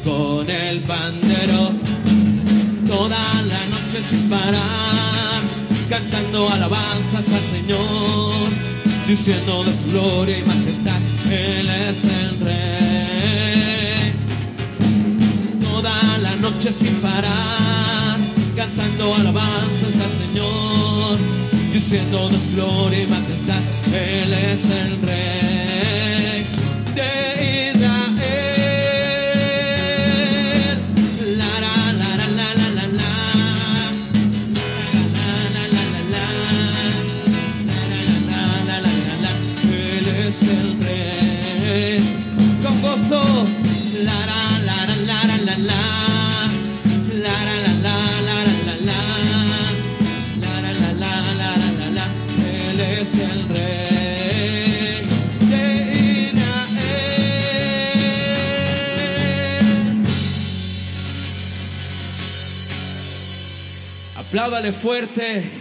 con 0.03 0.49
el 0.49 0.79
pandero 0.81 1.71
toda 2.91 3.17
la 3.51 3.61
noche 3.73 3.99
sin 4.09 4.29
parar, 4.29 5.41
cantando 5.89 6.49
alabanzas 6.49 7.29
al 7.29 7.45
Señor, 7.55 8.49
diciendo 9.07 9.63
de 9.63 9.73
su 9.73 9.91
gloria 9.91 10.37
y 10.37 10.43
majestad, 10.43 11.01
Él 11.31 11.69
es 11.69 12.05
el 12.05 12.39
Rey. 12.45 14.13
Toda 15.63 16.17
la 16.17 16.35
noche 16.35 16.71
sin 16.71 16.95
parar, 16.95 18.17
cantando 18.57 19.15
alabanzas 19.15 19.95
al 20.05 20.13
Señor, 20.23 21.17
diciendo 21.71 22.29
de 22.29 22.37
su 22.39 22.55
gloria 22.55 23.03
y 23.03 23.07
majestad, 23.07 23.63
Él 23.93 24.33
es 24.33 24.65
el 24.65 25.01
Rey 25.07 26.43
de 26.95 27.40
Apláudale 64.61 64.71
fuerte. 64.73 65.60